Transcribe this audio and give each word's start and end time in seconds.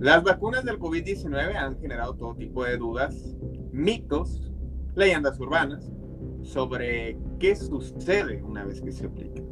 Las 0.00 0.24
vacunas 0.24 0.64
del 0.64 0.78
COVID-19 0.78 1.56
han 1.56 1.78
generado 1.78 2.14
todo 2.14 2.34
tipo 2.34 2.64
de 2.64 2.78
dudas, 2.78 3.36
mitos, 3.70 4.50
leyendas 4.94 5.38
urbanas 5.38 5.92
sobre 6.42 7.18
qué 7.38 7.54
sucede 7.54 8.42
una 8.42 8.64
vez 8.64 8.80
que 8.80 8.92
se 8.92 9.04
aplica. 9.04 9.42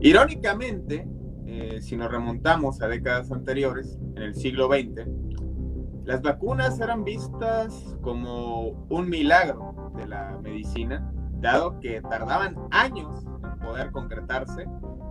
Irónicamente, 0.00 1.06
eh, 1.46 1.78
si 1.80 1.96
nos 1.96 2.10
remontamos 2.10 2.82
a 2.82 2.88
décadas 2.88 3.30
anteriores, 3.30 4.00
en 4.16 4.22
el 4.24 4.34
siglo 4.34 4.66
XX, 4.66 5.06
las 6.04 6.22
vacunas 6.22 6.80
eran 6.80 7.04
vistas 7.04 7.96
como 8.00 8.70
un 8.88 9.08
milagro 9.08 9.92
de 9.96 10.08
la 10.08 10.40
medicina, 10.42 11.08
dado 11.34 11.78
que 11.78 12.02
tardaban 12.02 12.56
años 12.72 13.24
en 13.44 13.58
poder 13.60 13.92
concretarse 13.92 14.66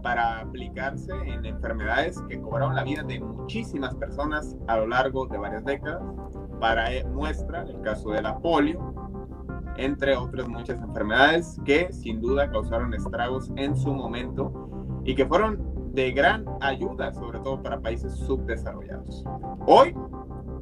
para 0.08 0.40
aplicarse 0.40 1.12
en 1.26 1.46
enfermedades 1.46 2.18
que 2.30 2.40
cobraron 2.40 2.76
la 2.76 2.86
vida 2.86 3.04
de 3.04 3.20
muchísimas 3.20 3.94
personas 3.96 4.56
a 4.68 4.78
lo 4.78 4.88
largo 4.88 5.26
de 5.28 5.38
varias 5.38 5.66
décadas. 5.66 6.02
Para 6.62 6.88
muestra 7.10 7.64
el 7.64 7.82
caso 7.82 8.12
de 8.12 8.22
la 8.22 8.40
polio, 8.40 8.94
entre 9.76 10.16
otras 10.16 10.48
muchas 10.48 10.82
enfermedades 10.82 11.60
que 11.66 11.92
sin 11.92 12.22
duda 12.22 12.50
causaron 12.50 12.94
estragos 12.94 13.52
en 13.58 13.76
su 13.76 13.94
momento 13.94 15.02
y 15.04 15.14
que 15.14 15.26
fueron 15.26 15.94
de 15.94 16.14
gran 16.14 16.46
ayuda, 16.62 17.14
sobre 17.14 17.40
todo 17.40 17.62
para 17.62 17.82
países 17.82 18.14
subdesarrollados. 18.14 19.26
Hoy, 19.66 19.94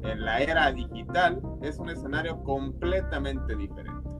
en 0.02 0.24
la 0.24 0.40
era 0.40 0.72
digital, 0.72 1.40
es 1.62 1.78
un 1.78 1.90
escenario 1.90 2.42
completamente 2.42 3.54
diferente. 3.54 4.10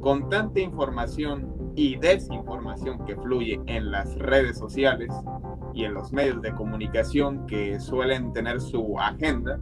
Con 0.00 0.28
tanta 0.28 0.58
información 0.58 1.63
y 1.76 1.96
desinformación 1.96 3.04
que 3.04 3.16
fluye 3.16 3.60
en 3.66 3.90
las 3.90 4.14
redes 4.16 4.58
sociales 4.58 5.12
y 5.72 5.84
en 5.84 5.94
los 5.94 6.12
medios 6.12 6.40
de 6.42 6.52
comunicación 6.52 7.46
que 7.46 7.80
suelen 7.80 8.32
tener 8.32 8.60
su 8.60 8.98
agenda, 8.98 9.58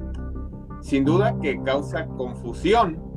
sin 0.80 1.04
duda 1.04 1.38
que 1.40 1.62
causa 1.62 2.06
confusión 2.06 3.12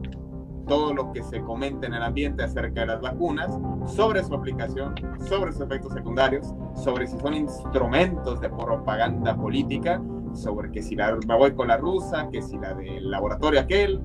todo 0.67 0.93
lo 0.93 1.11
que 1.11 1.21
se 1.23 1.41
comenta 1.41 1.87
en 1.87 1.93
el 1.93 2.01
ambiente 2.01 2.43
acerca 2.43 2.81
de 2.81 2.87
las 2.87 3.01
vacunas, 3.01 3.51
sobre 3.85 4.23
su 4.23 4.33
aplicación, 4.33 4.95
sobre 5.27 5.51
sus 5.51 5.61
efectos 5.61 5.93
secundarios, 5.93 6.53
sobre 6.73 7.07
si 7.07 7.17
son 7.19 7.35
instrumentos 7.35 8.41
de 8.41 8.49
propaganda 8.49 9.35
política, 9.35 10.01
sobre 10.33 10.71
que 10.71 10.81
si 10.81 10.95
la, 10.95 11.17
voy 11.37 11.53
con 11.53 11.67
la 11.67 11.77
rusa, 11.77 12.29
que 12.31 12.41
si 12.41 12.57
la 12.57 12.73
del 12.73 13.09
laboratorio 13.09 13.59
aquel. 13.59 14.01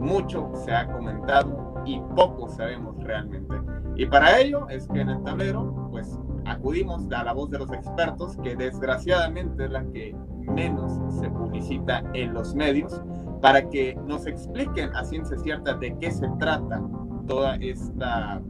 Mucho 0.00 0.50
se 0.64 0.72
ha 0.72 0.86
comentado 0.86 1.63
y 1.84 2.00
poco 2.16 2.48
sabemos 2.48 3.02
realmente. 3.02 3.54
Y 3.96 4.06
para 4.06 4.38
ello 4.40 4.68
es 4.68 4.88
que 4.88 5.00
en 5.00 5.10
el 5.10 5.22
tablero, 5.22 5.88
pues 5.90 6.18
acudimos 6.46 7.10
a 7.12 7.24
la 7.24 7.32
voz 7.32 7.50
de 7.50 7.58
los 7.58 7.72
expertos, 7.72 8.36
que 8.42 8.56
desgraciadamente 8.56 9.64
es 9.64 9.70
la 9.70 9.84
que 9.92 10.14
menos 10.40 10.92
se 11.20 11.30
publicita 11.30 12.02
en 12.12 12.34
los 12.34 12.54
medios, 12.54 13.02
para 13.40 13.68
que 13.68 13.94
nos 14.06 14.26
expliquen 14.26 14.94
a 14.96 15.04
ciencia 15.04 15.38
cierta 15.38 15.74
de 15.74 15.96
qué 15.98 16.10
se 16.10 16.28
trata 16.38 16.82
toda 17.26 17.56
esta 17.56 18.40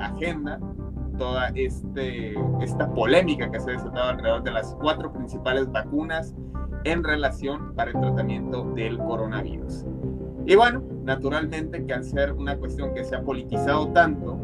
agenda, 0.00 0.58
toda 1.18 1.48
este, 1.54 2.34
esta 2.60 2.92
polémica 2.92 3.50
que 3.50 3.60
se 3.60 3.70
ha 3.70 3.74
desatado 3.74 4.10
alrededor 4.10 4.42
de 4.42 4.50
las 4.50 4.74
cuatro 4.80 5.12
principales 5.12 5.70
vacunas 5.70 6.34
en 6.84 7.02
relación 7.02 7.74
para 7.74 7.90
el 7.90 8.00
tratamiento 8.00 8.64
del 8.74 8.98
coronavirus. 8.98 9.86
Y 10.48 10.54
bueno, 10.54 10.80
naturalmente 11.02 11.84
que 11.84 11.92
al 11.92 12.04
ser 12.04 12.32
una 12.32 12.56
cuestión 12.56 12.94
que 12.94 13.02
se 13.02 13.16
ha 13.16 13.22
politizado 13.22 13.88
tanto 13.88 14.38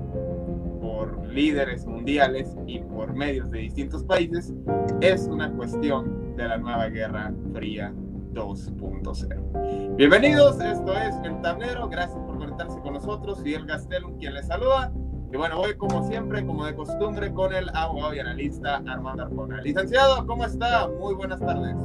por 0.81 1.25
líderes 1.29 1.87
mundiales 1.87 2.57
y 2.67 2.81
por 2.81 3.15
medios 3.15 3.49
de 3.53 3.61
distintos 3.61 4.03
países, 4.03 4.53
es 5.01 5.29
una 5.29 5.53
cuestión 5.53 6.35
de 6.37 6.49
la 6.49 6.59
nueva 6.59 6.89
Guerra 6.89 7.33
Fría 7.53 7.95
2.0. 8.33 9.95
Bienvenidos, 9.95 10.61
esto 10.61 10.93
es 10.93 11.15
El 11.23 11.41
Tablero, 11.41 11.89
gracias 11.89 12.19
por 12.19 12.37
conectarse 12.37 12.81
con 12.81 12.95
nosotros, 12.95 13.41
y 13.47 13.55
el 13.55 13.65
Gastelum 13.65 14.19
quien 14.19 14.35
les 14.35 14.49
saluda. 14.49 14.93
Y 15.33 15.37
bueno, 15.37 15.61
hoy 15.61 15.77
como 15.77 16.05
siempre, 16.09 16.45
como 16.45 16.67
de 16.67 16.75
costumbre, 16.75 17.33
con 17.33 17.55
el 17.55 17.71
abogado 17.75 18.13
y 18.13 18.19
analista 18.19 18.83
Armando 18.89 19.23
Arjona. 19.23 19.61
Licenciado, 19.61 20.27
¿cómo 20.27 20.45
está? 20.45 20.89
Muy 20.89 21.15
buenas 21.15 21.39
tardes. 21.39 21.77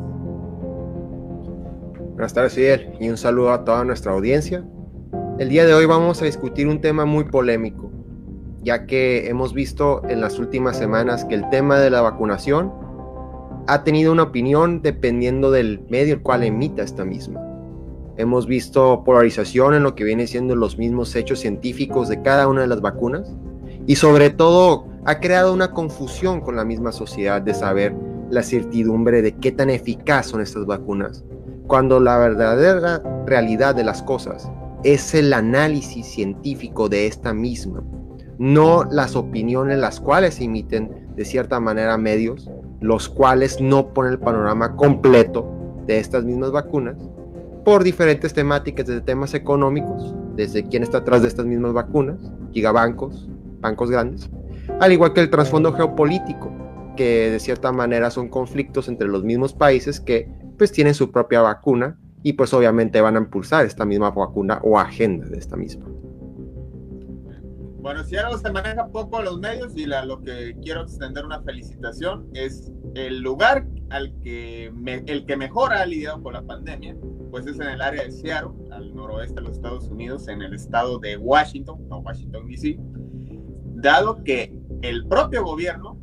Buenas 2.17 2.33
tardes, 2.33 2.53
Fidel, 2.53 2.89
y 2.99 3.09
un 3.09 3.17
saludo 3.17 3.51
a 3.51 3.63
toda 3.63 3.83
nuestra 3.83 4.11
audiencia. 4.11 4.65
El 5.37 5.49
día 5.49 5.67
de 5.67 5.75
hoy 5.75 5.85
vamos 5.85 6.19
a 6.19 6.25
discutir 6.25 6.67
un 6.67 6.81
tema 6.81 7.05
muy 7.05 7.25
polémico, 7.25 7.91
ya 8.63 8.87
que 8.87 9.29
hemos 9.29 9.53
visto 9.53 10.01
en 10.09 10.21
las 10.21 10.39
últimas 10.39 10.79
semanas 10.79 11.25
que 11.25 11.35
el 11.35 11.47
tema 11.51 11.77
de 11.77 11.91
la 11.91 12.01
vacunación 12.01 12.73
ha 13.67 13.83
tenido 13.83 14.11
una 14.11 14.23
opinión 14.23 14.81
dependiendo 14.81 15.51
del 15.51 15.85
medio 15.89 16.15
el 16.15 16.23
cual 16.23 16.41
emita 16.41 16.81
esta 16.81 17.05
misma. 17.05 17.39
Hemos 18.17 18.47
visto 18.47 19.03
polarización 19.05 19.75
en 19.75 19.83
lo 19.83 19.93
que 19.93 20.03
viene 20.03 20.25
siendo 20.25 20.55
los 20.55 20.79
mismos 20.79 21.15
hechos 21.15 21.41
científicos 21.41 22.09
de 22.09 22.23
cada 22.23 22.47
una 22.47 22.61
de 22.61 22.67
las 22.67 22.81
vacunas 22.81 23.31
y 23.85 23.95
sobre 23.95 24.31
todo 24.31 24.87
ha 25.05 25.19
creado 25.19 25.53
una 25.53 25.69
confusión 25.69 26.41
con 26.41 26.55
la 26.55 26.65
misma 26.65 26.91
sociedad 26.91 27.43
de 27.43 27.53
saber 27.53 27.93
la 28.31 28.41
certidumbre 28.41 29.21
de 29.21 29.35
qué 29.35 29.51
tan 29.51 29.69
eficaz 29.69 30.25
son 30.25 30.41
estas 30.41 30.65
vacunas, 30.65 31.23
cuando 31.67 31.99
la 31.99 32.17
verdadera 32.17 33.03
realidad 33.25 33.75
de 33.75 33.83
las 33.83 34.01
cosas 34.01 34.49
es 34.83 35.13
el 35.13 35.33
análisis 35.33 36.05
científico 36.05 36.89
de 36.89 37.07
esta 37.07 37.33
misma, 37.33 37.83
no 38.37 38.83
las 38.85 39.15
opiniones 39.15 39.77
las 39.79 39.99
cuales 39.99 40.35
se 40.35 40.45
emiten 40.45 41.07
de 41.15 41.25
cierta 41.25 41.59
manera 41.59 41.97
medios 41.97 42.49
los 42.79 43.09
cuales 43.09 43.59
no 43.59 43.93
ponen 43.93 44.13
el 44.13 44.19
panorama 44.19 44.75
completo 44.75 45.47
de 45.87 45.99
estas 45.99 46.23
mismas 46.23 46.51
vacunas 46.51 46.97
por 47.65 47.83
diferentes 47.83 48.33
temáticas, 48.33 48.85
desde 48.85 49.01
temas 49.01 49.33
económicos, 49.33 50.15
desde 50.35 50.63
quién 50.63 50.83
está 50.83 50.99
atrás 50.99 51.21
de 51.21 51.27
estas 51.27 51.45
mismas 51.45 51.73
vacunas, 51.73 52.31
gigabancos, 52.53 53.27
bancos 53.59 53.91
grandes, 53.91 54.29
al 54.79 54.93
igual 54.93 55.13
que 55.13 55.19
el 55.19 55.29
trasfondo 55.29 55.73
geopolítico, 55.73 56.49
que 56.95 57.29
de 57.31 57.39
cierta 57.39 57.71
manera 57.73 58.09
son 58.09 58.29
conflictos 58.29 58.87
entre 58.87 59.07
los 59.07 59.23
mismos 59.23 59.53
países 59.53 59.99
que 59.99 60.29
pues 60.57 60.71
tienen 60.71 60.93
su 60.93 61.11
propia 61.11 61.41
vacuna 61.41 61.97
y 62.23 62.33
pues 62.33 62.53
obviamente 62.53 62.99
van 63.01 63.15
a 63.15 63.19
impulsar 63.19 63.65
esta 63.65 63.85
misma 63.85 64.11
vacuna 64.11 64.59
o 64.63 64.79
agenda 64.79 65.27
de 65.27 65.37
esta 65.37 65.55
misma. 65.55 65.85
Bueno, 67.79 68.03
si 68.03 68.17
algo 68.17 68.37
se 68.37 68.51
maneja 68.51 68.87
poco 68.87 69.21
los 69.21 69.39
medios 69.39 69.77
y 69.77 69.85
lo 69.85 70.21
que 70.21 70.57
quiero 70.61 70.81
extender 70.81 71.23
una 71.23 71.41
felicitación 71.41 72.27
es 72.33 72.69
el 72.95 73.21
lugar 73.21 73.65
al 73.91 74.13
que 74.21 74.73
el 75.05 75.25
que 75.25 75.37
mejor 75.37 75.71
ha 75.71 75.85
lidiado 75.85 76.21
con 76.21 76.33
la 76.33 76.41
pandemia, 76.41 76.97
pues 77.31 77.45
es 77.45 77.59
en 77.59 77.67
el 77.67 77.81
área 77.81 78.03
de 78.03 78.11
Seattle, 78.11 78.51
al 78.71 78.93
noroeste 78.93 79.35
de 79.35 79.41
los 79.41 79.55
Estados 79.55 79.87
Unidos, 79.87 80.27
en 80.27 80.41
el 80.41 80.53
estado 80.53 80.99
de 80.99 81.15
Washington, 81.15 81.87
no 81.87 81.99
Washington 81.99 82.47
DC, 82.47 82.77
dado 83.75 84.21
que 84.23 84.53
el 84.81 85.07
propio 85.07 85.45
gobierno 85.45 85.97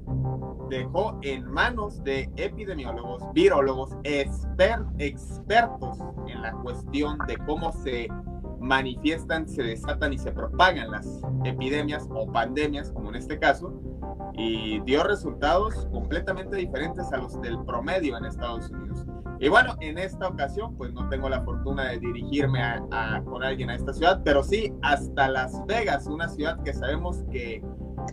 dejó 0.69 1.19
en 1.23 1.45
manos 1.51 2.03
de 2.05 2.31
epidemiólogos, 2.37 3.23
virólogos, 3.33 3.91
expertos 4.05 5.99
en 6.27 6.43
la 6.43 6.53
cuestión 6.53 7.19
de 7.27 7.37
cómo 7.39 7.73
se 7.73 8.09
manifiestan, 8.61 9.47
se 9.47 9.63
desatan 9.63 10.13
y 10.13 10.19
se 10.19 10.33
propagan 10.33 10.91
las 10.91 11.07
epidemias 11.45 12.09
o 12.11 12.31
pandemias, 12.33 12.91
como 12.93 13.11
en 13.11 13.17
este 13.17 13.39
caso, 13.39 13.73
y 14.33 14.81
dio 14.81 15.05
resultados 15.05 15.87
completamente 15.93 16.57
diferentes 16.57 17.13
a 17.13 17.19
los 17.19 17.41
del 17.41 17.63
promedio 17.65 18.17
en 18.17 18.25
Estados 18.25 18.71
Unidos. 18.71 19.07
Y 19.39 19.49
bueno, 19.49 19.77
en 19.81 19.99
esta 19.99 20.29
ocasión, 20.29 20.75
pues 20.77 20.93
no 20.93 21.09
tengo 21.09 21.29
la 21.29 21.43
fortuna 21.43 21.91
de 21.91 21.99
dirigirme 21.99 22.63
a, 22.63 23.23
con 23.25 23.43
alguien 23.43 23.69
a 23.71 23.75
esta 23.75 23.93
ciudad, 23.93 24.23
pero 24.25 24.43
sí 24.43 24.73
hasta 24.83 25.29
Las 25.29 25.65
Vegas, 25.67 26.07
una 26.07 26.29
ciudad 26.29 26.63
que 26.63 26.73
sabemos 26.73 27.25
que 27.31 27.63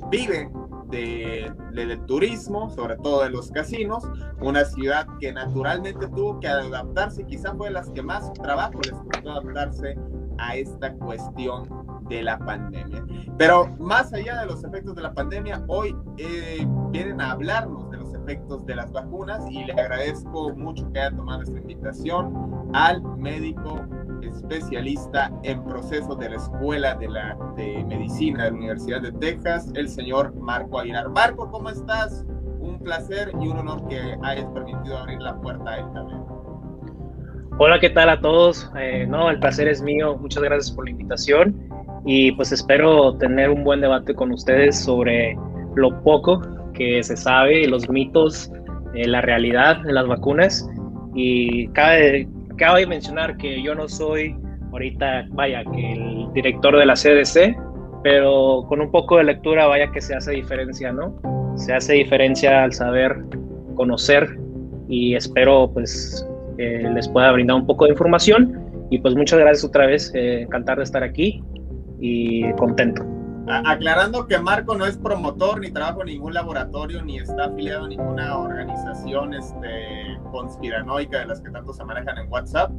vive 0.10 0.52
de, 0.92 1.52
del 1.74 2.06
turismo, 2.06 2.70
sobre 2.70 2.98
todo 2.98 3.24
de 3.24 3.30
los 3.30 3.52
casinos, 3.52 4.04
una 4.42 4.66
ciudad 4.66 5.08
que 5.20 5.32
naturalmente 5.32 6.08
tuvo 6.08 6.40
que 6.40 6.48
adaptarse, 6.48 7.26
quizá 7.26 7.54
fue 7.56 7.68
de 7.68 7.74
las 7.74 7.90
que 7.90 8.02
más 8.02 8.32
trabajo 8.34 8.80
les 8.84 8.94
costó 8.94 9.32
adaptarse 9.32 9.98
a 10.38 10.56
esta 10.56 10.94
cuestión 10.94 11.68
de 12.10 12.24
la 12.24 12.38
pandemia. 12.40 13.06
Pero 13.38 13.68
más 13.80 14.14
allá 14.14 14.42
de 14.42 14.48
los 14.48 14.64
efectos 14.64 14.96
de 14.96 15.02
la 15.02 15.14
pandemia, 15.14 15.64
hoy 15.68 15.96
eh, 16.18 16.66
vienen 16.92 17.22
a 17.22 17.32
hablarnos 17.32 17.90
de 17.90 17.98
los 17.98 18.14
efectos 18.14 18.66
de 18.66 18.76
las 18.76 18.92
vacunas 18.92 19.44
y 19.50 19.64
le 19.64 19.74
agradezco 19.74 20.54
mucho 20.56 20.92
que 20.92 21.00
haya 21.00 21.16
tomado 21.16 21.42
esta 21.42 21.58
invitación 21.58 22.70
al 22.74 23.02
médico 23.18 23.86
especialista 24.24 25.32
en 25.44 25.64
procesos 25.66 26.18
de 26.20 26.30
la 26.30 26.36
Escuela 26.36 26.96
de, 26.96 27.10
la, 27.10 27.38
de 27.56 27.84
Medicina 27.86 28.46
de 28.46 28.52
la 28.52 28.58
Universidad 28.58 29.02
de 29.02 29.12
Texas, 29.14 29.72
el 29.76 29.90
señor 29.90 30.34
Marco 30.36 30.80
Aguilar. 30.80 31.10
Marco, 31.10 31.50
¿cómo 31.50 31.70
estás? 31.70 32.26
Un 32.60 32.80
placer 32.80 33.32
y 33.42 33.48
un 33.48 33.58
honor 33.58 33.88
que 33.88 34.00
hayas 34.24 34.46
permitido 34.54 34.98
abrir 34.98 35.20
la 35.22 35.40
puerta 35.42 35.78
esta 35.78 36.04
vez. 36.04 36.16
Hola, 37.58 37.80
¿qué 37.80 37.90
tal 37.90 38.10
a 38.10 38.20
todos? 38.20 38.72
Eh, 38.80 39.06
no, 39.08 39.30
el 39.30 39.40
placer 39.40 39.68
es 39.68 39.82
mío. 39.82 40.18
Muchas 40.18 40.42
gracias 40.42 40.72
por 40.72 40.86
la 40.86 40.92
invitación 40.92 41.56
y 42.06 42.32
pues 42.32 42.52
espero 42.52 43.16
tener 43.18 43.50
un 43.50 43.64
buen 43.64 43.82
debate 43.82 44.16
con 44.16 44.32
ustedes 44.32 44.80
sobre 44.80 45.38
lo 45.76 46.02
poco 46.04 46.42
que 46.74 47.04
se 47.04 47.16
sabe, 47.16 47.68
los 47.68 47.90
mitos, 47.90 48.52
eh, 48.96 49.08
la 49.08 49.22
realidad 49.22 49.82
de 49.84 49.94
las 49.94 50.08
vacunas 50.08 50.68
y 51.14 51.68
cabe, 51.70 52.28
cabe 52.62 52.86
mencionar 52.86 53.38
que 53.38 53.60
yo 53.64 53.74
no 53.74 53.90
soy 53.90 54.36
ahorita, 54.72 55.26
vaya, 55.32 55.64
que 55.74 55.94
el 55.94 56.32
director 56.32 56.78
de 56.78 56.86
la 56.86 56.94
CDC, 56.94 57.58
pero 58.04 58.64
con 58.70 58.80
un 58.80 58.92
poco 58.92 59.18
de 59.18 59.24
lectura, 59.24 59.66
vaya 59.66 59.92
que 59.92 60.00
se 60.00 60.14
hace 60.14 60.34
diferencia, 60.34 60.94
¿no? 60.94 61.20
Se 61.56 61.74
hace 61.74 61.94
diferencia 61.94 62.64
al 62.64 62.72
saber 62.72 63.18
conocer 63.74 64.38
y 64.88 65.16
espero 65.16 65.72
pues 65.74 66.24
les 66.58 67.10
pueda 67.10 67.32
brindar 67.32 67.56
un 67.56 67.66
poco 67.66 67.86
de 67.86 67.92
información 67.92 68.86
y 68.92 69.00
pues 69.00 69.16
muchas 69.16 69.40
gracias 69.40 69.66
otra 69.66 69.88
vez, 69.88 70.12
eh, 70.14 70.44
encantar 70.44 70.78
de 70.78 70.84
estar 70.84 71.02
aquí 71.02 71.44
y 72.00 72.52
contento. 72.54 73.04
Aclarando 73.52 74.28
que 74.28 74.40
Marco 74.40 74.76
no 74.76 74.86
es 74.86 74.98
promotor 74.98 75.60
ni 75.60 75.72
trabaja 75.72 76.00
en 76.02 76.06
ningún 76.08 76.34
laboratorio 76.34 77.04
ni 77.04 77.18
está 77.18 77.46
afiliado 77.46 77.86
a 77.86 77.90
ninguna 77.90 78.38
organización 78.38 79.34
este, 79.34 80.18
conspiranoica 80.32 81.20
de 81.20 81.26
las 81.26 81.42
que 81.42 81.50
tanto 81.50 81.74
se 81.74 81.84
manejan 81.84 82.18
en 82.18 82.32
WhatsApp. 82.32 82.72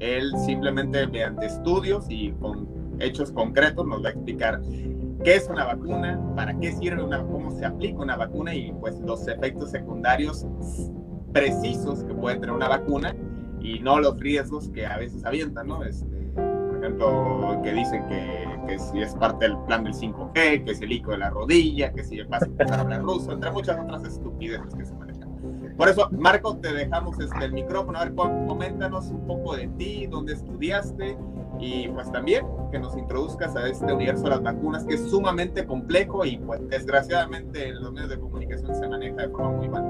Él 0.00 0.32
simplemente 0.44 1.06
mediante 1.06 1.46
estudios 1.46 2.06
y 2.08 2.32
con 2.32 2.68
hechos 2.98 3.30
concretos 3.30 3.86
nos 3.86 4.02
va 4.02 4.08
a 4.08 4.12
explicar 4.12 4.60
qué 5.22 5.36
es 5.36 5.48
una 5.48 5.64
vacuna, 5.64 6.20
para 6.34 6.58
qué 6.58 6.72
sirve 6.72 7.02
una, 7.02 7.22
cómo 7.22 7.50
se 7.52 7.64
aplica 7.64 7.98
una 7.98 8.16
vacuna 8.16 8.54
y 8.54 8.72
pues 8.72 8.98
los 9.00 9.26
efectos 9.28 9.70
secundarios 9.70 10.44
precisos 11.32 12.02
que 12.02 12.14
puede 12.14 12.36
tener 12.36 12.54
una 12.54 12.68
vacuna 12.68 13.14
y 13.60 13.78
no 13.78 14.00
los 14.00 14.18
riesgos 14.18 14.68
que 14.70 14.86
a 14.86 14.96
veces 14.96 15.24
avientan, 15.24 15.68
¿no? 15.68 15.84
Este, 15.84 16.15
ejemplo, 16.86 17.60
que 17.62 17.72
dicen 17.72 18.06
que, 18.08 18.48
que, 18.66 18.78
si 18.78 19.00
es 19.00 19.14
parte 19.14 19.46
del 19.46 19.58
plan 19.66 19.84
del 19.84 19.94
5G, 19.94 20.64
que 20.64 20.70
es 20.70 20.80
el 20.80 20.92
ico 20.92 21.12
de 21.12 21.18
la 21.18 21.30
rodilla, 21.30 21.92
que 21.92 22.04
si 22.04 22.20
vas 22.22 22.42
a 22.42 22.46
empezar 22.46 22.78
a 22.78 22.82
hablar 22.82 23.02
ruso, 23.02 23.32
entre 23.32 23.50
muchas 23.50 23.78
otras 23.78 24.04
estupideces 24.04 24.74
que 24.74 24.84
se 24.84 24.94
manejan. 24.94 25.26
Por 25.76 25.88
eso, 25.88 26.08
Marco, 26.10 26.56
te 26.56 26.72
dejamos 26.72 27.20
este, 27.20 27.44
el 27.44 27.52
micrófono. 27.52 27.98
A 27.98 28.04
ver, 28.04 28.14
coméntanos 28.14 29.10
un 29.10 29.26
poco 29.26 29.56
de 29.56 29.68
ti, 29.68 30.06
dónde 30.06 30.32
estudiaste 30.32 31.16
y 31.58 31.88
pues 31.88 32.10
también 32.12 32.44
que 32.70 32.78
nos 32.78 32.96
introduzcas 32.96 33.54
a 33.56 33.66
este 33.68 33.92
universo 33.92 34.24
de 34.24 34.30
las 34.30 34.42
vacunas 34.42 34.84
que 34.84 34.94
es 34.94 35.10
sumamente 35.10 35.64
complejo 35.64 36.24
y 36.24 36.38
pues 36.38 36.60
desgraciadamente 36.68 37.68
en 37.68 37.82
los 37.82 37.92
medios 37.92 38.10
de 38.10 38.18
comunicación 38.18 38.74
se 38.74 38.88
maneja 38.88 39.22
de 39.22 39.28
forma 39.28 39.52
muy 39.52 39.68
mal. 39.68 39.84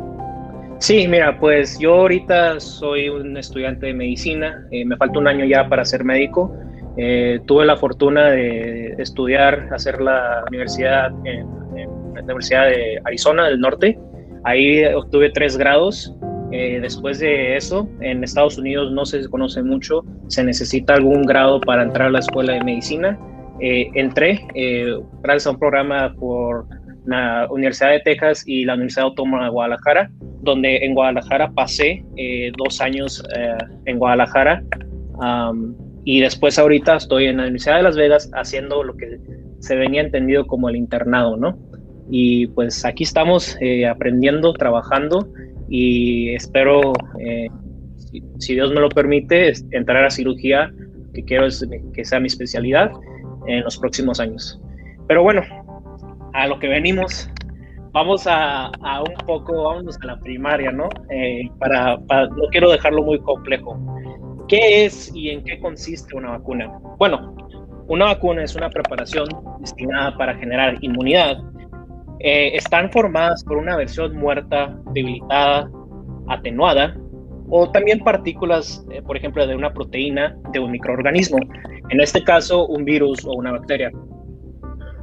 Sí, 0.79 1.09
mira, 1.09 1.39
pues 1.41 1.79
yo 1.79 1.95
ahorita 1.95 2.61
soy 2.61 3.09
un 3.09 3.37
estudiante 3.37 3.87
de 3.87 3.95
medicina, 3.95 4.67
eh, 4.71 4.85
me 4.85 4.97
falta 4.97 5.19
un 5.19 5.27
año 5.27 5.45
ya 5.45 5.69
para 5.69 5.85
ser 5.85 6.05
médico. 6.05 6.55
Eh, 6.97 7.41
tuve 7.47 7.67
la 7.67 7.77
fortuna 7.77 8.31
de 8.31 8.95
estudiar, 8.99 9.69
hacer 9.73 10.01
la 10.01 10.45
universidad 10.49 11.13
en, 11.25 11.47
la 12.15 12.23
Universidad 12.23 12.67
de 12.67 13.01
Arizona 13.05 13.47
del 13.47 13.61
Norte. 13.61 13.99
Ahí 14.45 14.85
obtuve 14.87 15.31
tres 15.31 15.57
grados. 15.57 16.15
Eh, 16.53 16.79
después 16.81 17.19
de 17.19 17.57
eso, 17.57 17.89
en 18.01 18.25
Estados 18.25 18.57
Unidos 18.57 18.93
no 18.93 19.05
se 19.05 19.29
conoce 19.29 19.63
mucho, 19.63 20.05
se 20.29 20.43
necesita 20.43 20.95
algún 20.95 21.23
grado 21.25 21.61
para 21.61 21.83
entrar 21.83 22.09
a 22.09 22.11
la 22.11 22.19
escuela 22.21 22.55
de 22.55 22.65
medicina. 22.65 23.19
entré 23.61 24.47
gracias 25.23 25.47
a 25.47 25.51
un 25.51 25.59
programa 25.59 26.15
por 26.19 26.67
la 27.07 27.47
Universidad 27.51 27.91
de 27.91 28.01
Texas 28.01 28.45
y 28.47 28.65
la 28.65 28.75
Universidad 28.75 29.07
Autónoma 29.07 29.45
de 29.45 29.51
Guadalajara, 29.51 30.11
donde 30.43 30.77
en 30.79 30.95
Guadalajara 30.95 31.51
pasé 31.53 32.05
eh, 32.17 32.53
dos 32.59 32.81
años 32.81 33.23
eh, 33.37 33.57
en 33.87 33.99
Guadalajara 33.99 34.63
y 36.07 36.21
después 36.21 36.59
ahorita 36.59 36.97
estoy 36.97 37.27
en 37.27 37.37
la 37.37 37.43
Universidad 37.43 37.77
de 37.77 37.83
Las 37.83 37.97
Vegas 37.97 38.31
haciendo 38.33 38.83
lo 38.83 38.97
que 38.97 39.19
se 39.59 39.77
venía 39.77 40.01
entendido 40.01 40.47
como 40.47 40.69
el 40.69 40.77
internado, 40.77 41.37
¿no? 41.37 41.59
Y 42.09 42.47
pues 42.47 42.85
aquí 42.85 43.03
estamos 43.03 43.59
eh, 43.61 43.87
aprendiendo, 43.87 44.53
trabajando 44.55 45.29
y 45.69 46.31
espero, 46.31 46.93
si, 47.97 48.23
si, 48.39 48.55
Dios 48.55 48.73
me 48.73 48.81
lo 48.81 48.89
permite, 48.89 49.53
entrar 49.73 50.05
a 50.05 50.11
cirugía, 50.11 50.73
que 51.13 51.25
quiero 51.25 51.49
que 51.93 52.05
sea 52.05 52.21
mi 52.21 52.29
especialidad 52.29 52.93
en 53.49 53.65
los 53.65 53.77
próximos 53.77 54.21
años. 54.21 54.61
Pero 55.09 55.25
bueno, 55.25 55.43
a 56.35 56.47
lo 56.47 56.59
que 56.61 56.69
venimos, 56.69 57.29
vamos 57.93 58.27
a, 58.27 58.71
un 59.01 59.27
poco, 59.27 59.65
vamos 59.65 59.99
a 60.01 60.07
la 60.07 60.21
primaria, 60.21 60.71
¿no? 60.71 60.89
Eh, 61.11 61.51
para, 61.59 61.97
no 61.97 62.49
quiero 62.53 62.71
dejarlo 62.71 63.03
muy 63.03 63.19
complejo. 63.19 63.77
¿Qué 64.49 64.85
es 64.85 65.11
y 65.15 65.31
en 65.31 65.43
qué 65.43 65.59
consiste 65.59 66.17
una 66.17 66.31
vacuna? 66.31 66.79
Bueno, 66.99 67.35
una 67.89 68.07
vacuna 68.07 68.45
es 68.45 68.55
una 68.55 68.71
preparación 68.71 69.29
destinada 69.61 70.17
para 70.17 70.35
generar 70.37 70.77
inmunidad. 70.83 71.39
Eh, 72.21 72.57
están 72.57 72.91
formadas 72.91 73.43
por 73.45 73.57
una 73.57 73.77
versión 73.77 74.17
muerta, 74.17 74.77
debilitada, 74.93 75.69
atenuada, 76.29 76.97
o 77.49 77.71
también 77.71 78.01
partículas, 78.01 78.85
eh, 78.91 79.03
por 79.03 79.17
ejemplo, 79.17 79.47
de 79.47 79.55
una 79.55 79.73
proteína 79.73 80.37
de 80.53 80.61
un 80.61 80.71
microorganismo, 80.71 81.39
en 81.89 82.01
este 82.01 82.23
caso 82.23 82.67
un 82.67 82.85
virus 82.85 83.25
o 83.25 83.33
una 83.33 83.53
bacteria. 83.53 83.91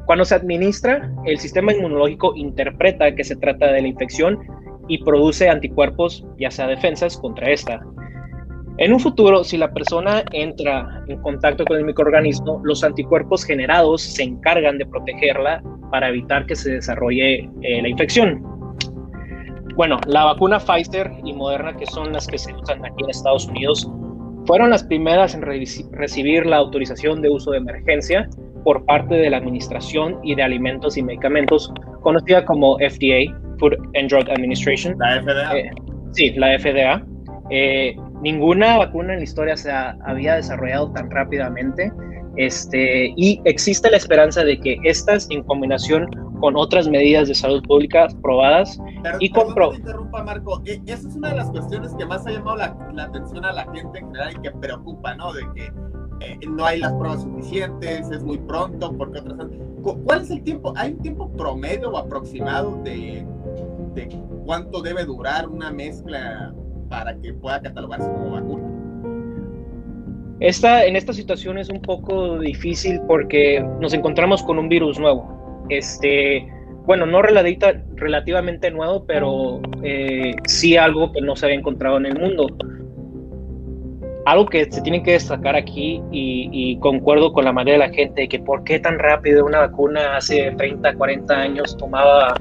Cuando 0.06 0.26
se 0.26 0.36
administra, 0.36 1.10
el 1.26 1.38
sistema 1.40 1.74
inmunológico 1.74 2.36
interpreta 2.36 3.16
que 3.16 3.24
se 3.24 3.38
trata 3.38 3.72
de 3.72 3.82
la 3.82 3.88
infección 3.88 4.40
y 4.90 5.02
produce 5.04 5.50
anticuerpos, 5.50 6.26
ya 6.38 6.52
sea 6.52 6.68
defensas, 6.68 7.18
contra 7.18 7.50
esta. 7.50 7.82
En 8.78 8.92
un 8.92 9.00
futuro, 9.00 9.44
si 9.44 9.58
la 9.58 9.72
persona 9.72 10.24
entra 10.32 11.04
en 11.08 11.22
contacto 11.22 11.64
con 11.64 11.78
el 11.78 11.86
microorganismo, 11.86 12.60
los 12.64 12.84
anticuerpos 12.84 13.44
generados 13.44 14.02
se 14.02 14.24
encargan 14.24 14.80
de 14.80 14.86
protegerla 14.88 15.62
para 15.92 16.10
evitar 16.10 16.48
que 16.48 16.56
se 16.56 16.72
desarrolle 16.72 17.50
eh, 17.62 17.82
la 17.82 17.88
infección. 17.88 18.42
Bueno, 19.76 20.00
la 20.08 20.26
vacuna 20.26 20.60
Pfizer 20.60 21.12
y 21.24 21.34
Moderna, 21.34 21.76
que 21.78 21.86
son 21.86 22.14
las 22.14 22.28
que 22.28 22.38
se 22.38 22.54
usan 22.54 22.84
aquí 22.84 23.04
en 23.04 23.10
Estados 23.12 23.48
Unidos, 23.48 23.88
fueron 24.46 24.72
las 24.72 24.84
primeras 24.84 25.36
en 25.36 25.42
recibir 25.42 26.46
la 26.46 26.58
autorización 26.58 27.22
de 27.22 27.30
uso 27.30 27.52
de 27.52 27.58
emergencia 27.58 28.28
por 28.64 28.86
parte 28.86 29.16
de 29.16 29.30
la 29.30 29.38
Administración 29.38 30.20
y 30.24 30.36
de 30.36 30.44
Alimentos 30.44 30.98
y 30.98 31.04
Medicamentos, 31.04 31.72
conocida 32.02 32.44
como 32.46 32.78
FDA, 32.78 33.32
Food 33.60 33.74
and 33.96 34.10
Drug 34.10 34.30
Administration. 34.32 34.96
La 34.98 35.22
FDA. 35.22 35.58
Eh, 35.58 35.72
sí, 36.12 36.32
la 36.32 36.58
FDA. 36.58 37.06
Eh, 37.50 37.96
ninguna 38.24 38.78
vacuna 38.78 39.14
en 39.14 39.20
la 39.20 39.24
historia 39.24 39.56
se 39.56 39.72
había 39.72 40.36
desarrollado 40.36 40.92
tan 40.92 41.12
rápidamente 41.12 41.92
este, 42.36 43.14
y 43.16 43.40
existe 43.46 43.92
la 43.92 43.98
esperanza 43.98 44.44
de 44.44 44.60
que 44.60 44.78
estas, 44.84 45.28
en 45.30 45.44
combinación 45.44 46.08
con 46.40 46.56
otras 46.56 46.88
medidas 46.88 47.28
de 47.28 47.36
salud 47.36 47.62
pública 47.64 48.08
probadas 48.22 48.80
y 49.20 49.30
compro... 49.30 49.74
interrumpa, 49.74 50.24
Marco. 50.24 50.62
E, 50.66 50.82
esa 50.88 51.08
es 51.08 51.16
una 51.16 51.30
de 51.30 51.36
las 51.36 51.52
cuestiones 51.52 51.94
que 51.96 52.06
más 52.06 52.26
ha 52.26 52.32
llamado 52.32 52.58
la, 52.58 52.76
la, 52.94 53.04
atención 53.04 53.46
a 53.46 53.54
la 53.54 53.72
gente 53.72 54.00
en 54.00 54.08
general 54.08 54.34
y 54.36 54.42
que 54.42 54.52
preocupa, 54.52 55.16
¿no? 55.16 55.32
De 55.32 55.42
que 55.54 55.72
eh, 56.22 56.40
no 56.48 56.66
hay 56.66 56.80
las 56.80 56.92
pruebas 56.94 57.22
suficientes, 57.22 58.10
es 58.10 58.24
muy 58.24 58.40
pronto, 58.40 58.92
porque 58.98 59.20
otras... 59.20 59.48
¿Cuál 59.84 60.22
es 60.22 60.32
el 60.32 60.44
tiempo? 60.44 60.74
¿Hay 60.76 60.94
un 60.94 61.00
tiempo 61.02 61.32
promedio 61.34 61.92
o 61.92 61.98
aproximado 61.98 62.82
de, 62.84 63.28
de 63.94 64.08
cuánto 64.46 64.82
debe 64.82 65.06
durar 65.06 65.48
una 65.48 65.72
mezcla 65.72 66.54
para 66.94 67.20
que 67.20 67.34
pueda 67.34 67.60
catalogarse 67.60 68.08
como 68.08 68.30
vacuna. 68.30 68.64
Esta, 70.40 70.86
en 70.86 70.96
esta 70.96 71.12
situación 71.12 71.58
es 71.58 71.70
un 71.70 71.82
poco 71.82 72.38
difícil 72.38 73.02
porque 73.08 73.66
nos 73.80 73.96
encontramos 73.96 74.44
con 74.44 74.60
un 74.60 74.70
virus 74.70 75.00
nuevo. 75.00 75.66
Este, 75.70 76.48
bueno, 76.86 77.08
no 77.08 77.24
relativamente 77.24 78.70
nuevo, 78.70 79.06
pero 79.08 79.60
eh, 79.82 80.36
sí 80.46 80.78
algo 80.78 81.12
que 81.12 81.22
no 81.22 81.36
se 81.36 81.48
había 81.48 81.58
encontrado 81.58 81.98
en 81.98 82.06
el 82.06 82.20
mundo. 82.20 82.46
Algo 84.26 84.46
que 84.46 84.72
se 84.72 84.82
tiene 84.84 85.02
que 85.02 85.14
destacar 85.14 85.56
aquí 85.56 86.00
y, 86.12 86.78
concuerdo 86.78 87.34
con 87.34 87.46
la 87.46 87.54
mayoría 87.54 87.74
de 87.74 87.88
la 87.88 87.94
gente 87.94 88.28
que 88.28 88.38
por 88.38 88.64
qué 88.66 88.80
tan 88.80 89.00
rápido 89.00 89.46
una 89.46 89.62
vacuna 89.62 90.18
hace 90.18 90.52
30, 90.58 90.94
40 90.94 91.34
años 91.34 91.76
tomaba 91.76 92.36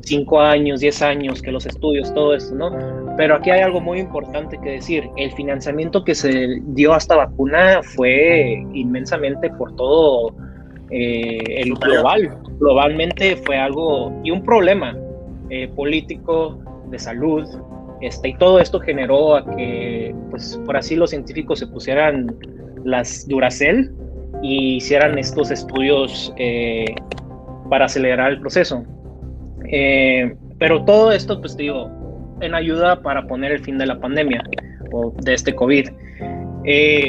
5 0.00 0.40
años, 0.40 0.80
10 0.80 1.02
años 1.02 1.42
que 1.42 1.52
los 1.52 1.66
estudios, 1.66 2.14
todo 2.14 2.34
esto, 2.34 2.54
¿no? 2.54 3.05
Pero 3.16 3.36
aquí 3.36 3.50
hay 3.50 3.60
algo 3.60 3.80
muy 3.80 3.98
importante 4.00 4.58
que 4.62 4.70
decir. 4.72 5.08
El 5.16 5.32
financiamiento 5.32 6.04
que 6.04 6.14
se 6.14 6.60
dio 6.66 6.92
a 6.92 6.98
esta 6.98 7.16
vacuna 7.16 7.80
fue 7.82 8.64
inmensamente 8.74 9.48
por 9.50 9.74
todo 9.76 10.34
eh, 10.90 11.38
el 11.48 11.74
global. 11.74 12.36
Globalmente 12.58 13.36
fue 13.36 13.56
algo 13.56 14.12
y 14.22 14.30
un 14.30 14.42
problema 14.42 14.96
eh, 15.50 15.68
político, 15.68 16.58
de 16.90 16.98
salud, 16.98 17.46
este, 18.00 18.28
y 18.28 18.34
todo 18.34 18.60
esto 18.60 18.78
generó 18.80 19.36
a 19.36 19.56
que, 19.56 20.14
pues, 20.30 20.60
por 20.66 20.76
así 20.76 20.96
los 20.96 21.10
científicos 21.10 21.58
se 21.60 21.66
pusieran 21.66 22.36
las 22.84 23.26
Duracell 23.26 23.90
y 24.42 24.76
hicieran 24.76 25.18
estos 25.18 25.50
estudios 25.50 26.32
eh, 26.36 26.94
para 27.70 27.86
acelerar 27.86 28.32
el 28.32 28.40
proceso. 28.40 28.84
Eh, 29.70 30.36
pero 30.58 30.84
todo 30.84 31.10
esto, 31.10 31.40
pues 31.40 31.56
digo, 31.56 31.90
en 32.40 32.54
ayuda 32.54 33.00
para 33.02 33.26
poner 33.26 33.52
el 33.52 33.60
fin 33.60 33.78
de 33.78 33.86
la 33.86 33.98
pandemia 33.98 34.42
o 34.92 35.12
de 35.22 35.34
este 35.34 35.54
COVID. 35.54 35.88
Eh, 36.64 37.08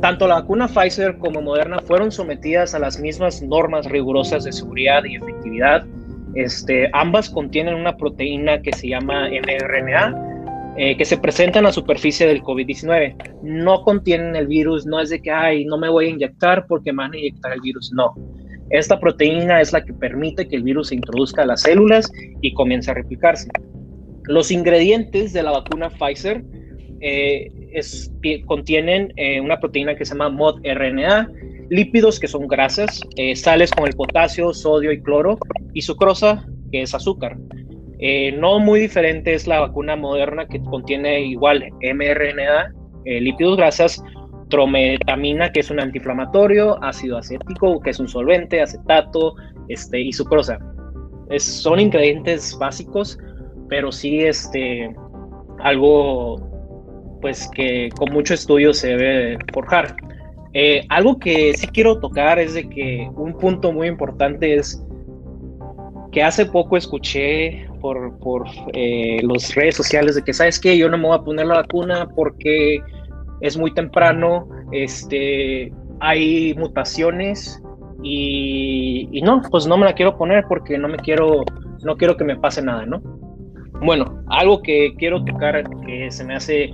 tanto 0.00 0.26
la 0.26 0.36
vacuna 0.36 0.68
Pfizer 0.68 1.16
como 1.18 1.40
Moderna 1.40 1.80
fueron 1.80 2.12
sometidas 2.12 2.74
a 2.74 2.78
las 2.78 2.98
mismas 3.00 3.42
normas 3.42 3.86
rigurosas 3.86 4.44
de 4.44 4.52
seguridad 4.52 5.04
y 5.04 5.16
efectividad 5.16 5.84
este, 6.36 6.90
ambas 6.92 7.30
contienen 7.30 7.74
una 7.74 7.96
proteína 7.96 8.60
que 8.60 8.70
se 8.72 8.88
llama 8.88 9.30
mRNA, 9.30 10.74
eh, 10.76 10.94
que 10.94 11.04
se 11.06 11.16
presenta 11.16 11.60
en 11.60 11.64
la 11.64 11.72
superficie 11.72 12.26
del 12.26 12.42
COVID-19. 12.42 13.16
No 13.42 13.82
contienen 13.82 14.36
el 14.36 14.46
virus, 14.46 14.84
no 14.84 15.00
es 15.00 15.08
de 15.08 15.22
que, 15.22 15.30
ay, 15.30 15.64
no 15.64 15.78
me 15.78 15.88
voy 15.88 16.06
a 16.06 16.10
inyectar 16.10 16.66
porque 16.66 16.92
me 16.92 17.04
van 17.04 17.14
a 17.14 17.16
inyectar 17.16 17.54
el 17.54 17.62
virus, 17.62 17.90
no. 17.94 18.14
Esta 18.68 19.00
proteína 19.00 19.62
es 19.62 19.72
la 19.72 19.82
que 19.82 19.94
permite 19.94 20.46
que 20.46 20.56
el 20.56 20.62
virus 20.62 20.88
se 20.88 20.96
introduzca 20.96 21.42
a 21.42 21.46
las 21.46 21.62
células 21.62 22.12
y 22.42 22.52
comience 22.52 22.90
a 22.90 22.94
replicarse. 22.94 23.48
Los 24.28 24.50
ingredientes 24.50 25.32
de 25.32 25.42
la 25.42 25.52
vacuna 25.52 25.90
Pfizer 25.90 26.42
eh, 27.00 27.50
contienen 28.46 29.12
eh, 29.16 29.40
una 29.40 29.60
proteína 29.60 29.94
que 29.94 30.04
se 30.04 30.14
llama 30.14 30.30
MOD-RNA, 30.30 31.30
lípidos 31.68 32.18
que 32.18 32.26
son 32.26 32.46
grasas, 32.48 33.00
eh, 33.16 33.36
sales 33.36 33.70
con 33.70 33.86
el 33.86 33.94
potasio, 33.94 34.52
sodio 34.52 34.92
y 34.92 35.00
cloro, 35.00 35.38
y 35.74 35.82
sucrosa, 35.82 36.44
que 36.72 36.82
es 36.82 36.94
azúcar. 36.94 37.36
No 38.38 38.58
muy 38.58 38.80
diferente 38.80 39.32
es 39.32 39.46
la 39.46 39.60
vacuna 39.60 39.96
moderna 39.96 40.46
que 40.46 40.60
contiene 40.60 41.22
igual 41.22 41.64
mRNA, 41.80 42.74
lípidos 43.04 43.56
grasas, 43.56 44.02
trometamina, 44.50 45.50
que 45.50 45.60
es 45.60 45.70
un 45.70 45.80
antiinflamatorio, 45.80 46.82
ácido 46.84 47.16
acético, 47.16 47.80
que 47.80 47.90
es 47.90 47.98
un 47.98 48.06
solvente, 48.06 48.60
acetato, 48.60 49.34
este, 49.68 49.98
y 49.98 50.12
sucrosa. 50.12 50.58
son 51.38 51.80
ingredientes 51.80 52.56
básicos, 52.58 53.18
pero 53.68 53.92
sí 53.92 54.20
este, 54.20 54.94
algo 55.60 56.40
pues 57.20 57.48
que 57.54 57.88
con 57.98 58.12
mucho 58.12 58.34
estudio 58.34 58.72
se 58.72 58.88
debe 58.88 59.38
forjar. 59.52 59.96
Eh, 60.52 60.86
algo 60.88 61.18
que 61.18 61.54
sí 61.54 61.66
quiero 61.66 61.98
tocar 61.98 62.38
es 62.38 62.54
de 62.54 62.68
que 62.68 63.10
un 63.16 63.36
punto 63.36 63.72
muy 63.72 63.88
importante 63.88 64.54
es 64.54 64.82
que 66.12 66.22
hace 66.22 66.46
poco 66.46 66.76
escuché 66.76 67.68
por, 67.80 68.18
por 68.20 68.46
eh, 68.72 69.18
las 69.22 69.54
redes 69.54 69.76
sociales 69.76 70.14
de 70.14 70.22
que, 70.22 70.32
¿sabes 70.32 70.58
qué? 70.58 70.78
Yo 70.78 70.88
no 70.88 70.96
me 70.96 71.08
voy 71.08 71.18
a 71.18 71.22
poner 71.22 71.46
la 71.46 71.56
vacuna 71.56 72.08
porque 72.14 72.78
es 73.40 73.58
muy 73.58 73.74
temprano, 73.74 74.48
este, 74.72 75.72
hay 76.00 76.54
mutaciones 76.54 77.62
y, 78.02 79.08
y, 79.12 79.20
no, 79.22 79.42
pues 79.50 79.66
no 79.66 79.76
me 79.76 79.84
la 79.84 79.94
quiero 79.94 80.16
poner 80.16 80.44
porque 80.48 80.78
no 80.78 80.88
me 80.88 80.96
quiero, 80.96 81.44
no 81.82 81.96
quiero 81.96 82.16
que 82.16 82.24
me 82.24 82.36
pase 82.36 82.62
nada, 82.62 82.86
¿no? 82.86 83.02
Bueno, 83.82 84.22
algo 84.28 84.62
que 84.62 84.94
quiero 84.98 85.24
tocar 85.24 85.62
que 85.86 86.10
se 86.10 86.24
me 86.24 86.34
hace 86.34 86.70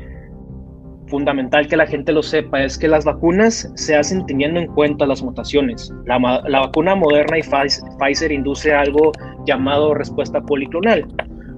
fundamental 1.09 1.69
que 1.69 1.77
la 1.77 1.87
gente 1.87 2.11
lo 2.11 2.23
sepa 2.23 2.63
es 2.63 2.79
que 2.79 2.89
las 2.89 3.05
vacunas 3.05 3.71
se 3.75 3.95
hacen 3.95 4.25
teniendo 4.25 4.59
en 4.59 4.67
cuenta 4.69 5.05
las 5.05 5.23
mutaciones. 5.23 5.93
La, 6.07 6.19
vacuna 6.19 6.95
moderna 6.95 7.39
y 7.39 7.43
Pfizer, 7.43 8.33
induce 8.33 8.73
algo 8.73 9.13
llamado 9.45 9.93
respuesta 9.93 10.41
policlonal. 10.41 11.07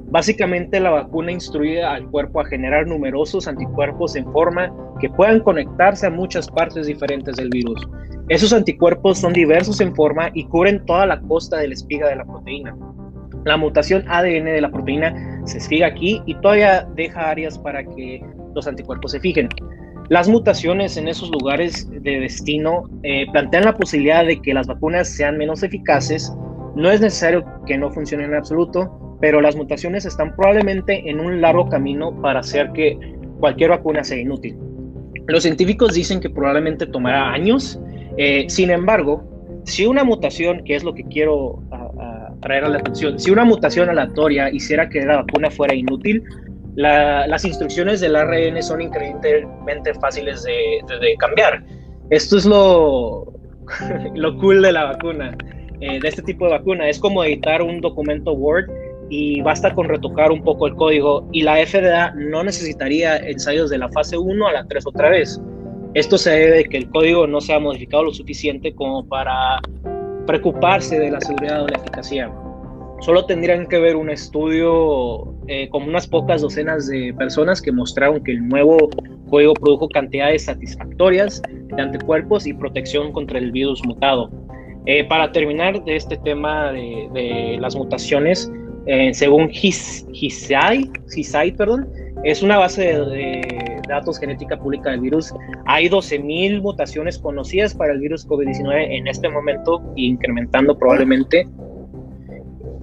Básicamente 0.07 0.81
la 0.81 0.91
vacuna 0.91 1.33
instruye 1.33 1.83
al 1.83 2.09
cuerpo 2.11 2.41
a 2.41 2.47
generar 2.47 2.87
numerosos 2.87 3.47
anticuerpos 3.47 4.17
en 4.17 4.31
forma 4.33 4.73
que 5.01 5.09
puedan 5.11 5.41
conectarse 5.41 6.07
a 6.07 6.11
muchas 6.11 6.49
partes 6.49 6.87
diferentes 6.87 7.37
del 7.37 7.51
virus. 7.51 7.81
Esos 8.29 8.53
anticuerpos 8.53 9.19
son 9.19 9.33
diversos 9.33 9.81
en 9.81 9.95
forma 9.95 10.31
y 10.35 10.45
cubren 10.47 10.85
toda 10.87 11.07
la 11.07 11.21
costa 11.21 11.59
de 11.59 11.69
la 11.69 11.75
espiga 11.75 12.09
de 12.09 12.17
la 12.17 12.25
proteína. 12.25 12.77
La 13.45 13.57
mutación 13.57 14.05
ADN 14.09 14.45
de 14.45 14.61
la 14.61 14.71
proteína 14.71 15.43
se 15.45 15.59
espiga 15.59 15.87
aquí 15.89 16.23
y 16.27 16.35
todavía 16.37 16.87
deja 16.95 17.31
áreas 17.31 17.59
para 17.59 17.85
que 17.85 18.23
los 18.55 18.67
anticuerpos 18.67 19.13
se 19.13 19.21
fijen. 19.21 19.49
Las 20.09 20.29
mutaciones 20.29 20.97
en 20.97 21.09
esos 21.09 21.31
lugares 21.31 21.89
de 21.91 22.21
destino 22.21 22.89
eh, 23.03 23.27
plantean 23.33 23.65
la 23.65 23.77
posibilidad 23.77 24.25
de 24.25 24.41
que 24.41 24.53
las 24.53 24.67
vacunas 24.67 25.09
sean 25.09 25.39
menos 25.39 25.63
eficaces. 25.63 26.33
No 26.75 26.91
es 26.91 27.01
necesario 27.01 27.45
que 27.67 27.79
no 27.79 27.91
funcionen 27.91 28.31
en 28.31 28.37
absoluto, 28.37 29.19
pero 29.21 29.41
las 29.41 29.57
mutaciones 29.57 30.05
están 30.05 30.35
probablemente 30.37 31.09
en 31.09 31.21
un 31.21 31.41
largo 31.41 31.69
camino 31.69 32.21
para 32.21 32.41
hacer 32.41 32.71
que 32.73 32.99
cualquier 33.41 33.71
vacuna 33.71 34.05
sea 34.05 34.19
inútil. 34.19 34.57
Los 35.27 35.43
científicos 35.43 35.95
dicen 35.95 36.21
que 36.21 36.29
probablemente 36.29 36.87
tomará 36.87 37.33
años. 37.33 37.81
Eh, 38.19 38.45
sin 38.49 38.71
embargo, 38.71 39.25
si 39.65 39.87
una 39.87 40.05
mutación, 40.05 40.65
que 40.65 40.75
es 40.75 40.85
lo 40.85 40.95
que 40.95 41.05
quiero 41.05 41.63
la 42.49 42.79
atención, 42.79 43.19
si 43.19 43.31
una 43.31 43.45
mutación 43.45 43.89
aleatoria 43.89 44.51
hiciera 44.51 44.89
que 44.89 45.01
la 45.05 45.17
vacuna 45.17 45.51
fuera 45.51 45.75
inútil, 45.75 46.23
las 46.77 47.45
instrucciones 47.45 48.01
del 48.01 48.17
ARN 48.17 48.63
son 48.63 48.83
increíblemente 48.83 49.95
fáciles 49.95 50.43
de, 50.43 51.17
cambiar. 51.19 51.65
Esto 52.11 52.37
es 52.37 52.45
lo, 52.45 53.33
lo 54.15 54.39
cool 54.39 54.63
de 54.63 54.73
la 54.73 54.85
vacuna, 54.85 55.37
eh, 55.81 56.01
de 56.01 56.09
este 56.09 56.23
tipo 56.23 56.47
de 56.47 56.53
vacuna. 56.53 56.89
Es 56.89 56.99
como 56.99 57.25
editar 57.25 57.63
un 57.63 57.81
documento 57.81 58.33
Word 58.33 58.67
y 59.09 59.41
basta 59.43 59.73
con 59.73 59.89
retocar 59.89 60.33
un 60.33 60.43
poco 60.43 60.67
el 60.67 60.75
código 60.75 61.29
y 61.33 61.43
la 61.43 61.65
FDA 61.65 62.13
no 62.15 62.43
necesitaría 62.43 63.17
ensayos 63.19 63.71
de 63.71 63.79
la 63.79 63.89
fase 63.91 64.19
1 64.19 64.47
a 64.47 64.53
la 64.53 64.67
3 64.67 64.87
otra 64.87 65.11
vez. 65.11 65.41
Esto 65.95 66.19
se 66.19 66.31
debe 66.31 66.57
de 66.57 66.65
que 66.65 66.77
el 66.77 66.91
código 66.91 67.27
no 67.27 67.41
sea 67.41 67.61
modificado 67.61 68.05
lo 68.05 68.13
suficiente 68.13 68.75
como 68.75 69.07
para 69.07 69.61
preocuparse 70.27 70.99
de 70.99 71.11
la 71.11 71.21
seguridad 71.21 71.65
o 71.65 71.69
la 71.69 71.79
eficacia. 71.79 72.33
Solo 73.01 73.27
tendrían 73.27 73.67
que 73.67 73.79
ver 73.79 73.97
un 73.97 74.09
estudio 74.09 75.35
eh, 75.47 75.69
con 75.69 75.83
unas 75.83 76.07
pocas 76.07 76.41
docenas 76.41 76.87
de 76.87 77.13
personas 77.19 77.61
que 77.61 77.71
mostraron 77.71 78.23
que 78.23 78.33
el 78.33 78.49
nuevo 78.49 78.89
código 79.29 79.53
produjo 79.55 79.89
cantidades 79.89 80.45
satisfactorias 80.45 81.43
de 81.77 81.83
anticuerpos 81.83 82.47
y 82.47 82.55
protección 82.55 83.13
contra 83.13 83.39
el 83.39 83.53
virus 83.53 83.85
mutado. 83.85 84.31
Eh, 84.87 85.05
para 85.05 85.33
terminar 85.33 85.83
de 85.85 85.97
este 85.97 86.17
tema 86.19 86.73
de, 86.73 87.57
las 87.61 87.75
mutaciones, 87.75 88.51
eh, 88.87 89.13
según 89.15 89.51
HISAI, 89.51 90.91
perdón, 91.57 91.89
es 92.25 92.43
una 92.43 92.59
base 92.59 92.83
de, 92.83 93.05
de, 93.05 93.81
datos 93.89 94.19
genética 94.19 94.57
pública 94.59 94.91
del 94.91 95.01
virus. 95.01 95.33
Hay 95.67 95.89
12.000 95.89 96.63
mutaciones 96.63 97.19
conocidas 97.19 97.75
para 97.75 97.93
el 97.93 98.01
virus 98.01 98.27
COVID-19 98.27 98.87
en 98.99 99.07
este 99.09 99.29
momento, 99.29 99.83
incrementando 99.95 100.77
probablemente 100.79 101.47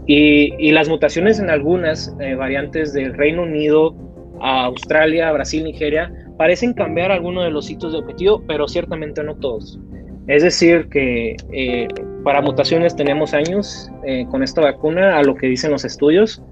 y, 0.07 0.71
las 0.71 0.89
mutaciones 0.89 1.39
en 1.39 1.49
algunas 1.49 2.15
eh, 2.19 2.35
variantes 2.35 2.93
del 2.93 3.13
Reino 3.13 3.43
Unido, 3.43 3.95
Australia, 4.39 5.31
Brasil, 5.31 5.63
Nigeria, 5.63 6.11
parecen 6.37 6.73
cambiar 6.73 7.11
algunos 7.11 7.43
de 7.43 7.51
los 7.51 7.65
sitios 7.65 7.93
de 7.93 7.99
objetivo, 7.99 8.43
pero 8.47 8.67
ciertamente 8.67 9.23
no 9.23 9.35
todos. 9.35 9.79
Es 10.27 10.43
decir, 10.43 10.89
que 10.89 11.35
eh, 11.53 11.87
para 12.23 12.41
mutaciones 12.41 12.95
tenemos 12.95 13.33
años 13.33 13.91
eh, 14.05 14.25
con 14.29 14.43
esta 14.43 14.61
vacuna, 14.61 15.17
a 15.17 15.23
lo 15.23 15.35
que 15.35 15.47
dicen 15.47 15.71
los 15.71 15.85
estudios, 15.85 16.43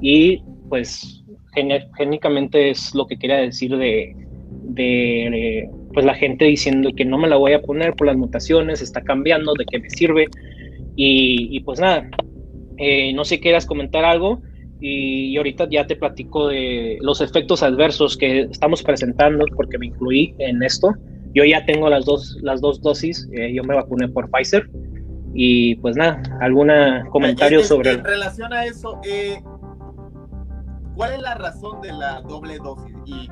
y 0.00 0.42
pues 0.68 1.24
génicamente 1.96 2.70
es 2.70 2.94
lo 2.94 3.06
que 3.06 3.18
quería 3.18 3.36
decir 3.38 3.76
de, 3.76 4.14
de, 4.50 5.68
pues 5.92 6.04
la 6.04 6.14
gente 6.14 6.44
diciendo 6.44 6.90
que 6.96 7.04
no 7.04 7.18
me 7.18 7.28
la 7.28 7.36
voy 7.36 7.52
a 7.52 7.62
poner 7.62 7.94
por 7.94 8.06
las 8.06 8.16
mutaciones, 8.16 8.82
está 8.82 9.02
cambiando, 9.02 9.54
de 9.54 9.64
qué 9.64 9.78
me 9.78 9.90
sirve, 9.90 10.26
y, 10.96 11.48
y 11.56 11.60
pues 11.60 11.80
nada, 11.80 12.08
eh, 12.78 13.12
no 13.14 13.24
sé, 13.24 13.40
quieras 13.40 13.66
comentar 13.66 14.04
algo. 14.04 14.40
y, 14.80 15.36
ahorita 15.36 15.68
ya 15.70 15.86
te 15.86 15.96
platico 15.96 16.48
de 16.48 16.98
los 17.00 17.20
efectos 17.20 17.62
adversos 17.62 18.16
que 18.16 18.42
estamos 18.42 18.82
presentando 18.82 19.44
porque 19.56 19.78
me 19.78 19.86
incluí 19.86 20.34
en 20.38 20.62
esto. 20.62 20.94
Yo 21.34 21.44
ya 21.44 21.64
tengo 21.64 21.88
las 21.88 22.04
dos, 22.04 22.38
las 22.42 22.60
dos 22.60 22.80
dosis, 22.80 23.28
eh, 23.32 23.52
yo 23.52 23.62
me 23.64 23.74
vacuné 23.74 24.08
por 24.08 24.30
Pfizer 24.30 24.68
y 25.34 25.74
pues 25.76 25.96
nada, 25.96 26.22
algún 26.40 26.70
comentario 27.10 27.62
sobre... 27.62 27.92
En 27.92 28.04
relación 28.04 28.52
a 28.54 28.64
eso, 28.64 28.98
eh, 29.06 29.36
¿cuál 30.96 31.12
es 31.12 31.20
la 31.20 31.34
razón 31.34 31.80
de 31.80 31.92
la 31.92 32.20
doble 32.22 32.58
dosis 32.58 32.96
y 33.04 33.28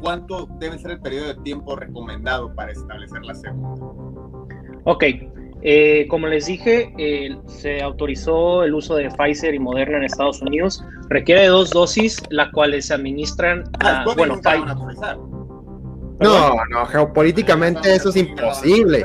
cuánto 0.00 0.48
debe 0.58 0.78
ser 0.78 0.92
el 0.92 1.00
periodo 1.00 1.28
de 1.28 1.34
tiempo 1.36 1.76
recomendado 1.76 2.52
para 2.54 2.72
establecer 2.72 3.24
la 3.24 3.34
segunda? 3.34 3.86
Ok, 4.84 5.04
eh, 5.64 6.08
como 6.08 6.26
les 6.26 6.46
dije, 6.46 6.92
se 7.46 7.82
autorizó 7.82 8.64
el 8.64 8.74
uso 8.74 8.96
de 8.96 9.10
Pfizer 9.10 9.54
y 9.54 9.60
Moderna 9.60 9.98
en 9.98 10.04
Estados 10.04 10.42
Unidos. 10.42 10.84
Requiere 11.08 11.46
dos 11.46 11.70
dosis, 11.70 12.20
las 12.30 12.50
cuales 12.50 12.86
se 12.86 12.94
administran. 12.94 13.62
Ah, 13.80 14.04
bueno, 14.16 14.40
No, 16.20 16.64
no, 16.70 16.86
geopolíticamente 16.86 17.94
eso 17.94 18.08
es 18.08 18.16
imposible. 18.16 19.04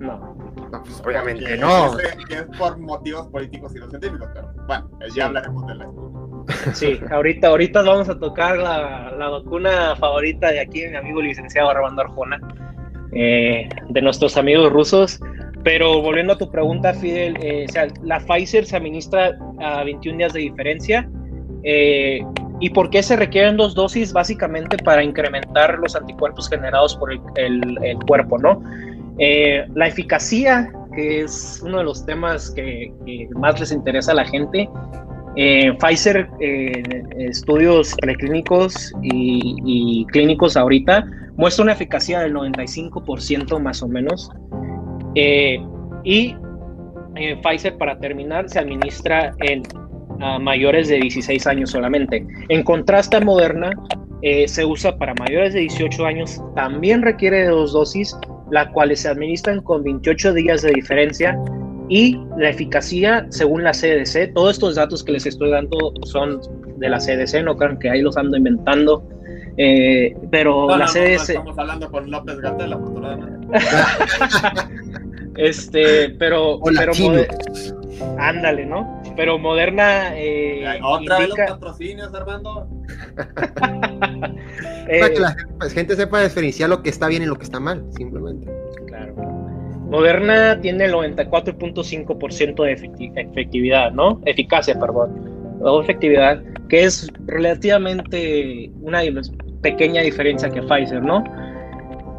No. 0.00 0.28
No, 0.70 0.82
pues 0.82 1.02
obviamente 1.04 1.56
no. 1.56 1.98
Es, 1.98 2.16
por 2.58 2.78
motivos 2.78 3.26
políticos 3.28 3.74
y 3.74 3.80
no 3.80 3.88
científicos, 3.88 4.28
pero 4.34 4.52
bueno, 4.66 4.90
ya 5.14 5.26
hablaremos 5.26 5.66
de 5.66 5.74
la 5.76 5.86
Sí, 6.72 6.98
ahorita, 7.10 7.48
ahorita 7.48 7.82
vamos 7.82 8.08
a 8.08 8.18
tocar 8.18 8.56
la, 8.56 9.12
la 9.18 9.28
vacuna 9.28 9.94
favorita 9.96 10.50
de 10.50 10.60
aquí, 10.60 10.86
mi 10.86 10.96
amigo 10.96 11.20
licenciado 11.20 11.70
Armando 11.70 12.02
Arjona 12.02 12.40
eh, 13.12 13.68
de 13.88 14.02
nuestros 14.02 14.36
amigos 14.36 14.70
rusos. 14.70 15.20
Pero 15.64 16.00
volviendo 16.00 16.34
a 16.34 16.38
tu 16.38 16.50
pregunta, 16.50 16.94
Fidel, 16.94 17.36
eh, 17.42 17.66
o 17.68 17.72
sea, 17.72 17.88
la 18.02 18.20
Pfizer 18.20 18.64
se 18.64 18.76
administra 18.76 19.36
a 19.60 19.84
21 19.84 20.18
días 20.18 20.32
de 20.32 20.40
diferencia. 20.40 21.08
Eh, 21.64 22.20
¿Y 22.60 22.70
por 22.70 22.90
qué 22.90 23.02
se 23.02 23.16
requieren 23.16 23.56
dos 23.56 23.74
dosis? 23.74 24.12
Básicamente 24.12 24.76
para 24.78 25.02
incrementar 25.02 25.78
los 25.78 25.94
anticuerpos 25.96 26.48
generados 26.48 26.96
por 26.96 27.12
el, 27.12 27.20
el, 27.36 27.98
cuerpo, 28.06 28.38
¿no? 28.38 28.62
la 29.74 29.88
eficacia, 29.88 30.72
que 30.94 31.20
es 31.22 31.60
uno 31.64 31.78
de 31.78 31.84
los 31.84 32.04
temas 32.06 32.50
que, 32.50 32.92
más 33.36 33.58
les 33.60 33.72
interesa 33.72 34.12
a 34.12 34.16
la 34.16 34.24
gente, 34.24 34.68
Pfizer, 35.34 36.28
estudios 37.18 37.94
preclínicos 38.00 38.92
y, 39.02 39.56
y, 39.64 40.04
clínicos 40.06 40.56
ahorita, 40.56 41.06
muestra 41.36 41.62
una 41.62 41.72
eficacia 41.72 42.20
del 42.20 42.34
95% 42.34 43.60
más 43.60 43.82
o 43.82 43.88
menos. 43.88 44.30
Eh, 45.14 45.58
y 46.04 46.34
eh, 47.16 47.40
Pfizer, 47.42 47.78
para 47.78 47.98
terminar, 47.98 48.48
se 48.48 48.58
administra 48.58 49.32
en 49.40 49.62
mayores 50.40 50.88
de 50.88 50.96
16 50.96 51.46
años 51.46 51.70
solamente. 51.70 52.26
En 52.48 52.64
contraste 52.64 53.16
a 53.16 53.20
Moderna, 53.20 53.70
eh, 54.22 54.48
se 54.48 54.64
usa 54.64 54.98
para 54.98 55.14
mayores 55.14 55.54
de 55.54 55.60
18 55.60 56.04
años, 56.04 56.42
también 56.56 57.02
requiere 57.02 57.42
de 57.42 57.50
dos 57.50 57.72
dosis, 57.72 58.16
las 58.50 58.68
cuales 58.70 59.02
se 59.02 59.08
administran 59.08 59.62
con 59.62 59.84
28 59.84 60.32
días 60.32 60.62
de 60.62 60.72
diferencia 60.72 61.38
y 61.88 62.20
la 62.36 62.50
eficacia 62.50 63.26
según 63.30 63.64
la 63.64 63.72
CDC, 63.72 64.34
todos 64.34 64.52
estos 64.52 64.74
datos 64.74 65.02
que 65.02 65.12
les 65.12 65.26
estoy 65.26 65.50
dando 65.50 65.92
son 66.04 66.40
de 66.76 66.88
la 66.88 66.98
CDC, 66.98 67.42
no 67.44 67.56
crean 67.56 67.78
que 67.78 67.90
ahí 67.90 68.02
los 68.02 68.16
ando 68.16 68.36
inventando, 68.36 69.08
eh, 69.56 70.16
pero 70.30 70.76
la 70.76 70.86
CDC. 70.86 71.30
estamos 71.30 71.58
hablando 71.58 71.90
con 71.90 72.10
López 72.10 72.38
Gatel, 72.38 72.72
afortunadamente. 72.72 73.58
este, 75.36 76.10
pero. 76.10 76.60
pero 76.62 76.92
Ándale, 78.18 78.64
¿no? 78.64 79.02
Pero 79.16 79.38
Moderna. 79.38 80.16
Eh, 80.16 80.64
¿Otra 80.82 81.18
vez 81.18 81.28
los 81.30 81.38
patrocinios, 81.38 82.14
Armando? 82.14 82.68
eh, 84.88 85.00
Para 85.00 85.14
que 85.14 85.20
la 85.20 85.70
gente 85.70 85.96
sepa 85.96 86.22
diferenciar 86.22 86.70
lo 86.70 86.82
que 86.82 86.90
está 86.90 87.08
bien 87.08 87.24
y 87.24 87.26
lo 87.26 87.36
que 87.36 87.44
está 87.44 87.58
mal, 87.58 87.84
simplemente. 87.96 88.48
Claro. 88.86 89.37
Moderna 89.88 90.60
tiene 90.60 90.84
el 90.84 90.92
94.5% 90.92 92.62
de 92.62 93.20
efectividad, 93.20 93.92
¿no? 93.92 94.20
Eficacia, 94.26 94.78
perdón. 94.78 95.58
O 95.62 95.80
efectividad, 95.80 96.42
que 96.68 96.84
es 96.84 97.10
relativamente 97.26 98.70
una 98.82 99.00
pequeña 99.62 100.02
diferencia 100.02 100.50
que 100.50 100.62
Pfizer, 100.62 101.02
¿no? 101.02 101.24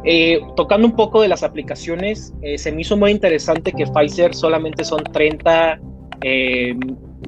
Eh, 0.04 0.40
tocando 0.56 0.86
un 0.86 0.96
poco 0.96 1.22
de 1.22 1.28
las 1.28 1.42
aplicaciones, 1.42 2.34
eh, 2.42 2.56
se 2.58 2.72
me 2.72 2.80
hizo 2.80 2.96
muy 2.96 3.10
interesante 3.10 3.72
que 3.72 3.86
Pfizer 3.86 4.34
solamente 4.34 4.82
son 4.82 5.04
30 5.04 5.78
eh, 6.22 6.74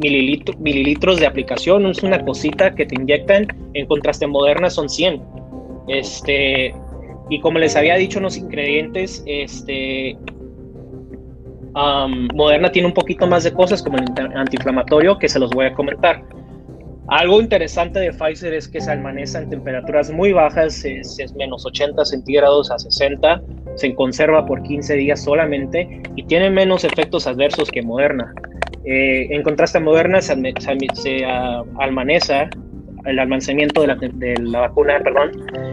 mililitros 0.00 1.20
de 1.20 1.26
aplicación, 1.26 1.86
es 1.86 2.02
una 2.02 2.24
cosita 2.24 2.74
que 2.74 2.86
te 2.86 2.94
inyectan, 2.94 3.46
en 3.74 3.86
contraste 3.86 4.26
Moderna 4.26 4.70
son 4.70 4.88
100. 4.88 5.22
Este, 5.88 6.74
y 7.28 7.40
como 7.40 7.58
les 7.58 7.76
había 7.76 7.96
dicho 7.96 8.20
los 8.20 8.36
ingredientes, 8.36 9.22
este, 9.26 10.16
Moderna 11.74 12.70
tiene 12.70 12.88
un 12.88 12.94
poquito 12.94 13.26
más 13.26 13.44
de 13.44 13.52
cosas 13.52 13.82
como 13.82 13.98
el 13.98 14.36
antiinflamatorio 14.36 15.18
que 15.18 15.28
se 15.28 15.38
los 15.38 15.50
voy 15.50 15.66
a 15.66 15.74
comentar. 15.74 16.22
Algo 17.08 17.40
interesante 17.40 17.98
de 17.98 18.12
Pfizer 18.12 18.54
es 18.54 18.68
que 18.68 18.80
se 18.80 18.90
almacenza 18.90 19.40
en 19.40 19.50
temperaturas 19.50 20.10
muy 20.10 20.32
bajas, 20.32 20.84
es, 20.84 21.18
menos 21.36 21.66
80 21.66 22.04
centígrados 22.04 22.70
a 22.70 22.78
60, 22.78 23.42
se 23.74 23.94
conserva 23.94 24.46
por 24.46 24.62
15 24.62 24.94
días 24.94 25.22
solamente 25.22 26.02
y 26.14 26.22
tiene 26.24 26.48
menos 26.50 26.84
efectos 26.84 27.26
adversos 27.26 27.70
que 27.70 27.82
Moderna. 27.82 28.32
Eh, 28.84 29.28
en 29.30 29.42
contraste 29.42 29.78
a 29.78 29.80
Moderna 29.80 30.20
se, 30.20 30.34
se, 30.94 31.24
almaneza, 31.78 32.48
el 33.04 33.18
almacenamiento 33.18 33.82
de 33.82 34.36
la, 34.38 34.60
vacuna, 34.60 35.00
perdón, 35.02 35.32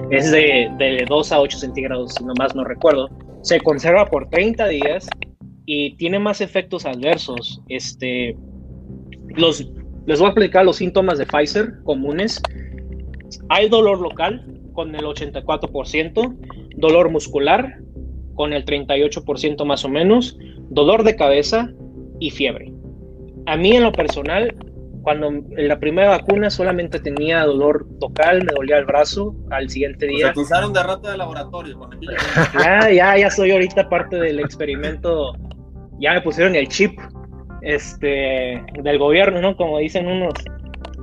es 0.10 0.32
de, 0.32 0.70
de 0.78 1.06
2 1.08 1.32
a 1.32 1.42
8 1.42 1.58
centígrados, 1.58 2.16
si 2.16 2.26
no 2.26 2.34
más 2.40 2.56
no 2.56 2.64
recuerdo. 2.64 3.08
Se 3.42 3.60
conserva 3.60 4.06
por 4.06 4.30
30 4.30 4.68
días 4.68 5.08
y 5.72 5.96
tiene 5.98 6.18
más 6.18 6.42
efectos 6.42 6.88
adversos. 6.88 7.62
Este, 7.68 8.36
los 9.36 9.72
les 10.08 10.18
voy 10.18 10.26
a 10.26 10.30
explicar 10.30 10.66
los 10.66 10.78
síntomas 10.78 11.20
de 11.20 11.28
Pfizer 11.28 11.84
comunes. 11.84 12.42
Hay 13.50 13.70
dolor 13.70 14.00
local 14.00 14.44
con 14.74 14.96
el 14.96 15.06
84%, 15.06 16.38
dolor 16.76 17.12
muscular 17.12 17.78
con 18.34 18.54
el 18.54 18.66
38% 18.66 19.64
más 19.64 19.86
o 19.86 19.90
menos, 19.90 20.40
dolor 20.72 21.04
de 21.04 21.16
cabeza 21.16 21.72
y 22.20 22.32
fiebre. 22.32 22.74
A 23.46 23.56
mí 23.56 23.76
en 23.76 23.84
lo 23.84 23.92
personal, 23.92 24.56
cuando 25.04 25.28
en 25.28 25.68
la 25.68 25.80
primera 25.80 26.10
vacuna 26.10 26.50
solamente 26.50 27.00
tenía 27.00 27.46
dolor 27.46 27.86
local, 28.02 28.44
me 28.44 28.54
dolía 28.54 28.80
el 28.80 28.86
brazo 28.86 29.36
al 29.52 29.70
siguiente 29.70 30.08
día. 30.08 30.26
Se 30.26 30.32
acusaron 30.32 30.74
de 30.74 30.82
rata 30.82 31.12
de 31.12 31.18
laboratorio. 31.18 31.80
Ya, 32.60 32.90
ya, 32.90 33.18
ya 33.20 33.30
soy 33.30 33.52
ahorita 33.52 33.88
parte 33.88 34.16
del 34.16 34.40
experimento. 34.40 35.36
Ya 36.00 36.14
me 36.14 36.22
pusieron 36.22 36.56
el 36.56 36.68
chip 36.68 37.00
este, 37.62 38.62
del 38.82 38.98
gobierno, 38.98 39.42
¿no? 39.42 39.56
Como 39.56 39.78
dicen 39.80 40.08
unos. 40.08 40.34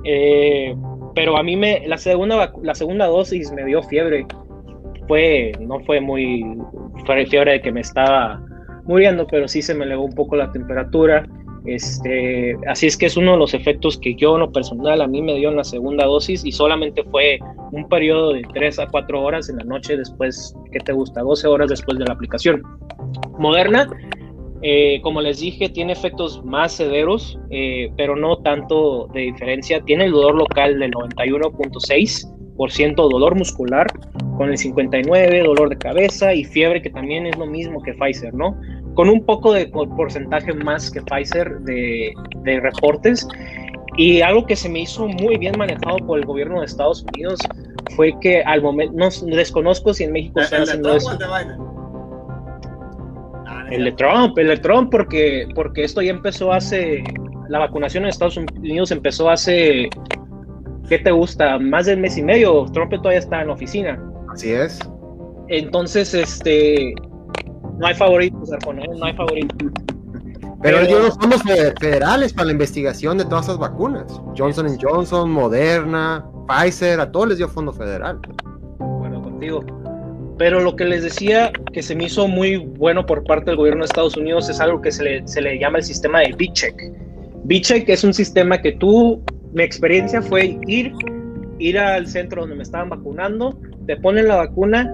Eh, 0.03 0.75
pero 1.15 1.37
a 1.37 1.43
mí 1.43 1.55
me, 1.55 1.87
la 1.87 1.97
segunda, 1.97 2.53
la 2.61 2.75
segunda 2.75 3.07
dosis 3.07 3.51
me 3.51 3.65
dio 3.65 3.81
fiebre. 3.83 4.25
Fue, 5.07 5.51
no 5.61 5.79
fue 5.81 6.01
muy, 6.01 6.45
fue 7.05 7.25
fiebre 7.25 7.53
de 7.53 7.61
que 7.61 7.71
me 7.71 7.81
estaba 7.81 8.41
muriendo, 8.83 9.25
pero 9.27 9.47
sí 9.47 9.61
se 9.61 9.73
me 9.73 9.85
elevó 9.85 10.03
un 10.03 10.13
poco 10.13 10.35
la 10.35 10.51
temperatura. 10.51 11.25
Este, 11.65 12.55
así 12.67 12.87
es 12.87 12.95
que 12.95 13.07
es 13.07 13.17
uno 13.17 13.33
de 13.33 13.37
los 13.39 13.53
efectos 13.53 13.97
que 13.97 14.15
yo, 14.15 14.35
en 14.35 14.41
lo 14.41 14.51
personal, 14.51 15.01
a 15.01 15.07
mí 15.07 15.21
me 15.21 15.35
dio 15.35 15.49
en 15.49 15.57
la 15.57 15.65
segunda 15.65 16.05
dosis 16.05 16.45
y 16.45 16.51
solamente 16.51 17.03
fue 17.03 17.39
un 17.73 17.89
periodo 17.89 18.33
de 18.33 18.43
3 18.53 18.79
a 18.79 18.87
4 18.87 19.21
horas 19.21 19.49
en 19.49 19.57
la 19.57 19.65
noche 19.65 19.97
después, 19.97 20.55
¿qué 20.71 20.79
te 20.79 20.93
gusta? 20.93 21.21
12 21.21 21.47
horas 21.47 21.69
después 21.69 21.97
de 21.99 22.05
la 22.05 22.13
aplicación. 22.13 22.63
Moderna 23.37 23.89
eh, 24.63 24.99
como 25.03 25.21
les 25.21 25.39
dije, 25.39 25.69
tiene 25.69 25.93
efectos 25.93 26.43
más 26.43 26.73
severos, 26.73 27.37
eh, 27.51 27.91
pero 27.95 28.15
no 28.15 28.39
tanto 28.39 29.07
de 29.13 29.21
diferencia. 29.21 29.81
Tiene 29.81 30.05
el 30.05 30.11
dolor 30.11 30.33
local 30.35 30.79
del 30.79 30.91
91.6%, 30.91 32.95
dolor 32.95 33.35
muscular 33.35 33.85
con 34.37 34.49
el 34.49 34.57
59%, 34.57 35.45
dolor 35.45 35.69
de 35.69 35.77
cabeza 35.77 36.33
y 36.33 36.43
fiebre, 36.43 36.81
que 36.81 36.89
también 36.89 37.27
es 37.27 37.37
lo 37.37 37.45
mismo 37.45 37.83
que 37.83 37.93
Pfizer, 37.93 38.33
¿no? 38.33 38.59
Con 38.95 39.09
un 39.09 39.23
poco 39.23 39.53
de 39.53 39.67
porcentaje 39.67 40.51
más 40.53 40.89
que 40.89 41.01
Pfizer 41.01 41.59
de, 41.59 42.13
reportes. 42.43 43.27
Y 43.95 44.21
algo 44.21 44.45
que 44.45 44.55
se 44.55 44.69
me 44.69 44.81
hizo 44.81 45.07
muy 45.07 45.37
bien 45.37 45.57
manejado 45.57 45.97
por 45.97 46.19
el 46.19 46.25
gobierno 46.25 46.59
de 46.59 46.65
Estados 46.65 47.03
Unidos 47.13 47.39
fue 47.95 48.13
que 48.21 48.41
al 48.41 48.61
momento, 48.61 48.93
no 48.95 49.09
desconozco 49.35 49.93
si 49.93 50.03
en 50.03 50.11
México 50.11 50.39
están 50.39 50.63
haciendo 50.63 50.95
eso. 50.95 51.17
El 53.71 53.85
de 53.85 53.91
Trump, 53.93 54.37
el 54.37 54.47
de 54.47 54.57
Trump, 54.57 54.89
porque, 54.91 55.47
porque 55.55 55.83
esto 55.83 56.01
ya 56.01 56.11
empezó 56.11 56.53
hace. 56.53 57.03
La 57.49 57.59
vacunación 57.59 58.03
en 58.03 58.09
Estados 58.09 58.37
Unidos 58.37 58.91
empezó 58.91 59.29
hace. 59.29 59.89
¿Qué 60.87 60.99
te 60.99 61.11
gusta? 61.11 61.59
Más 61.59 61.85
de 61.85 61.95
un 61.95 62.01
mes 62.01 62.17
y 62.17 62.23
medio. 62.23 62.65
Trump 62.73 62.91
todavía 62.91 63.19
está 63.19 63.41
en 63.41 63.47
la 63.47 63.53
oficina. 63.53 64.01
Así 64.33 64.51
es. 64.51 64.79
Entonces, 65.49 66.13
este. 66.13 66.93
No 67.79 67.87
hay 67.87 67.93
favoritos, 67.93 68.49
no 68.65 69.05
hay 69.05 69.13
favoritos. 69.13 69.71
Pero 70.61 70.79
él 70.79 70.87
dio 70.87 70.99
los 70.99 71.15
fondos 71.15 71.43
federales 71.43 72.33
para 72.33 72.47
la 72.47 72.51
investigación 72.53 73.17
de 73.17 73.25
todas 73.25 73.45
esas 73.45 73.59
vacunas. 73.59 74.19
Johnson 74.35 74.75
Johnson, 74.81 75.29
Moderna, 75.29 76.25
Pfizer, 76.47 76.99
a 76.99 77.11
todos 77.11 77.29
les 77.29 77.37
dio 77.37 77.47
fondo 77.47 77.71
federal. 77.71 78.19
Bueno, 78.79 79.21
contigo. 79.21 79.63
Pero 80.37 80.59
lo 80.59 80.75
que 80.75 80.85
les 80.85 81.03
decía 81.03 81.51
que 81.73 81.81
se 81.81 81.95
me 81.95 82.05
hizo 82.05 82.27
muy 82.27 82.57
bueno 82.57 83.05
por 83.05 83.23
parte 83.23 83.51
del 83.51 83.57
gobierno 83.57 83.81
de 83.81 83.85
Estados 83.85 84.15
Unidos 84.15 84.49
es 84.49 84.59
algo 84.59 84.81
que 84.81 84.91
se 84.91 85.03
le, 85.03 85.27
se 85.27 85.41
le 85.41 85.57
llama 85.59 85.79
el 85.79 85.83
sistema 85.83 86.19
de 86.19 86.33
B-Check. 86.37 86.75
B-Check 87.45 87.89
es 87.89 88.03
un 88.03 88.13
sistema 88.13 88.61
que 88.61 88.73
tú, 88.73 89.23
mi 89.53 89.63
experiencia 89.63 90.21
fue 90.21 90.59
ir, 90.67 90.93
ir 91.57 91.79
al 91.79 92.07
centro 92.07 92.41
donde 92.41 92.55
me 92.55 92.63
estaban 92.63 92.89
vacunando, 92.89 93.59
te 93.87 93.97
ponen 93.97 94.27
la 94.27 94.35
vacuna, 94.35 94.93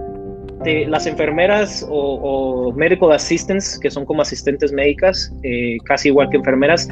te, 0.63 0.85
las 0.87 1.07
enfermeras 1.07 1.85
o, 1.89 1.97
o, 1.97 2.71
medical 2.73 3.11
assistants, 3.11 3.77
que 3.79 3.89
son 3.89 4.05
como 4.05 4.21
asistentes 4.21 4.71
médicas, 4.71 5.33
eh, 5.43 5.77
casi 5.85 6.09
igual 6.09 6.29
que 6.29 6.37
enfermeras, 6.37 6.87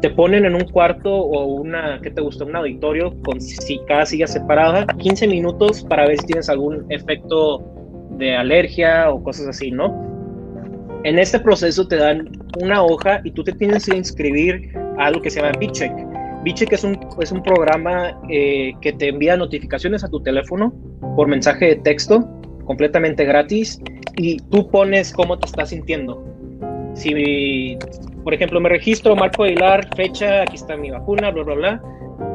te 0.00 0.10
ponen 0.10 0.44
en 0.44 0.54
un 0.54 0.64
cuarto 0.64 1.10
o 1.10 1.46
una, 1.46 1.98
¿qué 2.02 2.10
te 2.10 2.20
gusta? 2.20 2.44
Un 2.44 2.56
auditorio 2.56 3.14
con 3.22 3.40
si, 3.40 3.78
cada 3.86 4.04
silla 4.04 4.26
separada, 4.26 4.84
15 4.98 5.28
minutos 5.28 5.82
para 5.84 6.06
ver 6.06 6.18
si 6.18 6.26
tienes 6.26 6.50
algún 6.50 6.84
efecto 6.90 7.64
de 8.18 8.36
alergia 8.36 9.10
o 9.10 9.22
cosas 9.22 9.48
así, 9.48 9.70
¿no? 9.70 9.92
En 11.04 11.18
este 11.18 11.38
proceso 11.38 11.86
te 11.86 11.96
dan 11.96 12.30
una 12.62 12.82
hoja 12.82 13.20
y 13.24 13.30
tú 13.32 13.44
te 13.44 13.52
tienes 13.52 13.86
que 13.86 13.96
inscribir 13.96 14.72
a 14.98 15.06
algo 15.06 15.20
que 15.20 15.30
se 15.30 15.40
llama 15.40 15.52
BCheck. 15.58 15.92
BCheck 16.44 16.72
es 16.72 16.84
un, 16.84 16.98
es 17.20 17.32
un 17.32 17.42
programa 17.42 18.18
eh, 18.30 18.72
que 18.80 18.92
te 18.92 19.08
envía 19.08 19.36
notificaciones 19.36 20.04
a 20.04 20.08
tu 20.08 20.22
teléfono 20.22 20.72
por 21.16 21.28
mensaje 21.28 21.66
de 21.66 21.76
texto, 21.76 22.26
completamente 22.64 23.24
gratis, 23.24 23.80
y 24.16 24.38
tú 24.50 24.70
pones 24.70 25.12
cómo 25.12 25.38
te 25.38 25.46
estás 25.46 25.70
sintiendo. 25.70 26.24
Si, 26.94 27.76
por 28.22 28.32
ejemplo, 28.32 28.60
me 28.60 28.68
registro, 28.68 29.16
Marco 29.16 29.44
Aguilar, 29.44 29.88
fecha, 29.96 30.42
aquí 30.42 30.54
está 30.54 30.76
mi 30.76 30.90
vacuna, 30.90 31.30
bla, 31.30 31.42
bla, 31.42 31.54
bla 31.54 31.82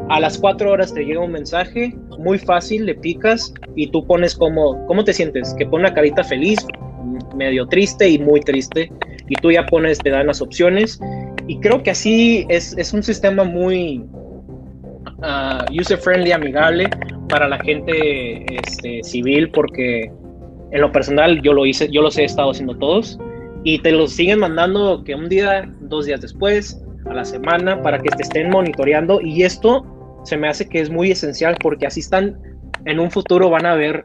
a 0.09 0.19
las 0.19 0.37
cuatro 0.37 0.71
horas 0.71 0.93
te 0.93 1.05
llega 1.05 1.19
un 1.19 1.31
mensaje, 1.31 1.95
muy 2.17 2.39
fácil, 2.39 2.85
le 2.85 2.95
picas 2.95 3.53
y 3.75 3.87
tú 3.87 4.05
pones 4.05 4.35
como, 4.35 4.85
¿cómo 4.87 5.03
te 5.03 5.13
sientes? 5.13 5.53
Que 5.57 5.65
pone 5.65 5.85
una 5.85 5.93
carita 5.93 6.23
feliz, 6.23 6.57
medio 7.35 7.67
triste 7.67 8.09
y 8.09 8.17
muy 8.17 8.39
triste, 8.41 8.91
y 9.27 9.35
tú 9.35 9.51
ya 9.51 9.65
pones, 9.67 9.99
te 9.99 10.09
dan 10.09 10.27
las 10.27 10.41
opciones, 10.41 10.99
y 11.47 11.59
creo 11.59 11.83
que 11.83 11.91
así 11.91 12.45
es, 12.49 12.75
es 12.77 12.91
un 12.91 13.03
sistema 13.03 13.43
muy 13.43 14.03
uh, 15.19 15.79
user-friendly, 15.79 16.31
amigable 16.31 16.89
para 17.29 17.47
la 17.47 17.59
gente 17.59 18.45
este, 18.63 19.03
civil, 19.03 19.51
porque 19.51 20.11
en 20.71 20.81
lo 20.81 20.91
personal 20.91 21.41
yo 21.43 21.53
lo 21.53 21.65
hice, 21.65 21.87
yo 21.91 22.01
los 22.01 22.17
he 22.17 22.25
estado 22.25 22.49
haciendo 22.49 22.75
todos, 22.77 23.19
y 23.63 23.79
te 23.79 23.91
los 23.91 24.13
siguen 24.13 24.39
mandando 24.39 25.03
que 25.03 25.13
un 25.13 25.29
día, 25.29 25.71
dos 25.81 26.07
días 26.07 26.21
después, 26.21 26.83
a 27.05 27.13
la 27.13 27.25
semana, 27.25 27.81
para 27.83 27.99
que 27.99 28.09
te 28.09 28.23
estén 28.23 28.49
monitoreando, 28.49 29.21
y 29.21 29.43
esto 29.43 29.85
se 30.23 30.37
me 30.37 30.47
hace 30.47 30.67
que 30.67 30.81
es 30.81 30.89
muy 30.89 31.11
esencial 31.11 31.57
porque 31.61 31.85
así 31.85 31.99
están, 31.99 32.39
en 32.85 32.99
un 32.99 33.11
futuro 33.11 33.49
van 33.49 33.65
a 33.65 33.75
ver 33.75 34.03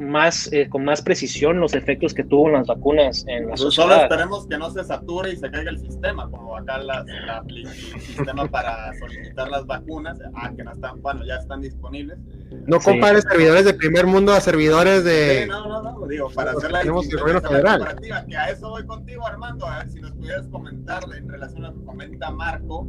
más 0.00 0.50
eh, 0.52 0.68
con 0.68 0.84
más 0.84 1.02
precisión 1.02 1.60
los 1.60 1.74
efectos 1.74 2.14
que 2.14 2.24
tuvo 2.24 2.48
las 2.48 2.66
vacunas 2.66 3.24
en 3.28 3.48
la 3.48 3.54
pues 3.54 3.74
Solo 3.74 3.94
esperemos 3.96 4.46
que 4.46 4.56
no 4.56 4.70
se 4.70 4.82
sature 4.82 5.32
y 5.32 5.36
se 5.36 5.50
caiga 5.50 5.70
el 5.70 5.78
sistema, 5.78 6.28
como 6.30 6.56
acá 6.56 6.78
la, 6.78 7.04
el 7.46 7.68
sistema 8.00 8.46
para 8.46 8.92
solicitar 8.98 9.48
las 9.48 9.66
vacunas, 9.66 10.18
ah, 10.34 10.50
que 10.56 10.64
no 10.64 10.72
están, 10.72 11.02
bueno, 11.02 11.24
ya 11.24 11.36
están 11.36 11.60
disponibles. 11.60 12.18
No 12.66 12.80
compares 12.80 13.24
servidores 13.24 13.64
de 13.66 13.74
primer 13.74 14.06
mundo 14.06 14.32
a 14.32 14.40
servidores 14.40 15.04
de... 15.04 15.42
Sí, 15.42 15.48
no, 15.48 15.68
no, 15.68 15.82
no, 15.82 16.06
digo, 16.06 16.30
para 16.30 16.52
hacer 16.52 16.70
la 16.70 16.80
federal. 16.80 17.96
que 18.00 18.36
a 18.36 18.50
eso 18.50 18.70
voy 18.70 18.86
contigo, 18.86 19.26
Armando, 19.26 19.66
a 19.66 19.80
ver 19.80 19.90
si 19.90 20.00
nos 20.00 20.12
pudieras 20.12 20.46
comentar 20.48 21.02
en 21.16 21.28
relación 21.28 21.64
a 21.64 21.68
lo 21.70 21.78
que 21.78 21.84
comenta 21.84 22.30
Marco, 22.30 22.86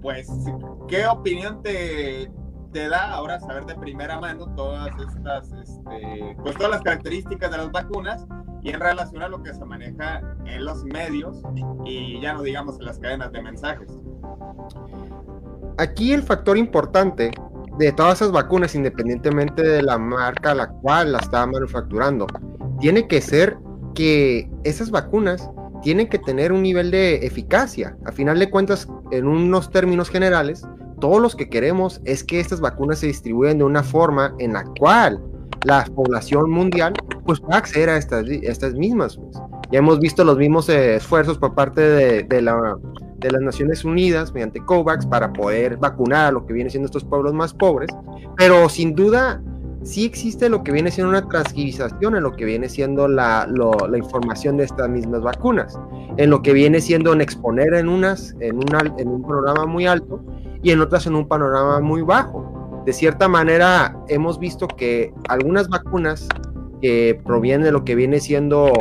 pues, 0.00 0.28
¿qué 0.88 1.06
opinión 1.06 1.62
te, 1.62 2.30
te 2.72 2.88
da 2.88 3.12
ahora 3.12 3.40
saber 3.40 3.66
de 3.66 3.74
primera 3.74 4.20
mano 4.20 4.46
todas 4.54 4.90
estas, 4.98 5.52
este, 5.52 6.36
pues 6.42 6.56
todas 6.56 6.70
las 6.70 6.82
características 6.82 7.50
de 7.50 7.56
las 7.56 7.72
vacunas 7.72 8.26
y 8.62 8.70
en 8.70 8.80
relación 8.80 9.22
a 9.22 9.28
lo 9.28 9.42
que 9.42 9.52
se 9.54 9.64
maneja 9.64 10.20
en 10.46 10.64
los 10.64 10.84
medios 10.84 11.42
y 11.84 12.20
ya 12.20 12.34
no 12.34 12.42
digamos 12.42 12.78
en 12.78 12.86
las 12.86 12.98
cadenas 12.98 13.32
de 13.32 13.42
mensajes? 13.42 13.98
Aquí 15.78 16.12
el 16.12 16.22
factor 16.22 16.58
importante 16.58 17.30
de 17.78 17.92
todas 17.92 18.20
esas 18.20 18.32
vacunas, 18.32 18.74
independientemente 18.74 19.62
de 19.62 19.82
la 19.82 19.98
marca 19.98 20.50
a 20.50 20.54
la 20.54 20.68
cual 20.68 21.12
la 21.12 21.18
está 21.18 21.46
manufacturando, 21.46 22.26
tiene 22.78 23.08
que 23.08 23.20
ser 23.20 23.56
que 23.94 24.50
esas 24.64 24.90
vacunas 24.90 25.50
tienen 25.82 26.08
que 26.08 26.18
tener 26.18 26.52
un 26.52 26.62
nivel 26.62 26.90
de 26.90 27.26
eficacia. 27.26 27.96
A 28.04 28.12
final 28.12 28.38
de 28.38 28.50
cuentas, 28.50 28.88
en 29.10 29.26
unos 29.26 29.70
términos 29.70 30.10
generales, 30.10 30.66
todos 31.00 31.20
los 31.20 31.34
que 31.34 31.48
queremos 31.48 32.00
es 32.04 32.22
que 32.22 32.40
estas 32.40 32.60
vacunas 32.60 32.98
se 32.98 33.06
distribuyan 33.06 33.58
de 33.58 33.64
una 33.64 33.82
forma 33.82 34.34
en 34.38 34.52
la 34.52 34.64
cual 34.78 35.20
la 35.64 35.84
población 35.84 36.50
mundial 36.50 36.94
pues 37.24 37.40
pueda 37.40 37.58
acceder 37.58 37.90
a 37.90 37.96
estas, 37.96 38.26
estas 38.28 38.74
mismas. 38.74 39.16
Pues. 39.16 39.36
Ya 39.70 39.78
hemos 39.78 39.98
visto 40.00 40.24
los 40.24 40.36
mismos 40.36 40.68
eh, 40.68 40.96
esfuerzos 40.96 41.38
por 41.38 41.54
parte 41.54 41.80
de, 41.80 42.22
de, 42.24 42.42
la, 42.42 42.76
de 43.18 43.30
las 43.30 43.40
Naciones 43.40 43.84
Unidas 43.84 44.32
mediante 44.32 44.64
COVAX 44.64 45.06
para 45.06 45.32
poder 45.32 45.76
vacunar 45.76 46.26
a 46.26 46.32
lo 46.32 46.46
que 46.46 46.52
viene 46.52 46.70
siendo 46.70 46.86
estos 46.86 47.04
pueblos 47.04 47.32
más 47.34 47.54
pobres, 47.54 47.90
pero 48.36 48.68
sin 48.68 48.94
duda 48.94 49.42
sí 49.82 50.04
existe 50.04 50.48
lo 50.48 50.62
que 50.62 50.72
viene 50.72 50.90
siendo 50.90 51.10
una 51.10 51.26
transgivización 51.28 52.16
en 52.16 52.22
lo 52.22 52.32
que 52.32 52.44
viene 52.44 52.68
siendo 52.68 53.08
la, 53.08 53.48
la, 53.48 53.98
información 53.98 54.56
de 54.56 54.64
estas 54.64 54.88
mismas 54.88 55.22
vacunas, 55.22 55.78
en 56.16 56.30
lo 56.30 56.42
que 56.42 56.52
viene 56.52 56.80
siendo 56.80 57.12
en 57.12 57.20
exponer 57.20 57.74
en 57.74 57.88
unas 57.88 58.34
en, 58.40 58.56
una, 58.56 58.80
en 58.98 59.08
un 59.08 59.22
programa 59.22 59.66
muy 59.66 59.86
alto 59.86 60.22
y 60.62 60.70
en 60.70 60.80
otras 60.80 61.06
en 61.06 61.14
un 61.14 61.26
panorama 61.26 61.80
muy 61.80 62.02
bajo. 62.02 62.82
De 62.84 62.92
cierta 62.92 63.28
manera 63.28 63.96
hemos 64.08 64.38
visto 64.38 64.66
que 64.66 65.12
algunas 65.28 65.68
vacunas 65.68 66.28
que 66.80 67.20
provienen 67.24 67.62
de 67.62 67.72
lo 67.72 67.84
que 67.84 67.94
viene 67.94 68.20
siendo 68.20 68.72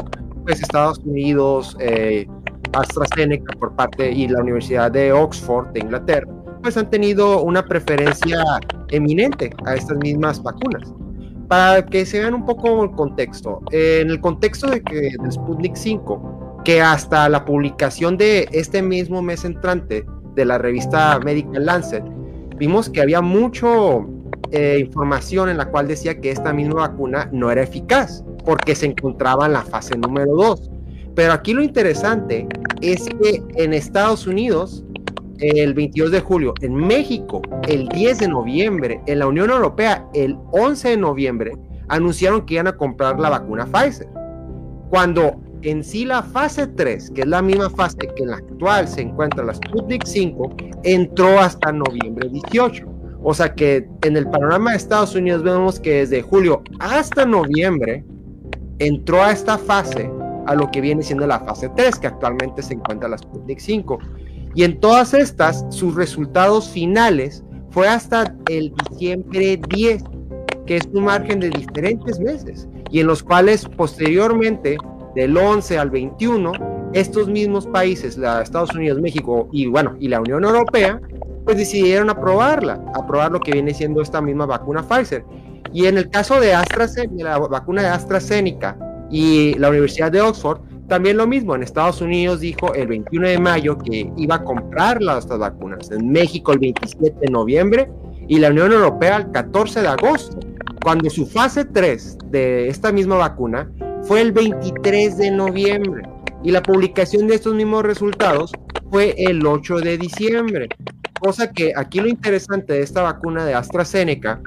pues, 0.45 0.62
Estados 0.62 0.99
Unidos, 0.99 1.75
eh, 1.79 2.27
AstraZeneca 2.73 3.53
por 3.57 3.75
parte 3.75 4.12
y 4.12 4.27
la 4.27 4.41
Universidad 4.41 4.91
de 4.91 5.12
Oxford 5.12 5.69
de 5.69 5.79
Inglaterra, 5.79 6.27
pues 6.62 6.78
han 6.78 6.89
tenido 6.89 7.41
una 7.41 7.65
preferencia 7.65 8.43
eminente 8.89 9.52
a 9.65 9.76
estas 9.76 9.98
mismas 9.98 10.41
vacunas. 10.41 10.93
Para 11.48 11.86
que 11.86 12.06
se 12.06 12.19
vean 12.19 12.36
un 12.36 12.45
poco 12.45 12.84
el 12.84 12.91
contexto, 12.91 13.62
en 13.72 14.10
el 14.12 14.22
contexto 14.22 14.67
de 14.67 14.82
que 14.82 15.13
del 15.19 15.32
Sputnik 15.32 15.76
5, 15.76 16.62
que 16.63 16.82
hasta 16.82 17.28
la 17.30 17.43
publicación 17.45 18.17
de 18.17 18.48
este 18.52 18.82
mismo 18.82 19.22
mes 19.22 19.45
entrante 19.45 20.06
de 20.36 20.45
la 20.45 20.58
revista 20.58 21.19
Medical 21.19 21.65
Lancet, 21.65 22.04
vimos 22.58 22.89
que 22.89 23.02
había 23.02 23.22
mucho 23.22 24.06
eh, 24.52 24.78
información 24.80 25.50
en 25.50 25.58
la 25.58 25.69
cual 25.69 25.88
decía 25.88 26.19
que 26.19 26.32
esta 26.32 26.54
misma 26.54 26.88
vacuna 26.88 27.30
no 27.32 27.52
era 27.52 27.63
eficaz 27.63 28.24
porque 28.45 28.76
se 28.76 28.88
encontraba 28.88 29.45
en 29.45 29.54
la 29.54 29.63
fase 29.63 29.98
número 29.98 30.36
2. 30.36 30.72
Pero 31.15 31.34
aquí 31.34 31.54
lo 31.54 31.63
interesante 31.63 32.48
es 32.82 33.08
que 33.22 33.43
en 33.56 33.74
Estados 33.74 34.26
Unidos 34.28 34.84
el 35.39 35.73
22 35.73 36.12
de 36.12 36.19
julio, 36.19 36.54
en 36.62 36.75
México 36.75 37.41
el 37.67 37.88
10 37.88 38.19
de 38.19 38.28
noviembre, 38.28 39.02
en 39.06 39.19
la 39.19 39.28
Unión 39.28 39.49
Europea 39.49 40.06
el 40.13 40.38
11 40.52 40.89
de 40.89 40.97
noviembre, 40.97 41.54
anunciaron 41.88 42.45
que 42.45 42.56
iban 42.56 42.67
a 42.67 42.78
comprar 42.78 43.19
la 43.19 43.30
vacuna 43.30 43.65
Pfizer. 43.65 44.08
Cuando 44.89 45.39
en 45.62 45.84
sí 45.84 46.06
la 46.06 46.23
fase 46.23 46.67
3, 46.67 47.12
que 47.12 47.21
es 47.21 47.28
la 47.28 47.41
misma 47.41 47.69
fase 47.69 47.97
que 47.97 48.23
en 48.23 48.32
la 48.32 48.38
actual 48.38 48.88
se 48.88 49.02
encuentra 49.02 49.43
la 49.43 49.54
Sputnik 49.54 50.06
5, 50.06 50.56
entró 50.84 51.39
hasta 51.39 51.71
noviembre 51.71 52.30
18. 52.30 52.86
O 53.21 53.34
sea 53.34 53.54
que 53.54 53.88
en 54.04 54.15
el 54.15 54.30
panorama 54.30 54.71
de 54.71 54.78
Estados 54.78 55.15
Unidos 55.15 55.43
vemos 55.43 55.80
que 55.80 55.99
desde 55.99 56.21
julio 56.21 56.63
hasta 56.80 57.25
noviembre 57.25 58.06
entró 58.80 59.21
a 59.21 59.32
esta 59.32 59.58
fase 59.58 60.10
a 60.47 60.56
lo 60.56 60.71
que 60.71 60.80
viene 60.82 61.04
siendo 61.04 61.28
la 61.28 61.39
fase 61.41 61.69
3, 61.75 61.99
que 61.99 62.08
actualmente 62.08 62.63
se 62.63 62.73
encuentra 62.73 63.10
la 63.10 63.17
Sputnik 63.17 63.60
5. 63.60 63.99
Y 64.55 64.63
en 64.63 64.79
todas 64.79 65.13
estas, 65.13 65.65
sus 65.69 65.95
resultados 65.95 66.69
finales 66.69 67.43
fue 67.71 67.88
hasta 67.88 68.35
el 68.49 68.73
diciembre 68.89 69.59
10, 69.69 70.03
que 70.65 70.77
es 70.77 70.88
un 70.93 71.05
margen 71.05 71.39
de 71.39 71.49
diferentes 71.49 72.19
meses, 72.19 72.67
y 72.91 72.99
en 72.99 73.07
los 73.07 73.23
cuales 73.23 73.65
posteriormente, 73.77 74.77
del 75.15 75.38
11 75.38 75.77
al 75.77 75.89
21, 75.89 76.51
estos 76.93 77.27
mismos 77.27 77.67
países, 77.67 78.17
la 78.17 78.41
Estados 78.41 78.73
Unidos, 78.73 78.99
México 78.99 79.47
y 79.51 79.67
bueno, 79.67 79.95
y 79.99 80.07
la 80.07 80.19
Unión 80.19 80.43
Europea, 80.43 80.99
pues 81.45 81.57
decidieron 81.57 82.09
aprobarla, 82.09 82.83
aprobar 82.95 83.31
lo 83.31 83.39
que 83.39 83.51
viene 83.51 83.73
siendo 83.73 84.01
esta 84.01 84.21
misma 84.21 84.45
vacuna 84.45 84.83
Pfizer. 84.83 85.23
Y 85.71 85.85
en 85.85 85.97
el 85.97 86.09
caso 86.09 86.39
de 86.39 86.53
AstraZeneca, 86.53 87.23
la 87.23 87.38
vacuna 87.39 87.83
de 87.83 87.89
AstraZeneca 87.89 88.77
y 89.12 89.53
la 89.55 89.69
Universidad 89.69 90.12
de 90.12 90.21
Oxford, 90.21 90.59
también 90.89 91.17
lo 91.17 91.28
mismo, 91.28 91.56
en 91.56 91.63
Estados 91.63 92.02
Unidos 92.02 92.41
dijo 92.41 92.73
el 92.73 92.88
21 92.88 93.28
de 93.28 93.39
mayo 93.39 93.78
que 93.78 94.12
iba 94.17 94.36
a 94.36 94.43
comprar 94.43 95.02
las, 95.02 95.28
vacunas, 95.28 95.91
en 95.91 96.10
México 96.12 96.52
el 96.52 96.60
27 96.60 97.17
de 97.21 97.32
noviembre 97.32 97.89
y 98.28 98.39
la 98.39 98.49
Unión 98.49 98.73
Europea 98.73 99.17
el 99.17 99.32
14 99.32 99.82
de 99.82 99.88
agosto, 99.88 100.39
cuando 100.84 101.10
su 101.10 101.25
fase 101.25 101.63
3 101.63 102.17
de 102.25 102.67
esta 102.67 102.91
misma 102.91 103.15
vacuna 103.15 103.71
fue 104.04 104.21
el 104.21 104.32
23 104.32 105.17
de 105.17 105.32
noviembre. 105.32 106.04
Y 106.43 106.52
la 106.52 106.63
publicación 106.63 107.28
de 107.28 107.36
estos 107.36 107.54
mismos 107.54 107.84
resultados 107.84 108.52
fue 108.89 109.13
el 109.17 109.45
8 109.45 109.78
de 109.80 109.97
diciembre. 109.97 110.69
Cosa 111.19 111.52
que 111.52 111.73
aquí 111.75 111.99
lo 111.99 112.08
interesante 112.08 112.73
de 112.73 112.82
esta 112.82 113.02
vacuna 113.02 113.45
de 113.45 113.54
AstraZeneca 113.54 114.41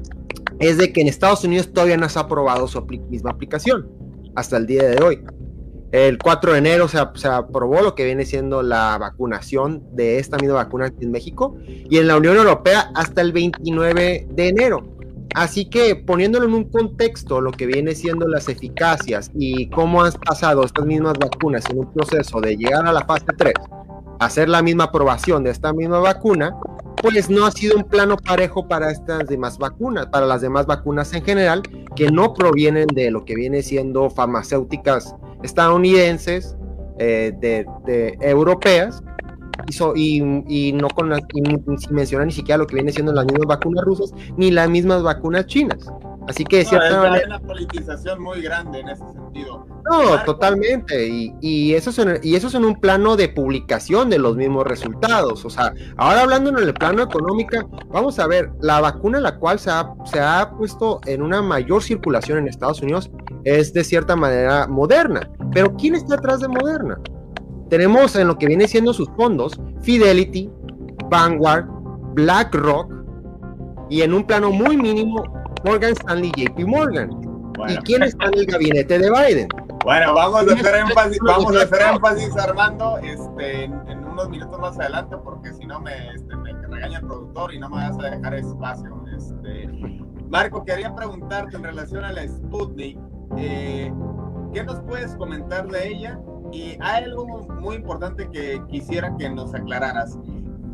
es 0.59 0.79
de 0.79 0.93
que 0.93 1.03
en 1.03 1.09
Estados 1.09 1.45
Unidos 1.45 1.73
todavía 1.73 1.97
no 1.97 2.09
se 2.09 2.19
ha 2.19 2.23
aprobado 2.23 2.67
su 2.67 2.81
misma 2.83 3.31
aplicación 3.31 3.89
hasta 4.35 4.57
el 4.57 4.67
día 4.67 4.85
de 4.85 5.03
hoy. 5.03 5.23
El 5.93 6.17
4 6.17 6.53
de 6.53 6.59
enero 6.59 6.89
se, 6.89 6.99
aprobó 7.29 7.83
lo 7.83 7.95
que 7.95 8.07
viene 8.07 8.25
siendo 8.25 8.63
la 8.63 8.97
vacunación 8.97 9.83
de 9.93 10.19
esta 10.19 10.39
misma 10.39 10.55
vacuna 10.55 10.91
en 10.99 11.11
México 11.11 11.55
y 11.69 11.99
en 11.99 12.07
la 12.07 12.17
Unión 12.17 12.39
Europea 12.39 12.91
hasta 12.95 13.21
el 13.21 13.33
29 13.33 14.27
de 14.31 14.49
enero. 14.49 14.97
Así 15.35 15.69
que 15.69 15.95
poniéndolo 15.95 16.47
en 16.47 16.55
un 16.55 16.65
contexto, 16.71 17.43
lo 17.43 17.53
que 17.53 17.67
viene 17.67 17.95
siendo 17.95 18.27
las 18.27 18.49
eficacias 18.49 19.31
y 19.35 19.69
cómo 19.69 20.03
han 20.03 20.13
pasado 20.15 20.65
estas 20.65 20.87
mismas 20.87 21.19
vacunas 21.19 21.69
en 21.69 21.81
un 21.81 21.93
proceso 21.93 22.41
de 22.41 22.57
llegar 22.57 22.87
a 22.87 22.93
la 22.93 23.05
fase 23.05 23.27
3, 23.37 23.53
hacer 24.19 24.49
la 24.49 24.63
misma 24.63 24.85
aprobación 24.85 25.45
de 25.45 25.51
esta 25.51 25.75
misma 25.75 25.99
vacuna, 26.01 26.57
pues 27.03 27.29
no 27.29 27.45
ha 27.45 27.51
sido 27.51 27.77
un 27.77 27.85
plano 27.85 28.17
parejo 28.17 28.67
para 28.67 28.91
estas 28.91 29.27
demás 29.27 29.59
vacunas, 29.59 30.07
para 30.07 30.25
las 30.25 30.41
demás 30.41 30.65
vacunas 30.65 31.13
en 31.13 31.23
general, 31.23 31.63
que 31.97 32.11
no 32.11 32.33
provienen 32.33 32.87
de 32.87 33.11
lo 33.11 33.27
que 33.27 33.35
viene 33.35 33.63
siendo 33.63 34.09
farmacéuticas 34.09 35.15
estadounidenses, 35.43 36.57
eh, 36.99 37.33
de, 37.41 38.17
europeas, 38.21 39.03
y, 39.95 40.23
y, 40.49 40.73
no 40.73 40.89
con 40.89 41.11
las, 41.11 41.21
sin 41.33 41.95
mencionar 41.95 42.27
ni 42.27 42.33
siquiera 42.33 42.59
lo 42.59 42.67
que 42.67 42.75
viene 42.75 42.93
siendo 42.93 43.13
las 43.13 43.25
mismas 43.25 43.47
vacunas 43.47 43.85
rusas, 43.85 44.13
ni 44.37 44.51
las 44.51 44.69
mismas 44.69 45.03
vacunas 45.03 45.47
chinas. 45.47 45.91
Así 46.29 46.45
que 46.45 46.59
de 46.59 46.65
cierta 46.65 47.13
Hay 47.13 47.25
una 47.27 47.41
politización 47.41 48.23
muy 48.23 48.43
grande 48.43 48.81
en 48.81 48.89
ese 48.91 49.05
sentido. 49.13 49.67
No, 49.91 50.23
totalmente. 50.25 51.09
Y, 51.09 51.35
y, 51.41 51.75
eso 51.75 51.91
es 51.91 51.99
en, 51.99 52.21
y 52.23 52.37
eso 52.37 52.47
es 52.47 52.55
en 52.55 52.65
un 52.65 52.81
plano 52.81 53.17
de 53.17 53.29
publicación 53.29 54.09
de 54.09 54.19
los 54.19 54.37
mismos 54.37 54.65
resultados. 54.65 55.45
O 55.45 55.51
sea, 55.51 55.73
ahora 55.97 56.23
hablando 56.23 56.51
en 56.51 56.59
el 56.59 56.75
plano 56.75 57.03
económico, 57.03 57.57
vamos 57.89 58.19
a 58.19 58.27
ver, 58.27 58.51
la 58.61 58.81
vacuna 58.81 59.21
la 59.21 59.37
cual 59.39 59.59
se 59.59 59.71
ha, 59.71 59.93
se 60.05 60.21
ha 60.21 60.53
puesto 60.57 61.01
en 61.07 61.23
una 61.23 61.43
mayor 61.43 61.83
circulación 61.83 62.39
en 62.39 62.49
Estados 62.49 62.81
Unidos 62.83 63.11
es 63.45 63.73
de 63.73 63.83
cierta 63.83 64.15
manera 64.15 64.67
moderna. 64.69 65.29
Pero 65.53 65.75
¿quién 65.77 65.95
está 65.95 66.15
atrás 66.15 66.41
de 66.41 66.49
Moderna? 66.49 66.99
Tenemos 67.69 68.15
en 68.17 68.29
lo 68.29 68.39
que 68.39 68.47
viene 68.47 68.69
siendo 68.69 68.93
sus 68.93 69.09
fondos 69.17 69.59
Fidelity, 69.83 70.51
Vanguard, 71.09 71.67
BlackRock 72.15 72.93
y 73.91 74.03
en 74.03 74.15
un 74.15 74.25
plano 74.25 74.51
muy 74.51 74.77
mínimo 74.77 75.42
Morgan 75.65 75.93
Stanley 75.93 76.33
JP 76.37 76.67
Morgan. 76.67 77.11
¿Y 77.69 77.77
quién 77.79 78.03
está 78.03 78.27
en 78.27 78.39
el 78.39 78.47
gabinete 78.47 78.99
de 78.99 79.11
Biden? 79.11 79.49
Bueno, 79.85 80.15
vamos 80.15 80.49
a 80.49 80.55
hacer 80.55 80.75
énfasis, 80.77 81.19
vamos 81.27 81.57
a 81.57 81.63
hacer 81.63 81.83
énfasis 81.95 82.37
Armando, 82.37 82.99
este, 82.99 83.65
en, 83.65 84.05
unos 84.13 84.29
minutos 84.29 84.59
más 84.61 84.79
adelante, 84.79 85.17
porque 85.25 85.53
si 85.53 85.67
no 85.67 85.81
me, 85.81 86.15
este, 86.15 86.37
me 86.37 86.53
regaña 86.53 86.99
el 86.99 87.07
productor 87.07 87.55
y 87.55 87.59
no 87.59 87.69
me 87.71 87.77
vas 87.77 87.99
a 87.99 88.11
dejar 88.11 88.35
espacio. 88.35 89.05
Este. 89.17 89.69
Marco, 90.29 90.65
quería 90.65 90.95
preguntarte 90.95 91.57
en 91.57 91.63
relación 91.63 92.05
a 92.05 92.13
la 92.13 92.27
Sputnik, 92.27 92.99
eh, 93.37 93.93
¿qué 94.53 94.65
nos 94.65 94.81
puedes 94.83 95.15
comentar 95.17 95.69
de 95.69 95.89
ella? 95.89 96.21
Y 96.53 96.77
hay 96.81 97.05
algo 97.05 97.27
muy 97.61 97.77
importante 97.77 98.29
que 98.31 98.63
quisiera 98.69 99.15
que 99.19 99.31
nos 99.31 99.55
aclararas. 99.55 100.19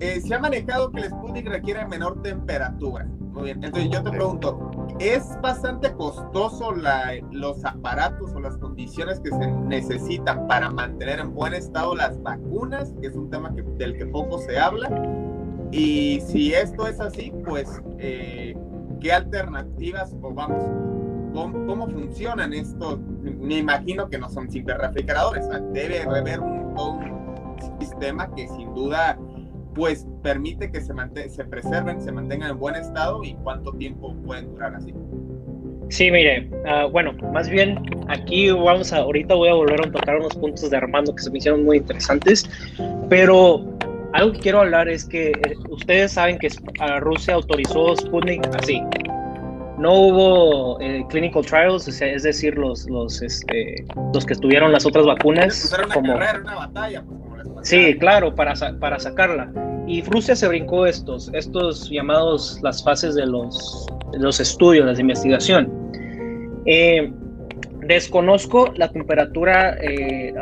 Eh, 0.00 0.20
se 0.20 0.34
ha 0.34 0.38
manejado 0.38 0.90
que 0.90 1.00
el 1.00 1.10
Sputnik 1.10 1.48
requiere 1.48 1.86
menor 1.86 2.22
temperatura. 2.22 3.04
Muy 3.04 3.44
bien, 3.44 3.62
entonces 3.62 3.90
yo 3.90 4.02
te 4.02 4.10
pregunto, 4.10 4.70
¿es 4.98 5.40
bastante 5.40 5.92
costoso 5.92 6.72
la, 6.72 7.12
los 7.30 7.64
aparatos 7.64 8.34
o 8.34 8.40
las 8.40 8.56
condiciones 8.56 9.20
que 9.20 9.30
se 9.30 9.46
necesitan 9.46 10.46
para 10.48 10.70
mantener 10.70 11.20
en 11.20 11.34
buen 11.34 11.54
estado 11.54 11.94
las 11.94 12.20
vacunas? 12.22 12.92
Que 13.00 13.08
es 13.08 13.16
un 13.16 13.30
tema 13.30 13.54
que, 13.54 13.62
del 13.62 13.96
que 13.96 14.06
poco 14.06 14.38
se 14.38 14.58
habla. 14.58 14.90
Y 15.70 16.20
si 16.22 16.54
esto 16.54 16.86
es 16.86 17.00
así, 17.00 17.32
pues, 17.44 17.80
eh, 17.98 18.56
¿qué 19.00 19.12
alternativas 19.12 20.14
o 20.22 20.32
vamos, 20.32 20.64
cómo, 21.32 21.88
funcionan 21.88 22.52
estos. 22.52 22.98
Me 23.22 23.58
imagino 23.58 24.08
que 24.08 24.18
no 24.18 24.28
son 24.28 24.50
simples 24.50 24.78
refrigeradores, 24.78 25.46
debe 25.72 26.02
haber 26.02 26.40
un, 26.40 26.58
sistema 27.80 28.32
que 28.34 28.46
sin 28.48 28.72
duda 28.72 29.18
pues 29.78 30.04
permite 30.24 30.72
que 30.72 30.80
se, 30.80 30.92
se 31.30 31.44
preserven, 31.44 32.02
se 32.02 32.10
mantengan 32.10 32.50
en 32.50 32.58
buen 32.58 32.74
estado 32.74 33.22
y 33.22 33.34
cuánto 33.44 33.72
tiempo 33.74 34.12
pueden 34.26 34.50
durar 34.50 34.74
así. 34.74 34.92
Sí, 35.88 36.10
mire, 36.10 36.50
ah, 36.66 36.86
bueno, 36.90 37.12
más 37.32 37.48
bien 37.48 37.80
aquí 38.08 38.50
vamos 38.50 38.92
a, 38.92 38.98
ahorita 38.98 39.34
voy 39.34 39.48
a 39.48 39.54
volver 39.54 39.80
a 39.86 39.90
tocar 39.90 40.16
unos 40.16 40.34
puntos 40.34 40.68
de 40.68 40.76
Armando 40.76 41.14
que 41.14 41.22
se 41.22 41.30
me 41.30 41.38
hicieron 41.38 41.64
muy 41.64 41.76
interesantes, 41.78 42.50
pero 43.08 43.64
algo 44.14 44.32
que 44.32 44.40
quiero 44.40 44.60
hablar 44.60 44.88
es 44.88 45.04
que 45.04 45.28
eh, 45.28 45.54
ustedes 45.70 46.12
saben 46.12 46.38
que 46.38 46.48
Rusia 46.98 47.34
autorizó 47.34 47.96
Sputnik 47.96 48.46
así, 48.56 48.82
no 49.78 49.94
hubo 49.94 50.80
eh, 50.80 51.06
clinical 51.08 51.46
trials, 51.46 51.86
es 51.86 52.22
decir, 52.24 52.58
los, 52.58 52.90
los, 52.90 53.22
este, 53.22 53.86
los 54.12 54.26
que 54.26 54.32
estuvieron 54.32 54.72
las 54.72 54.84
otras 54.84 55.06
vacunas. 55.06 55.72
como... 55.94 56.14
una 56.14 56.54
batalla, 56.56 57.02
pues, 57.02 57.27
sí, 57.68 57.94
claro, 57.98 58.34
para, 58.34 58.54
para 58.78 58.98
sacarla. 58.98 59.50
Y 59.86 60.02
Rusia 60.02 60.36
se 60.36 60.46
brincó 60.48 60.86
estos, 60.86 61.30
estos 61.32 61.88
llamados 61.90 62.60
las 62.62 62.82
fases 62.82 63.14
de 63.14 63.26
los, 63.26 63.86
los 64.12 64.40
estudios, 64.40 64.86
las 64.86 64.96
de 64.96 65.02
investigación. 65.02 65.72
Eh, 66.66 67.10
desconozco 67.86 68.72
la 68.76 68.88
temperatura 68.88 69.76
eh, 69.80 70.34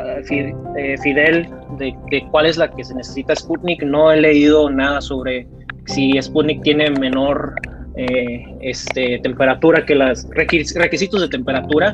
Fidel 1.01 1.47
de, 1.77 1.95
de, 2.11 2.27
cuál 2.31 2.45
es 2.45 2.57
la 2.57 2.69
que 2.69 2.83
se 2.83 2.93
necesita 2.93 3.35
Sputnik. 3.35 3.83
No 3.83 4.11
he 4.11 4.19
leído 4.19 4.69
nada 4.69 4.99
sobre 4.99 5.47
si 5.85 6.21
Sputnik 6.21 6.61
tiene 6.63 6.91
menor 6.91 7.55
eh, 7.95 8.43
este, 8.61 9.19
temperatura, 9.23 9.83
que 9.83 9.95
las 9.95 10.27
requisitos 10.29 11.19
de 11.21 11.29
temperatura, 11.29 11.91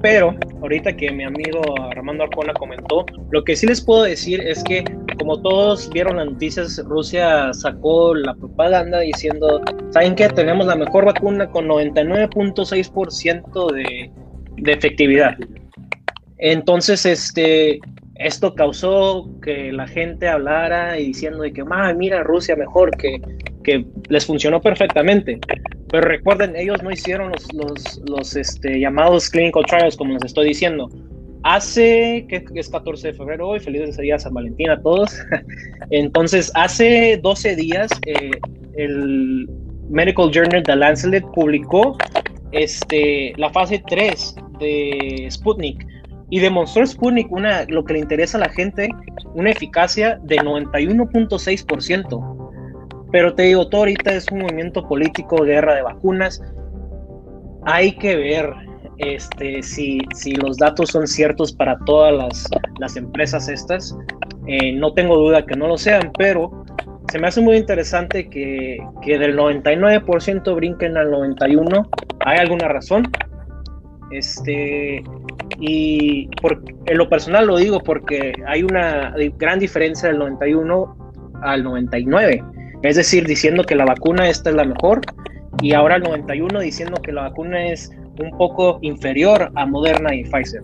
pero 0.00 0.34
ahorita 0.62 0.96
que 0.96 1.10
mi 1.10 1.24
amigo 1.24 1.60
Armando 1.90 2.22
Arcona 2.24 2.54
comentó, 2.54 3.04
lo 3.30 3.44
que 3.44 3.54
sí 3.56 3.66
les 3.66 3.80
puedo 3.80 4.04
decir 4.04 4.40
es 4.40 4.62
que 4.64 4.84
como 5.18 5.40
todos 5.42 5.90
vieron 5.90 6.16
las 6.16 6.26
noticias, 6.26 6.80
Rusia 6.86 7.52
sacó 7.52 8.14
la 8.14 8.34
propaganda 8.34 9.00
diciendo, 9.00 9.60
¿saben 9.90 10.14
qué? 10.14 10.28
Tenemos 10.28 10.66
la 10.66 10.76
mejor 10.76 11.04
vacuna 11.04 11.50
con 11.50 11.68
99.6% 11.68 13.72
de, 13.72 14.10
de 14.56 14.72
efectividad. 14.72 15.36
Entonces, 16.38 17.04
este, 17.04 17.80
esto 18.14 18.54
causó 18.54 19.28
que 19.42 19.72
la 19.72 19.86
gente 19.86 20.26
hablara 20.28 20.98
y 20.98 21.08
diciendo 21.08 21.42
de 21.42 21.52
que, 21.52 21.62
mira, 21.96 22.22
Rusia 22.22 22.56
mejor, 22.56 22.96
que, 22.96 23.20
que 23.62 23.84
les 24.08 24.26
funcionó 24.26 24.60
perfectamente. 24.60 25.38
Pero 25.88 26.08
recuerden, 26.08 26.56
ellos 26.56 26.82
no 26.82 26.90
hicieron 26.90 27.30
los, 27.30 28.00
los, 28.08 28.36
este, 28.36 28.78
llamados 28.78 29.28
clinical 29.28 29.64
trials, 29.66 29.96
como 29.96 30.14
les 30.14 30.24
estoy 30.24 30.48
diciendo. 30.48 30.88
Hace, 31.42 32.26
que 32.28 32.44
es 32.54 32.68
14 32.68 33.08
de 33.08 33.14
febrero 33.14 33.48
hoy, 33.48 33.60
feliz 33.60 33.96
día 33.96 34.18
San 34.18 34.34
Valentín 34.34 34.70
a 34.70 34.80
todos. 34.80 35.18
Entonces, 35.90 36.52
hace 36.54 37.18
12 37.22 37.56
días, 37.56 37.90
eh, 38.06 38.30
el 38.76 39.48
Medical 39.88 40.30
Journal 40.30 40.62
de 40.62 40.76
Lancet 40.76 41.24
publicó 41.34 41.96
este, 42.52 43.32
la 43.36 43.50
fase 43.50 43.82
3 43.88 44.36
de 44.60 45.26
Sputnik 45.30 45.84
y 46.30 46.38
demostró 46.38 46.86
Sputnik 46.86 47.30
una, 47.32 47.64
lo 47.68 47.84
que 47.84 47.94
le 47.94 47.98
interesa 47.98 48.38
a 48.38 48.42
la 48.42 48.50
gente, 48.50 48.88
una 49.34 49.50
eficacia 49.50 50.20
de 50.22 50.36
91.6%. 50.36 52.29
Pero 53.12 53.34
te 53.34 53.44
digo, 53.44 53.68
todo 53.68 53.82
ahorita 53.82 54.12
es 54.12 54.30
un 54.30 54.40
movimiento 54.40 54.86
político, 54.86 55.42
guerra 55.42 55.74
de 55.74 55.82
vacunas. 55.82 56.42
Hay 57.64 57.92
que 57.96 58.16
ver 58.16 58.52
este, 58.98 59.62
si, 59.62 59.98
si 60.14 60.34
los 60.34 60.56
datos 60.58 60.90
son 60.90 61.06
ciertos 61.06 61.52
para 61.52 61.78
todas 61.86 62.14
las, 62.14 62.48
las 62.78 62.96
empresas 62.96 63.48
estas. 63.48 63.96
Eh, 64.46 64.72
no 64.72 64.92
tengo 64.94 65.16
duda 65.16 65.44
que 65.44 65.56
no 65.56 65.66
lo 65.66 65.76
sean, 65.76 66.12
pero 66.18 66.64
se 67.10 67.18
me 67.18 67.26
hace 67.26 67.40
muy 67.40 67.56
interesante 67.56 68.28
que, 68.28 68.78
que 69.02 69.18
del 69.18 69.36
99% 69.36 70.54
brinquen 70.54 70.96
al 70.96 71.10
91%. 71.10 71.88
¿Hay 72.24 72.38
alguna 72.38 72.68
razón? 72.68 73.10
Este, 74.10 75.02
y 75.58 76.28
por, 76.42 76.62
en 76.86 76.98
lo 76.98 77.08
personal 77.08 77.46
lo 77.46 77.56
digo 77.56 77.80
porque 77.80 78.32
hay 78.46 78.62
una 78.62 79.14
gran 79.38 79.58
diferencia 79.58 80.08
del 80.08 80.18
91 80.18 81.14
al 81.42 81.62
99. 81.62 82.42
Es 82.82 82.96
decir, 82.96 83.26
diciendo 83.26 83.64
que 83.64 83.74
la 83.74 83.84
vacuna 83.84 84.28
esta 84.28 84.50
es 84.50 84.56
la 84.56 84.64
mejor 84.64 85.00
y 85.62 85.74
ahora 85.74 85.96
el 85.96 86.02
91 86.02 86.60
diciendo 86.60 87.00
que 87.02 87.12
la 87.12 87.22
vacuna 87.22 87.66
es 87.66 87.90
un 88.18 88.36
poco 88.38 88.78
inferior 88.82 89.50
a 89.54 89.66
Moderna 89.66 90.14
y 90.14 90.24
Pfizer. 90.24 90.62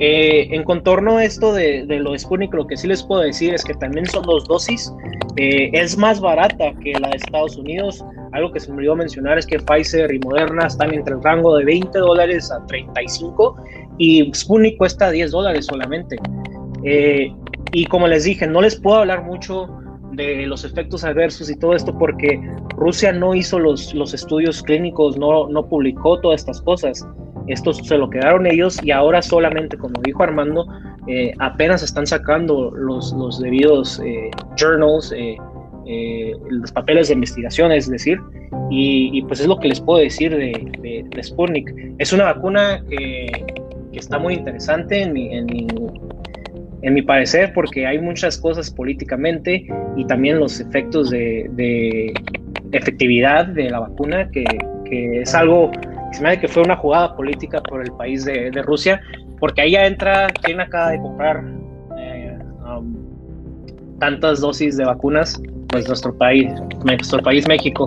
Eh, 0.00 0.48
en 0.50 0.64
contorno 0.64 1.18
a 1.18 1.24
esto 1.24 1.52
de, 1.52 1.84
de, 1.86 1.98
lo 2.00 2.18
Sputnik, 2.18 2.52
lo 2.52 2.66
que 2.66 2.76
sí 2.76 2.88
les 2.88 3.02
puedo 3.02 3.22
decir 3.22 3.54
es 3.54 3.64
que 3.64 3.74
también 3.74 4.06
son 4.06 4.24
dos 4.24 4.46
dosis. 4.46 4.92
Eh, 5.36 5.70
es 5.72 5.96
más 5.96 6.20
barata 6.20 6.72
que 6.82 6.92
la 6.98 7.08
de 7.08 7.16
Estados 7.16 7.56
Unidos. 7.56 8.04
Algo 8.32 8.52
que 8.52 8.60
se 8.60 8.70
me 8.70 8.78
olvidó 8.78 8.96
mencionar 8.96 9.38
es 9.38 9.46
que 9.46 9.58
Pfizer 9.58 10.12
y 10.12 10.18
Moderna 10.20 10.66
están 10.66 10.92
entre 10.92 11.14
el 11.14 11.22
rango 11.22 11.56
de 11.56 11.64
20 11.64 11.96
dólares 11.98 12.50
a 12.50 12.64
35 12.66 13.56
y 13.98 14.32
Sputnik 14.34 14.78
cuesta 14.78 15.10
10 15.10 15.30
dólares 15.30 15.66
solamente. 15.66 16.16
Eh, 16.84 17.32
y 17.72 17.86
como 17.86 18.08
les 18.08 18.24
dije, 18.24 18.46
no 18.46 18.60
les 18.60 18.76
puedo 18.76 18.98
hablar 18.98 19.22
mucho 19.22 19.68
de 20.16 20.46
los 20.46 20.64
efectos 20.64 21.04
adversos 21.04 21.50
y 21.50 21.58
todo 21.58 21.74
esto 21.74 21.96
porque 21.98 22.40
Rusia 22.76 23.12
no 23.12 23.34
hizo 23.34 23.58
los, 23.58 23.94
los 23.94 24.14
estudios 24.14 24.62
clínicos, 24.62 25.16
no, 25.16 25.48
no 25.48 25.66
publicó 25.66 26.20
todas 26.20 26.40
estas 26.40 26.60
cosas. 26.62 27.06
Esto 27.46 27.74
se 27.74 27.98
lo 27.98 28.08
quedaron 28.08 28.46
ellos 28.46 28.78
y 28.82 28.90
ahora 28.90 29.20
solamente, 29.20 29.76
como 29.76 30.00
dijo 30.02 30.22
Armando, 30.22 30.66
eh, 31.06 31.34
apenas 31.38 31.82
están 31.82 32.06
sacando 32.06 32.70
los, 32.70 33.12
los 33.12 33.38
debidos 33.38 34.00
eh, 34.04 34.30
journals, 34.56 35.12
eh, 35.14 35.36
los 36.48 36.72
papeles 36.72 37.08
de 37.08 37.14
investigación, 37.14 37.70
es 37.70 37.90
decir, 37.90 38.18
y, 38.70 39.20
pues 39.22 39.40
es 39.40 39.46
lo 39.46 39.58
que 39.58 39.68
les 39.68 39.80
puedo 39.80 40.00
decir 40.00 40.34
de, 40.34 41.06
de, 41.10 41.22
Sputnik. 41.22 41.70
Es 41.98 42.12
una 42.12 42.24
vacuna 42.24 42.82
que, 42.88 43.44
está 43.92 44.18
muy 44.18 44.34
interesante 44.34 45.02
en 45.02 45.16
en 45.16 45.46
mi, 45.46 45.66
en 46.84 46.94
mi 46.94 47.02
parecer, 47.02 47.52
porque 47.54 47.86
hay 47.86 47.98
muchas 47.98 48.38
cosas 48.38 48.70
políticamente 48.70 49.66
y 49.96 50.06
también 50.06 50.38
los 50.38 50.60
efectos 50.60 51.10
de, 51.10 51.48
de 51.52 52.12
efectividad 52.72 53.46
de 53.46 53.70
la 53.70 53.80
vacuna, 53.80 54.30
que, 54.30 54.44
que 54.84 55.22
es 55.22 55.34
algo 55.34 55.70
se 56.12 56.22
me 56.22 56.28
hace 56.28 56.40
que 56.40 56.48
fue 56.48 56.62
una 56.62 56.76
jugada 56.76 57.16
política 57.16 57.60
por 57.62 57.82
el 57.82 57.90
país 57.92 58.24
de, 58.24 58.50
de 58.50 58.62
Rusia, 58.62 59.00
porque 59.40 59.62
ahí 59.62 59.72
ya 59.72 59.86
entra 59.86 60.28
quien 60.42 60.60
acaba 60.60 60.90
de 60.90 61.00
comprar 61.00 61.44
eh, 61.98 62.38
um, 62.64 63.98
tantas 63.98 64.40
dosis 64.40 64.76
de 64.76 64.84
vacunas, 64.84 65.40
pues 65.68 65.88
nuestro 65.88 66.16
país, 66.16 66.52
nuestro 66.84 67.20
país 67.20 67.48
México. 67.48 67.86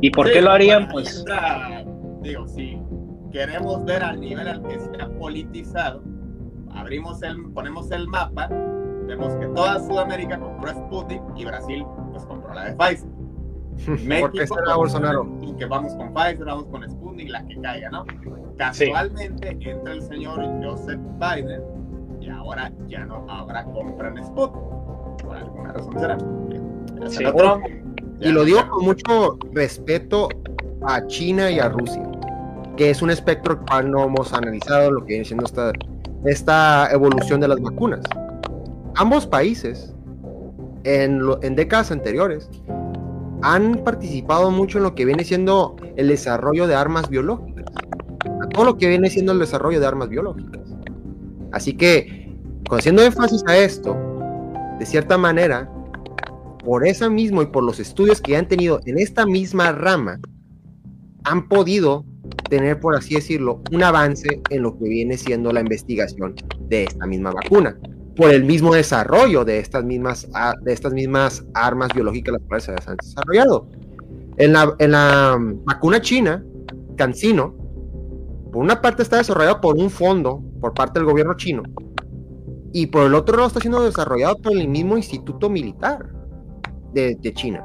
¿Y 0.00 0.10
por 0.10 0.30
qué 0.30 0.40
lo 0.40 0.52
harían? 0.52 0.88
Pues 0.88 1.24
digo, 2.22 2.46
si 2.46 2.78
queremos 3.32 3.84
ver 3.84 4.04
al 4.04 4.20
nivel 4.20 4.46
al 4.46 4.62
que 4.62 4.78
se 4.78 5.02
ha 5.02 5.08
politizado, 5.18 6.02
abrimos 6.74 7.22
el, 7.22 7.42
ponemos 7.52 7.90
el 7.90 8.08
mapa, 8.08 8.48
vemos 9.06 9.34
que 9.36 9.46
toda 9.46 9.80
Sudamérica 9.80 10.38
compró 10.38 10.70
Sputnik 10.70 11.22
y 11.36 11.44
Brasil 11.44 11.84
pues 12.12 12.24
compró 12.24 12.54
la 12.54 12.64
de 12.64 12.72
Pfizer. 12.74 13.08
México, 14.06 14.30
¿Por 14.48 14.58
será 14.58 14.76
Bolsonaro? 14.76 15.26
Que 15.58 15.66
vamos 15.66 15.94
con 15.94 16.12
Pfizer, 16.12 16.44
vamos 16.44 16.66
con 16.66 16.88
Sputnik, 16.88 17.30
la 17.30 17.44
que 17.46 17.60
caiga, 17.60 17.90
¿no? 17.90 18.04
Casualmente 18.56 19.56
entra 19.60 19.92
el 19.92 20.02
señor 20.02 20.44
Joseph 20.62 21.00
Biden 21.18 21.62
y 22.20 22.28
ahora 22.28 22.72
ya 22.88 23.04
no, 23.04 23.26
ahora 23.28 23.64
compran 23.64 24.24
Sputnik. 24.24 24.62
Por 25.22 25.36
alguna 25.36 25.72
razón 25.72 25.98
será. 25.98 26.18
Sí. 27.08 27.24
y 28.20 28.32
lo 28.32 28.44
digo 28.44 28.68
con 28.68 28.84
mucho 28.84 29.38
respeto 29.52 30.28
a 30.86 31.06
China 31.06 31.50
y 31.50 31.58
a 31.58 31.68
Rusia, 31.68 32.02
que 32.76 32.90
es 32.90 33.02
un 33.02 33.10
espectro 33.10 33.64
que 33.64 33.82
no 33.84 34.04
hemos 34.04 34.32
analizado 34.32 34.90
lo 34.90 35.00
que 35.00 35.14
viene 35.14 35.24
siendo 35.24 35.44
esta, 35.44 35.72
esta 36.24 36.88
evolución 36.90 37.40
de 37.40 37.48
las 37.48 37.60
vacunas. 37.60 38.00
Ambos 38.96 39.26
países, 39.26 39.94
en, 40.84 41.20
décadas 41.56 41.90
anteriores, 41.90 42.48
han 43.42 43.82
participado 43.84 44.50
mucho 44.50 44.78
en 44.78 44.84
lo 44.84 44.94
que 44.94 45.04
viene 45.04 45.24
siendo 45.24 45.76
el 45.96 46.08
desarrollo 46.08 46.66
de 46.66 46.74
armas 46.74 47.08
biológicas, 47.08 47.66
todo 48.52 48.64
lo 48.64 48.78
que 48.78 48.88
viene 48.88 49.10
siendo 49.10 49.32
el 49.32 49.38
desarrollo 49.38 49.80
de 49.80 49.86
armas 49.86 50.08
biológicas. 50.08 50.62
Así 51.52 51.74
que, 51.74 52.32
haciendo 52.70 53.02
énfasis 53.02 53.44
a 53.46 53.56
esto, 53.56 53.96
de 54.78 54.86
cierta 54.86 55.18
manera, 55.18 55.70
por 56.64 56.86
eso 56.86 57.10
mismo 57.10 57.42
y 57.42 57.46
por 57.46 57.62
los 57.62 57.78
estudios 57.80 58.20
que 58.20 58.36
han 58.36 58.48
tenido 58.48 58.80
en 58.86 58.98
esta 58.98 59.26
misma 59.26 59.72
rama, 59.72 60.18
han 61.24 61.48
podido 61.48 62.04
tener, 62.48 62.80
por 62.80 62.94
así 62.96 63.14
decirlo, 63.14 63.62
un 63.72 63.82
avance 63.82 64.42
en 64.50 64.62
lo 64.62 64.76
que 64.78 64.88
viene 64.88 65.16
siendo 65.16 65.52
la 65.52 65.60
investigación 65.60 66.34
de 66.68 66.84
esta 66.84 67.06
misma 67.06 67.32
vacuna 67.32 67.76
por 68.16 68.30
el 68.30 68.44
mismo 68.44 68.74
desarrollo 68.74 69.44
de 69.44 69.58
estas 69.58 69.84
mismas, 69.84 70.28
de 70.62 70.72
estas 70.72 70.92
mismas 70.92 71.44
armas 71.54 71.90
biológicas 71.94 72.34
las 72.34 72.42
cuales 72.42 72.64
se 72.64 72.72
han 72.72 72.96
desarrollado. 72.96 73.68
En 74.36 74.52
la, 74.52 74.74
en 74.78 74.92
la 74.92 75.36
vacuna 75.64 76.00
china, 76.00 76.44
CanSino, 76.96 77.54
por 78.52 78.62
una 78.62 78.80
parte 78.80 79.02
está 79.02 79.18
desarrollado 79.18 79.60
por 79.60 79.76
un 79.76 79.90
fondo 79.90 80.42
por 80.60 80.74
parte 80.74 80.98
del 80.98 81.08
gobierno 81.08 81.34
chino 81.34 81.62
y 82.72 82.86
por 82.86 83.06
el 83.06 83.14
otro 83.14 83.36
lado 83.36 83.48
está 83.48 83.60
siendo 83.60 83.82
desarrollado 83.82 84.36
por 84.36 84.52
el 84.52 84.68
mismo 84.68 84.96
instituto 84.96 85.50
militar 85.50 86.08
de, 86.92 87.16
de 87.20 87.32
China, 87.32 87.64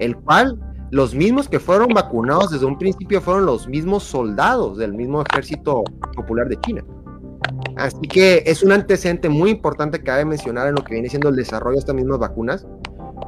el 0.00 0.16
cual 0.16 0.58
los 0.92 1.14
mismos 1.14 1.48
que 1.48 1.58
fueron 1.58 1.88
vacunados 1.88 2.50
desde 2.50 2.66
un 2.66 2.78
principio 2.78 3.22
fueron 3.22 3.46
los 3.46 3.66
mismos 3.66 4.02
soldados 4.04 4.76
del 4.76 4.92
mismo 4.92 5.22
ejército 5.22 5.82
popular 6.14 6.48
de 6.48 6.60
China. 6.60 6.84
Así 7.76 8.06
que 8.06 8.42
es 8.44 8.62
un 8.62 8.72
antecedente 8.72 9.30
muy 9.30 9.50
importante 9.50 9.98
que 9.98 10.04
cabe 10.04 10.26
mencionar 10.26 10.68
en 10.68 10.74
lo 10.74 10.84
que 10.84 10.92
viene 10.92 11.08
siendo 11.08 11.30
el 11.30 11.36
desarrollo 11.36 11.76
de 11.76 11.78
estas 11.78 11.94
mismas 11.94 12.18
vacunas, 12.18 12.66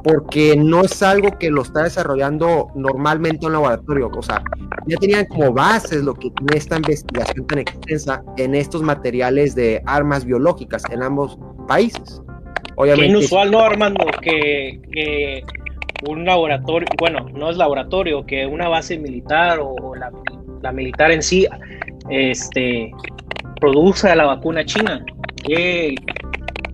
porque 0.03 0.55
no 0.55 0.81
es 0.81 1.01
algo 1.01 1.39
que 1.39 1.49
lo 1.49 1.63
está 1.63 1.83
desarrollando 1.83 2.67
normalmente 2.75 3.47
un 3.47 3.53
laboratorio. 3.53 4.11
O 4.15 4.21
sea, 4.21 4.43
ya 4.85 4.97
tenían 4.97 5.25
como 5.25 5.51
bases 5.51 6.03
lo 6.03 6.13
que 6.13 6.29
tiene 6.29 6.57
esta 6.57 6.75
investigación 6.75 7.47
tan 7.47 7.59
extensa 7.59 8.23
en 8.37 8.53
estos 8.53 8.83
materiales 8.83 9.55
de 9.55 9.81
armas 9.87 10.23
biológicas 10.23 10.83
en 10.91 11.01
ambos 11.01 11.39
países. 11.67 12.21
Obviamente, 12.75 13.11
Qué 13.11 13.17
inusual, 13.17 13.49
¿no, 13.49 13.59
Armando? 13.61 14.05
Que, 14.21 14.79
que, 14.91 15.43
un 16.07 16.25
laboratorio, 16.25 16.87
bueno, 16.97 17.27
no 17.33 17.49
es 17.49 17.57
laboratorio, 17.57 18.25
que 18.25 18.45
una 18.45 18.67
base 18.67 18.97
militar 18.97 19.59
o 19.61 19.95
la, 19.95 20.11
la 20.61 20.71
militar 20.71 21.11
en 21.11 21.21
sí, 21.21 21.47
este, 22.09 22.91
produce 23.59 24.13
la 24.15 24.25
vacuna 24.25 24.65
china. 24.65 25.03
Qué, 25.43 25.95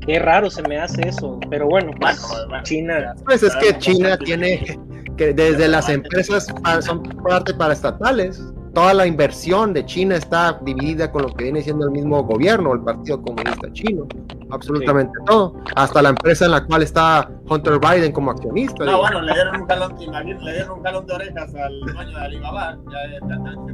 qué 0.06 0.20
raro 0.20 0.50
se 0.50 0.62
me 0.64 0.78
hace 0.80 1.08
eso, 1.08 1.40
pero 1.50 1.68
bueno, 1.68 1.92
pues, 2.00 2.22
China. 2.64 3.16
Pues 3.26 3.44
es 3.44 3.56
que 3.58 3.78
China 3.78 4.18
tiene 4.18 4.80
que 5.18 5.34
desde 5.34 5.68
las 5.68 5.90
empresas 5.90 6.48
son 6.82 7.04
parte 7.04 7.54
para 7.54 7.74
estatales 7.74 8.42
toda 8.74 8.94
la 8.94 9.06
inversión 9.06 9.74
de 9.74 9.86
China 9.86 10.16
está 10.16 10.60
dividida 10.62 11.12
con 11.12 11.24
lo 11.24 11.30
que 11.30 11.46
viene 11.46 11.62
siendo 11.62 11.86
el 11.86 11.92
mismo 11.92 12.24
gobierno, 12.24 12.74
el 12.74 12.82
Partido 12.82 13.22
Comunista 13.22 13.72
Chino, 13.74 14.08
absolutamente 14.50 15.14
todo, 15.26 15.56
hasta 15.76 16.02
la 16.02 16.10
empresa 16.10 16.46
en 16.46 16.52
la 16.52 16.66
cual 16.66 16.84
está 16.84 17.30
Hunter 17.50 17.80
Biden 17.80 18.12
como 18.12 18.32
accionista. 18.32 18.86
No, 18.86 19.00
bueno, 19.00 19.22
le 19.22 19.34
dieron 19.34 19.62
un 19.62 19.68
jalón, 19.68 19.96
le 19.98 20.54
dieron 20.54 20.78
un 20.78 20.84
jalón 20.84 21.06
de 21.06 21.14
orejas 21.14 21.56
al 21.56 21.80
dueño 21.82 22.18
de 22.18 22.26
Alibaba. 22.26 22.78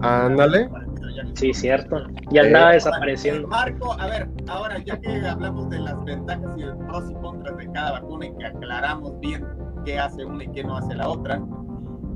Ándale. 0.01 0.69
Sí, 1.33 1.53
cierto. 1.53 1.97
Y 2.31 2.37
andaba 2.37 2.71
desapareciendo. 2.71 3.47
Marco, 3.47 3.93
a 3.99 4.07
ver, 4.07 4.27
ahora 4.47 4.77
ya 4.83 4.99
que 4.99 5.19
hablamos 5.27 5.69
de 5.69 5.79
las 5.79 6.03
ventajas 6.03 6.51
y 6.57 6.61
los 6.61 6.77
pros 6.87 7.09
y 7.09 7.13
contras 7.15 7.57
de 7.57 7.71
cada 7.71 7.93
vacuna 7.93 8.27
y 8.27 8.37
que 8.37 8.45
aclaramos 8.45 9.19
bien 9.19 9.45
qué 9.85 9.99
hace 9.99 10.25
una 10.25 10.43
y 10.43 10.51
qué 10.51 10.63
no 10.63 10.77
hace 10.77 10.95
la 10.95 11.07
otra, 11.07 11.41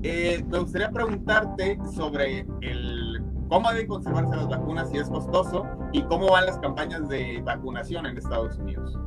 eh, 0.03 0.43
me 0.49 0.59
gustaría 0.59 0.89
preguntarte 0.89 1.77
sobre 1.95 2.45
el 2.61 3.21
cómo 3.47 3.69
deben 3.71 3.87
conservarse 3.87 4.35
las 4.35 4.47
vacunas, 4.47 4.89
si 4.89 4.97
es 4.97 5.09
costoso, 5.09 5.67
y 5.91 6.01
cómo 6.03 6.29
van 6.29 6.45
las 6.45 6.57
campañas 6.59 7.07
de 7.09 7.41
vacunación 7.43 8.05
en 8.05 8.17
Estados 8.17 8.57
Unidos. 8.57 8.97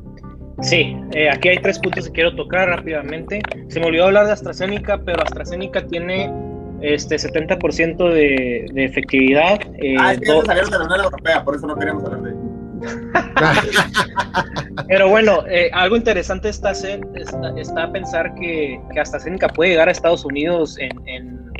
Sí, 0.61 0.95
eh, 1.11 1.29
aquí 1.29 1.49
hay 1.49 1.57
tres 1.57 1.79
puntos 1.79 2.05
que 2.05 2.11
quiero 2.11 2.35
tocar 2.35 2.69
rápidamente. 2.69 3.41
Se 3.67 3.79
me 3.79 3.87
olvidó 3.87 4.05
hablar 4.05 4.27
de 4.27 4.33
AstraZeneca, 4.33 4.99
pero 5.03 5.21
AstraZeneca 5.23 5.85
tiene 5.87 6.31
este 6.81 7.15
70% 7.15 7.97
de, 8.09 8.67
de, 8.73 8.85
efectividad. 8.85 9.59
Eh, 9.81 9.95
ah, 9.99 10.13
es 10.13 10.19
que 10.19 10.31
de 10.31 10.43
la 10.43 10.83
Unión 10.83 11.01
Europea, 11.01 11.43
por 11.43 11.55
eso 11.55 11.67
no 11.67 11.75
queremos 11.75 12.03
hablar 12.05 12.21
de 12.21 12.44
Pero 14.87 15.09
bueno, 15.09 15.43
eh, 15.47 15.69
algo 15.73 15.95
interesante 15.95 16.49
está, 16.49 16.71
hacer, 16.71 17.01
está, 17.57 17.91
pensar 17.91 18.35
que, 18.35 18.79
que 18.93 18.99
AstraZeneca 18.99 19.47
puede 19.49 19.71
llegar 19.71 19.87
a 19.87 19.91
Estados 19.91 20.25
Unidos 20.25 20.77
en, 20.79 21.51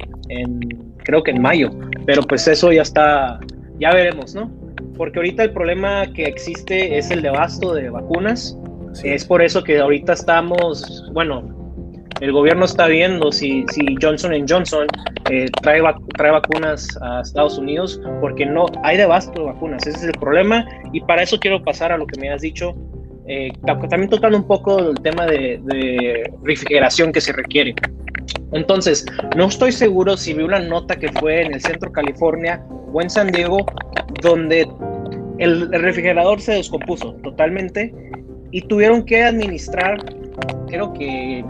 creo 1.04 1.24
que 1.24 1.32
en 1.32 1.42
mayo, 1.42 1.70
pero 2.06 2.22
pues 2.24 2.48
eso 2.48 2.72
ya 2.72 2.82
está, 2.82 3.40
ya 3.80 3.94
veremos, 3.94 4.36
¿no? 4.36 4.52
Porque 4.98 5.20
ahorita 5.20 5.44
el 5.44 5.52
problema 5.52 6.12
que 6.14 6.24
existe 6.24 6.98
es 6.98 7.12
el 7.12 7.22
debasto 7.22 7.74
de 7.74 7.90
vacunas. 7.90 8.58
Es 9.04 9.26
por 9.26 9.42
eso 9.42 9.64
que 9.64 9.80
ahorita 9.80 10.14
estamos, 10.14 11.10
bueno, 11.14 11.65
el 12.22 12.32
gobierno 12.32 12.66
está 12.66 12.88
viendo 12.88 13.32
si, 13.32 13.66
si 13.72 13.96
Johnson 14.02 14.34
Johnson 14.48 14.88
eh, 15.30 15.48
trae, 15.62 15.82
vacunas 15.82 16.98
a 17.02 17.22
Estados 17.22 17.58
Unidos, 17.58 18.00
porque 18.22 18.46
no 18.46 18.68
hay 18.84 18.98
debasto 18.98 19.40
de 19.40 19.46
vacunas, 19.48 19.86
ese 19.86 19.98
es 19.98 20.04
el 20.06 20.20
problema, 20.20 20.66
y 20.94 21.02
para 21.02 21.24
eso 21.24 21.38
quiero 21.40 21.62
pasar 21.64 21.92
a 21.92 21.98
lo 21.98 22.08
que 22.08 22.20
me 22.20 22.32
has 22.32 22.42
dicho, 22.42 22.76
eh, 23.28 23.52
también 23.66 24.10
tocando 24.10 24.38
un 24.38 24.48
poco 24.48 24.80
el 24.80 25.02
tema 25.02 25.26
de, 25.26 25.60
de, 25.64 26.32
refrigeración 26.44 27.12
que 27.12 27.22
se 27.22 27.34
requiere. 27.34 27.74
Entonces, 28.52 29.06
no 29.36 29.46
estoy 29.46 29.72
seguro 29.72 30.16
si 30.16 30.34
vi 30.34 30.44
una 30.44 30.60
nota 30.60 30.96
que 30.96 31.12
fue 31.12 31.42
en 31.42 31.54
el 31.56 31.62
centro 31.62 31.92
California 31.92 32.64
o 32.94 33.02
en 33.02 33.10
San 33.10 33.32
Diego, 33.32 33.66
donde 34.22 34.68
el 35.40 35.70
refrigerador 35.72 36.40
se 36.40 36.54
descompuso 36.54 37.14
totalmente 37.24 37.94
y 38.52 38.62
tuvieron 38.62 39.04
que 39.04 39.24
administrar 39.24 39.98
creo 40.68 40.94
que 40.94 41.44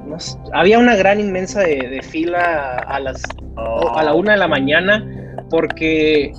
había 0.53 0.79
una 0.79 0.95
gran 0.95 1.19
inmensa 1.19 1.61
de, 1.61 2.01
fila 2.03 2.77
a 2.87 2.99
las 2.99 3.23
a 3.57 4.03
la 4.03 4.13
una 4.13 4.33
de 4.33 4.37
la 4.37 4.47
mañana 4.47 5.05
porque 5.49 6.33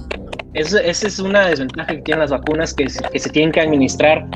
esa 0.54 0.80
es 0.80 1.18
una 1.18 1.48
desventaja 1.48 1.94
que 1.94 2.02
tienen 2.02 2.20
las 2.20 2.30
vacunas 2.30 2.72
que, 2.74 2.84
que 2.84 3.18
se 3.18 3.30
tienen 3.30 3.52
que 3.52 3.60
administrar 3.60 4.26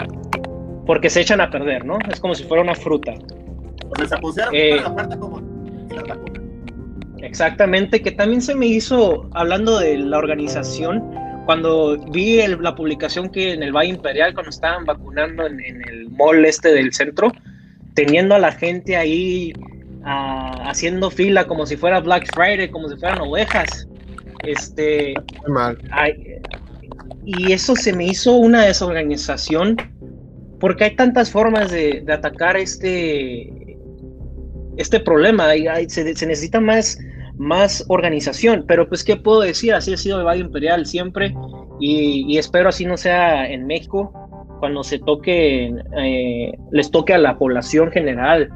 porque 0.87 1.09
se 1.09 1.21
echan 1.21 1.41
a 1.41 1.51
perder, 1.51 1.85
¿no? 1.85 1.99
Es 2.11 2.19
como 2.19 2.35
si 2.35 2.43
fuera 2.43 2.65
una 2.65 2.75
fruta. 2.75 3.15
Eh, 4.53 4.81
la 4.83 5.17
como. 5.19 5.41
Exactamente, 7.19 8.03
que 8.03 8.11
también 8.11 8.43
se 8.43 8.55
me 8.55 8.67
hizo, 8.67 9.29
hablando 9.35 9.79
de 9.79 9.99
la 9.99 10.19
organización, 10.19 11.01
cuando 11.45 11.97
vi 12.11 12.45
la 12.47 12.75
publicación 12.75 13.29
que 13.29 13.53
en 13.53 13.63
el 13.63 13.73
Valle 13.73 13.91
Imperial, 13.91 14.35
cuando 14.35 14.51
estaban 14.51 14.85
vacunando 14.85 15.47
en, 15.47 15.61
el 15.61 16.11
mall 16.11 16.45
este 16.45 16.73
del 16.73 16.93
centro, 16.93 17.31
teniendo 18.05 18.35
a 18.35 18.39
la 18.39 18.53
gente 18.53 18.97
ahí 18.97 19.53
haciendo 20.05 21.11
fila 21.11 21.47
como 21.47 21.67
si 21.67 21.77
fuera 21.77 22.01
Black 22.01 22.27
Friday, 22.35 22.71
como 22.71 22.89
si 22.89 22.97
fueran 22.97 23.21
ovejas. 23.21 23.87
Este, 24.43 25.13
y 27.27 27.53
eso 27.53 27.77
se 27.77 27.93
me 27.93 28.07
hizo 28.07 28.37
una 28.37 28.65
desorganización 28.65 29.77
porque 30.59 30.85
hay 30.85 30.97
tantas 30.97 31.31
formas 31.31 31.71
de, 31.71 32.03
atacar 32.11 32.57
este, 32.57 33.77
este 34.79 35.01
problema. 35.01 35.49
se, 35.89 36.05
necesita 36.05 36.59
más, 36.59 36.99
más 37.37 37.85
organización, 37.89 38.65
pero 38.67 38.89
pues 38.89 39.05
qué 39.05 39.17
puedo 39.17 39.43
decir, 39.43 39.75
así 39.75 39.93
ha 39.93 39.99
sido 39.99 40.21
el 40.21 40.27
Valle 40.27 40.41
Imperial 40.41 40.87
siempre 40.87 41.35
y, 41.81 42.39
espero 42.39 42.71
así 42.71 42.87
no 42.87 42.97
sea 42.97 43.47
en 43.47 43.67
México 43.67 44.11
cuando 44.61 44.85
se 44.85 44.99
toque, 44.99 45.75
eh, 45.97 46.53
les 46.71 46.91
toque 46.91 47.15
a 47.15 47.19
la 47.19 47.37
población 47.37 47.91
general 47.91 48.49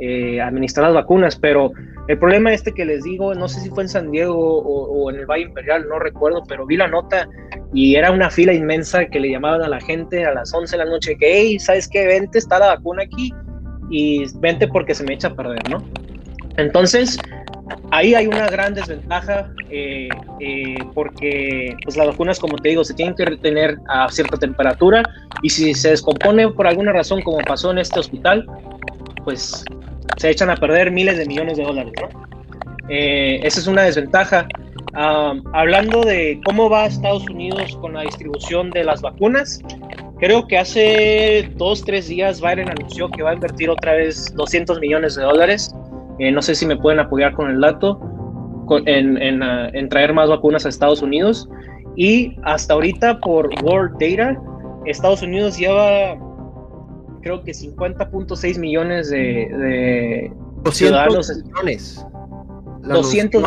eh, 0.00 0.40
administrar 0.40 0.86
las 0.86 0.94
vacunas, 0.94 1.36
pero 1.36 1.70
el 2.08 2.18
problema 2.18 2.52
este 2.52 2.72
que 2.72 2.84
les 2.84 3.04
digo, 3.04 3.34
no 3.34 3.48
sé 3.48 3.60
si 3.60 3.70
fue 3.70 3.84
en 3.84 3.88
San 3.88 4.10
Diego 4.10 4.34
o, 4.34 5.10
en 5.10 5.20
el 5.20 5.26
Valle 5.26 5.44
Imperial, 5.44 5.86
no 5.88 5.98
recuerdo, 5.98 6.42
pero 6.48 6.66
vi 6.66 6.76
la 6.76 6.88
nota 6.88 7.28
y 7.72 7.94
era 7.94 8.10
una 8.10 8.28
fila 8.28 8.52
inmensa 8.52 9.06
que 9.06 9.20
le 9.20 9.30
llamaban 9.30 9.62
a 9.62 9.68
la 9.68 9.80
gente 9.80 10.24
a 10.24 10.34
las 10.34 10.52
11 10.52 10.76
de 10.76 10.84
la 10.84 10.90
noche 10.90 11.16
que, 11.16 11.40
hey, 11.40 11.58
¿sabes 11.60 11.88
qué? 11.88 12.06
Vente, 12.06 12.38
está 12.38 12.58
la 12.58 12.74
vacuna 12.74 13.04
aquí 13.04 13.32
y 13.90 14.24
vente 14.40 14.66
porque 14.66 14.94
se 14.94 15.04
me 15.04 15.14
echa 15.14 15.28
a 15.28 15.34
perder, 15.34 15.70
¿no? 15.70 15.84
Entonces, 16.56 17.18
ahí 17.90 18.14
hay 18.14 18.26
una 18.26 18.46
gran 18.48 18.74
desventaja 18.74 19.50
eh, 19.70 20.08
eh, 20.40 20.74
porque 20.94 21.74
pues 21.84 21.96
las 21.96 22.08
vacunas, 22.08 22.38
como 22.38 22.56
te 22.56 22.70
digo, 22.70 22.84
se 22.84 22.94
tienen 22.94 23.14
que 23.14 23.24
retener 23.24 23.76
a 23.88 24.08
cierta 24.10 24.36
temperatura 24.36 25.02
y 25.42 25.50
si 25.50 25.74
se 25.74 25.90
descompone 25.90 26.48
por 26.48 26.66
alguna 26.66 26.92
razón, 26.92 27.22
como 27.22 27.38
pasó 27.38 27.70
en 27.70 27.78
este 27.78 28.00
hospital, 28.00 28.46
pues 29.24 29.64
se 30.16 30.30
echan 30.30 30.50
a 30.50 30.56
perder 30.56 30.90
miles 30.90 31.18
de 31.18 31.26
millones 31.26 31.56
de 31.56 31.64
dólares. 31.64 31.92
Eh, 32.88 33.40
esa 33.42 33.60
es 33.60 33.66
una 33.66 33.82
desventaja. 33.82 34.46
hablando 34.94 36.02
de 36.02 36.40
cómo 36.44 36.68
va 36.68 36.86
Estados 36.86 37.28
Unidos 37.28 37.76
con 37.80 37.94
la 37.94 38.02
distribución 38.02 38.70
de 38.70 38.84
las 38.84 39.00
vacunas, 39.00 39.60
creo 40.18 40.46
que 40.46 40.58
hace 40.58 41.50
dos, 41.56 41.84
tres 41.84 42.08
días 42.08 42.40
Biden 42.40 42.68
anunció 42.68 43.10
que 43.10 43.22
va 43.22 43.30
a 43.30 43.34
invertir 43.34 43.70
otra 43.70 43.94
vez 43.94 44.32
200 44.34 44.80
millones 44.80 45.16
de 45.16 45.22
dólares. 45.22 45.74
Eh, 46.18 46.30
no 46.30 46.42
sé 46.42 46.54
si 46.54 46.66
me 46.66 46.76
pueden 46.76 47.00
apoyar 47.00 47.32
con 47.34 47.50
el 47.50 47.60
dato, 47.60 48.00
en, 48.86 49.42
ah, 49.42 49.68
en 49.72 49.88
traer 49.88 50.12
más 50.14 50.28
vacunas 50.28 50.66
a 50.66 50.68
Estados 50.68 51.02
Unidos. 51.02 51.48
Y 51.96 52.36
hasta 52.42 52.74
ahorita, 52.74 53.20
por 53.20 53.50
World 53.62 53.98
Data, 53.98 54.40
Estados 54.86 55.22
Unidos 55.22 55.58
lleva 55.58 56.16
creo 57.22 57.42
que 57.42 57.52
50.6 57.52 58.58
millones 58.58 59.10
de, 59.10 59.18
de 59.18 60.32
200 60.64 60.76
ciudadanos. 60.76 61.42
millones. 61.44 62.06
200. 62.82 63.44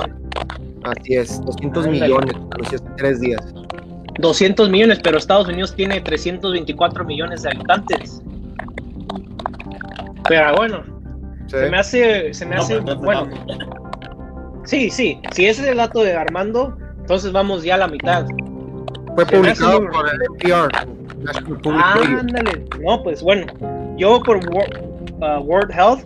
Así 0.83 1.15
es, 1.15 1.41
200 1.43 1.87
millones, 1.87 2.35
anunció 2.51 2.77
hace 2.77 2.87
tres 2.97 3.19
días. 3.19 3.53
200 4.19 4.69
millones, 4.69 4.99
pero 5.03 5.17
Estados 5.17 5.47
Unidos 5.47 5.75
tiene 5.75 5.99
324 5.99 7.03
millones 7.03 7.43
de 7.43 7.49
habitantes. 7.49 8.21
Pero 10.27 10.55
bueno, 10.55 10.83
se 11.47 11.69
me 11.69 11.77
hace, 11.77 12.33
se 12.33 12.45
me 12.45 12.55
hace, 12.55 12.79
bueno. 12.79 13.29
Sí, 14.65 14.89
sí, 14.89 15.19
si 15.31 15.45
ese 15.45 15.61
es 15.61 15.67
el 15.67 15.77
dato 15.77 16.01
de 16.01 16.15
Armando, 16.15 16.75
entonces 16.99 17.31
vamos 17.31 17.63
ya 17.63 17.75
a 17.75 17.79
la 17.79 17.87
mitad. 17.87 18.25
Fue 19.15 19.25
publicado 19.25 19.89
por 19.91 20.09
el 20.09 20.21
NPR. 20.23 20.69
Ah, 21.71 21.95
ándale. 22.19 22.65
No, 22.81 23.01
pues 23.03 23.21
bueno, 23.21 23.45
yo 23.97 24.21
por 24.23 24.37
uh, 24.37 24.41
World, 25.43 25.71
Health 25.71 26.05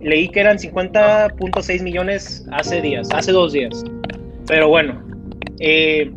leí 0.00 0.28
que 0.28 0.40
eran 0.40 0.58
50.6 0.58 1.82
millones 1.82 2.44
hace 2.52 2.80
días, 2.80 3.08
hace 3.12 3.30
dos 3.32 3.52
días. 3.52 3.84
Pero 4.46 4.68
bueno, 4.68 5.02
eh, 5.60 6.10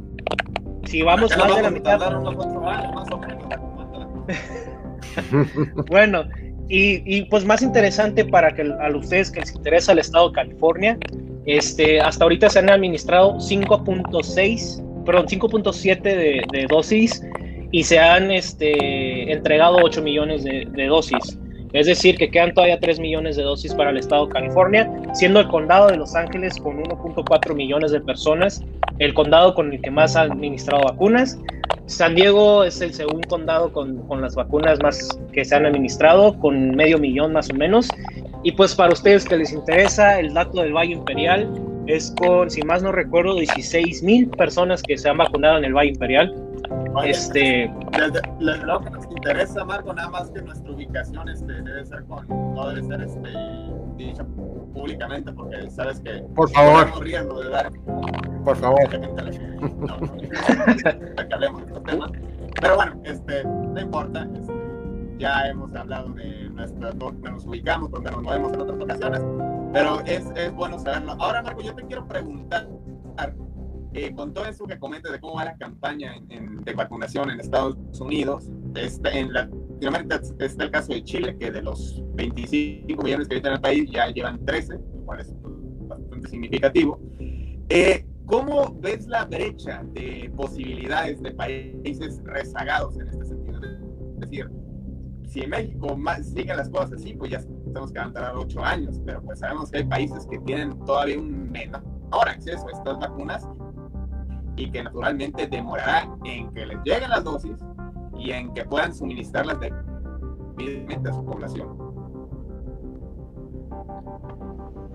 si 0.85 1.03
vamos 1.03 1.37
más 1.37 1.55
de 1.55 1.61
la 1.61 1.69
mitad. 1.69 1.99
bueno, 5.87 6.23
y, 6.69 7.01
y, 7.05 7.25
pues 7.25 7.45
más 7.45 7.61
interesante 7.61 8.25
para 8.25 8.53
que 8.53 8.63
a 8.63 8.95
ustedes 8.95 9.31
que 9.31 9.41
les 9.41 9.53
interesa 9.53 9.91
el 9.91 9.99
estado 9.99 10.29
de 10.29 10.35
California, 10.35 10.97
este, 11.45 11.99
hasta 11.99 12.23
ahorita 12.23 12.49
se 12.49 12.59
han 12.59 12.69
administrado 12.69 13.35
5.6, 13.35 15.03
perdón, 15.05 15.27
5.7 15.27 16.01
de, 16.01 16.43
de 16.51 16.65
dosis 16.67 17.21
y 17.73 17.83
se 17.83 17.97
han 17.99 18.31
este, 18.31 19.31
entregado 19.31 19.77
8 19.81 20.01
millones 20.03 20.43
de, 20.43 20.87
dosis. 20.87 21.39
Es 21.73 21.87
decir, 21.87 22.17
que 22.17 22.29
quedan 22.29 22.53
todavía 22.53 22.79
3 22.79 22.99
millones 22.99 23.35
de 23.35 23.43
dosis 23.43 23.73
para 23.73 23.89
el 23.89 23.97
estado 23.97 24.27
de 24.27 24.33
California, 24.33 24.89
siendo 25.13 25.39
el 25.39 25.47
condado 25.47 25.87
de 25.87 25.97
Los 25.97 26.15
Ángeles 26.15 26.55
con 26.57 26.77
1.4 26.83 27.55
millones 27.55 27.91
de 27.91 27.99
personas, 27.99 28.63
el 28.99 29.13
condado 29.15 29.55
con 29.55 29.73
el 29.73 29.81
que 29.81 29.89
más 29.89 30.15
ha 30.15 30.21
administrado 30.21 30.83
vacunas. 30.83 31.39
San 31.87 32.13
Diego 32.15 32.63
es 32.63 32.79
el 32.79 32.93
segundo 32.93 33.27
condado 33.27 33.73
con, 33.73 34.07
con 34.07 34.21
las 34.21 34.35
vacunas 34.35 34.79
más 34.81 35.19
que 35.33 35.43
se 35.43 35.55
han 35.55 35.65
administrado, 35.65 36.37
con 36.39 36.75
medio 36.75 36.99
millón 36.99 37.33
más 37.33 37.49
o 37.49 37.55
menos. 37.55 37.89
Y 38.43 38.51
pues 38.51 38.75
para 38.75 38.93
ustedes 38.93 39.25
que 39.25 39.37
les 39.37 39.51
interesa, 39.51 40.19
el 40.19 40.33
dato 40.33 40.61
del 40.61 40.73
Valle 40.73 40.93
Imperial 40.93 41.49
es 41.87 42.13
con, 42.19 42.51
si 42.51 42.61
más 42.61 42.83
no 42.83 42.91
recuerdo, 42.91 43.35
16 43.35 44.03
mil 44.03 44.29
personas 44.29 44.83
que 44.83 44.97
se 44.97 45.09
han 45.09 45.17
vacunado 45.17 45.57
en 45.57 45.65
el 45.65 45.73
Valle 45.73 45.89
Imperial 45.89 46.33
este... 47.05 47.71
que 48.83 48.89
nos 48.91 49.07
interesa, 49.29 49.65
Marco, 49.65 49.93
nada 49.93 50.09
más 50.09 50.29
que 50.31 50.41
nuestra 50.41 50.71
ubicación 50.71 51.29
este, 51.29 51.53
debe 51.53 51.85
ser 51.85 52.03
con, 52.05 52.27
no 52.27 52.69
debe 52.69 52.83
ser 52.83 53.01
este, 53.01 53.29
dicha 53.95 54.25
públicamente, 54.73 55.31
porque 55.31 55.69
sabes 55.69 55.99
que... 56.01 56.23
Por 56.35 56.49
favor. 56.49 56.91
Por 58.43 58.57
favor. 58.57 58.79
Pero 62.61 62.75
bueno, 62.75 63.01
este, 63.03 63.43
no 63.43 63.79
importa. 63.79 64.27
Este, 64.35 64.53
ya 65.17 65.47
hemos 65.47 65.73
hablado 65.75 66.09
de 66.13 66.49
nuestra, 66.49 66.91
donde 66.91 67.31
nos 67.31 67.45
ubicamos, 67.45 67.91
donde 67.91 68.11
nos 68.11 68.23
movemos 68.23 68.53
en 68.53 68.61
otras 68.61 68.81
ocasiones. 68.81 69.21
Pero 69.71 70.01
es, 70.01 70.25
es 70.35 70.53
bueno 70.53 70.77
saberlo. 70.79 71.15
Ahora, 71.19 71.41
Marco, 71.41 71.61
yo 71.61 71.73
te 71.73 71.83
quiero 71.85 72.05
preguntar 72.07 72.67
eh, 73.93 74.13
con 74.15 74.33
todo 74.33 74.45
eso 74.45 74.65
que 74.65 74.79
comentes 74.79 75.11
de 75.11 75.19
cómo 75.19 75.35
va 75.35 75.45
la 75.45 75.55
campaña 75.55 76.15
de 76.27 76.73
vacunación 76.73 77.29
en 77.29 77.39
Estados 77.39 77.77
Unidos, 77.99 78.49
está, 78.75 79.11
en 79.11 79.33
Latinoamérica 79.33 80.21
está 80.39 80.63
el 80.63 80.71
caso 80.71 80.93
de 80.93 81.03
Chile, 81.03 81.35
que 81.37 81.51
de 81.51 81.61
los 81.61 82.03
25 82.15 83.03
millones 83.03 83.27
que 83.27 83.35
habitan 83.35 83.51
en 83.51 83.55
el 83.55 83.61
país 83.61 83.91
ya 83.91 84.07
llevan 84.07 84.43
13, 84.45 84.73
lo 84.73 85.05
cual 85.05 85.19
es 85.21 85.33
bastante 85.87 86.29
significativo. 86.29 86.99
Eh, 87.69 88.05
¿Cómo 88.25 88.73
ves 88.79 89.05
la 89.07 89.25
brecha 89.25 89.83
de 89.93 90.31
posibilidades 90.35 91.21
de 91.21 91.31
países 91.31 92.21
rezagados 92.23 92.97
en 92.97 93.09
este 93.09 93.25
sentido? 93.25 93.61
Es 93.63 94.19
decir, 94.21 94.49
si 95.27 95.41
en 95.41 95.49
México 95.49 95.97
más, 95.97 96.27
siguen 96.27 96.57
las 96.57 96.69
cosas 96.69 96.93
así, 96.93 97.13
pues 97.13 97.31
ya 97.31 97.41
tenemos 97.65 97.91
que 97.91 97.99
avanzar 97.99 98.33
8 98.35 98.63
años, 98.63 99.01
pero 99.05 99.21
pues 99.21 99.39
sabemos 99.39 99.71
que 99.71 99.79
hay 99.79 99.83
países 99.83 100.25
que 100.27 100.39
tienen 100.39 100.77
todavía 100.85 101.19
un 101.19 101.51
menor 101.51 101.83
acceso 102.27 102.67
a 102.67 102.71
estas 102.71 102.99
vacunas 102.99 103.47
y 104.55 104.69
que 104.71 104.83
naturalmente 104.83 105.47
demorará 105.47 106.07
en 106.23 106.53
que 106.53 106.65
les 106.65 106.77
lleguen 106.85 107.09
las 107.09 107.23
dosis 107.23 107.57
y 108.23 108.31
en 108.31 108.53
que 108.53 108.63
puedan 108.63 108.93
suministrarlas 108.93 109.57
debidamente 110.57 111.09
a 111.09 111.13
su 111.13 111.25
población. 111.25 111.67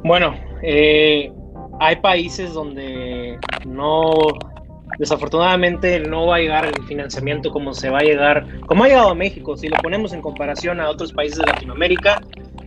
Bueno, 0.05 0.35
eh, 0.63 1.33
hay 1.81 1.97
países 1.97 2.55
donde 2.55 3.39
no, 3.67 4.13
desafortunadamente 4.99 6.01
no 6.01 6.27
va 6.27 6.37
a 6.37 6.39
llegar 6.39 6.67
el 6.67 6.83
financiamiento 6.85 7.51
como 7.51 7.75
se 7.75 7.91
va 7.91 7.99
a 7.99 8.03
llegar, 8.03 8.47
como 8.67 8.85
ha 8.85 8.89
llegado 8.89 9.11
a 9.11 9.15
México. 9.15 9.57
Si 9.57 9.69
lo 9.69 9.77
ponemos 9.79 10.13
en 10.13 10.23
comparación 10.23 10.81
a 10.81 10.89
otros 10.89 11.13
países 11.13 11.39
de 11.39 11.47
Latinoamérica, 11.47 12.23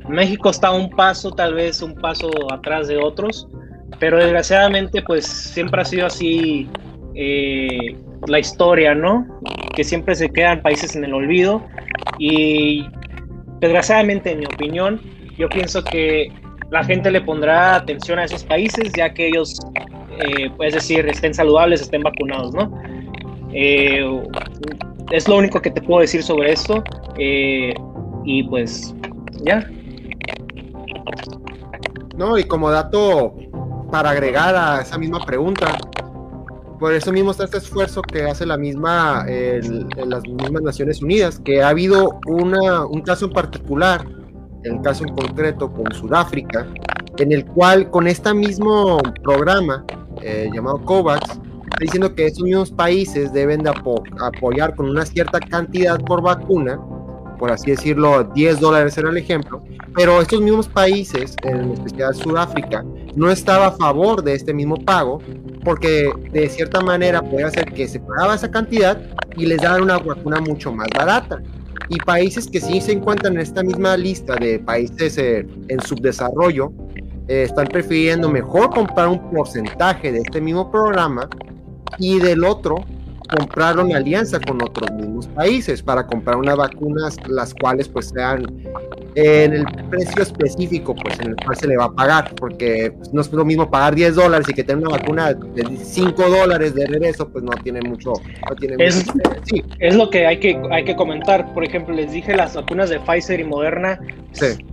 México 0.07 0.49
está 0.49 0.71
un 0.71 0.89
paso, 0.89 1.31
tal 1.31 1.53
vez 1.55 1.81
un 1.81 1.95
paso 1.95 2.29
atrás 2.51 2.87
de 2.87 2.97
otros, 2.97 3.47
pero 3.99 4.17
desgraciadamente 4.17 5.01
pues 5.01 5.25
siempre 5.25 5.81
ha 5.81 5.85
sido 5.85 6.05
así 6.07 6.69
eh, 7.15 7.95
la 8.27 8.39
historia, 8.39 8.93
¿no? 8.95 9.25
Que 9.75 9.83
siempre 9.83 10.15
se 10.15 10.29
quedan 10.29 10.61
países 10.61 10.95
en 10.95 11.03
el 11.03 11.13
olvido 11.13 11.63
y 12.19 12.85
desgraciadamente 13.59 14.31
en 14.31 14.39
mi 14.39 14.45
opinión 14.45 15.01
yo 15.37 15.49
pienso 15.49 15.83
que 15.83 16.31
la 16.69 16.83
gente 16.83 17.11
le 17.11 17.21
pondrá 17.21 17.75
atención 17.75 18.19
a 18.19 18.25
esos 18.25 18.43
países 18.43 18.91
ya 18.95 19.13
que 19.13 19.27
ellos, 19.27 19.59
eh, 20.19 20.49
es 20.59 20.73
decir, 20.73 21.05
estén 21.07 21.33
saludables, 21.33 21.81
estén 21.81 22.01
vacunados, 22.01 22.53
¿no? 22.53 22.71
Eh, 23.53 24.05
es 25.11 25.27
lo 25.27 25.37
único 25.37 25.61
que 25.61 25.71
te 25.71 25.81
puedo 25.81 26.01
decir 26.01 26.23
sobre 26.23 26.53
esto. 26.53 26.83
y 28.23 28.43
pues 28.43 28.93
ya. 29.43 29.67
No, 32.15 32.37
y 32.37 32.43
como 32.43 32.69
dato 32.69 33.33
para 33.91 34.11
agregar 34.11 34.55
a 34.55 34.81
esa 34.81 34.97
misma 34.97 35.19
pregunta, 35.25 35.77
por 36.81 36.93
eso 36.93 37.13
mismo 37.13 37.29
está 37.29 37.43
este 37.43 37.59
esfuerzo 37.59 38.01
que 38.01 38.23
hace 38.23 38.43
la 38.43 38.57
misma, 38.57 39.23
las 39.27 40.23
mismas 40.27 40.63
Naciones 40.63 40.99
Unidas, 41.03 41.39
que 41.39 41.61
ha 41.61 41.69
habido 41.69 42.19
una, 42.25 42.87
un 42.87 43.01
caso 43.01 43.25
en 43.25 43.33
particular, 43.33 44.03
el 44.63 44.81
caso 44.81 45.03
en 45.05 45.13
concreto 45.13 45.71
con 45.71 45.91
Sudáfrica, 45.93 46.65
en 47.19 47.31
el 47.33 47.45
cual 47.45 47.91
con 47.91 48.07
este 48.07 48.33
mismo 48.33 48.99
programa 49.21 49.85
eh, 50.23 50.49
llamado 50.51 50.83
COVAX, 50.83 51.21
está 51.29 51.77
diciendo 51.81 52.15
que 52.15 52.25
esos 52.25 52.41
mismos 52.41 52.71
países 52.71 53.31
deben 53.31 53.61
de 53.61 53.69
apoyar 54.19 54.75
con 54.75 54.89
una 54.89 55.05
cierta 55.05 55.39
cantidad 55.39 55.99
por 55.99 56.23
vacuna, 56.23 56.79
por 57.41 57.51
así 57.51 57.71
decirlo, 57.71 58.23
10 58.23 58.59
dólares 58.59 58.95
era 58.99 59.09
el 59.09 59.17
ejemplo, 59.17 59.63
pero 59.95 60.21
estos 60.21 60.41
mismos 60.41 60.67
países, 60.67 61.35
en 61.41 61.71
especial 61.71 62.13
Sudáfrica, 62.13 62.85
no 63.15 63.31
estaba 63.31 63.65
a 63.65 63.71
favor 63.71 64.23
de 64.23 64.35
este 64.35 64.53
mismo 64.53 64.75
pago 64.75 65.17
porque 65.63 66.11
de 66.31 66.47
cierta 66.49 66.81
manera 66.81 67.19
puede 67.19 67.45
hacer 67.45 67.73
que 67.73 67.87
se 67.87 67.99
pagaba 67.99 68.35
esa 68.35 68.51
cantidad 68.51 69.01
y 69.35 69.47
les 69.47 69.59
daban 69.59 69.81
una 69.81 69.97
vacuna 69.97 70.39
mucho 70.39 70.71
más 70.71 70.87
barata. 70.95 71.41
Y 71.89 71.97
países 71.97 72.45
que 72.45 72.61
sí 72.61 72.79
se 72.79 72.91
encuentran 72.91 73.33
en 73.33 73.39
esta 73.39 73.63
misma 73.63 73.97
lista 73.97 74.35
de 74.35 74.59
países 74.59 75.17
eh, 75.17 75.47
en 75.67 75.81
subdesarrollo, 75.81 76.71
eh, 77.27 77.45
están 77.49 77.65
prefiriendo 77.65 78.29
mejor 78.29 78.69
comprar 78.69 79.07
un 79.07 79.31
porcentaje 79.31 80.11
de 80.11 80.19
este 80.19 80.39
mismo 80.41 80.69
programa 80.69 81.27
y 81.97 82.19
del 82.19 82.43
otro 82.43 82.85
comprar 83.37 83.79
una 83.79 83.97
alianza 83.97 84.39
con 84.39 84.61
otros 84.61 84.91
mismos 84.91 85.27
países 85.27 85.81
para 85.81 86.05
comprar 86.05 86.37
unas 86.37 86.57
vacunas 86.57 87.17
las 87.27 87.53
cuales 87.53 87.87
pues 87.87 88.09
sean 88.09 88.45
en 89.15 89.53
el 89.53 89.65
precio 89.89 90.21
específico 90.21 90.95
pues 90.95 91.19
en 91.19 91.29
el 91.29 91.35
cual 91.35 91.55
se 91.55 91.67
le 91.67 91.77
va 91.77 91.85
a 91.85 91.91
pagar 91.91 92.35
porque 92.35 92.93
pues, 92.97 93.13
no 93.13 93.21
es 93.21 93.31
lo 93.31 93.45
mismo 93.45 93.69
pagar 93.69 93.95
10 93.95 94.15
dólares 94.15 94.47
y 94.49 94.53
que 94.53 94.63
tener 94.63 94.85
una 94.85 94.97
vacuna 94.97 95.33
de 95.33 95.77
5 95.77 96.29
dólares 96.29 96.75
de 96.75 96.87
regreso 96.87 97.27
pues 97.29 97.43
no 97.43 97.51
tiene 97.63 97.81
mucho, 97.81 98.13
no 98.49 98.55
tiene 98.55 98.75
es, 98.83 99.05
sí. 99.43 99.63
es 99.79 99.95
lo 99.95 100.09
que 100.09 100.27
hay 100.27 100.39
que 100.39 100.61
hay 100.71 100.83
que 100.83 100.95
comentar. 100.95 101.53
Por 101.53 101.63
ejemplo 101.63 101.95
les 101.95 102.11
dije 102.11 102.35
las 102.35 102.55
vacunas 102.55 102.89
de 102.89 102.99
Pfizer 102.99 103.39
y 103.39 103.43
Moderna 103.43 103.99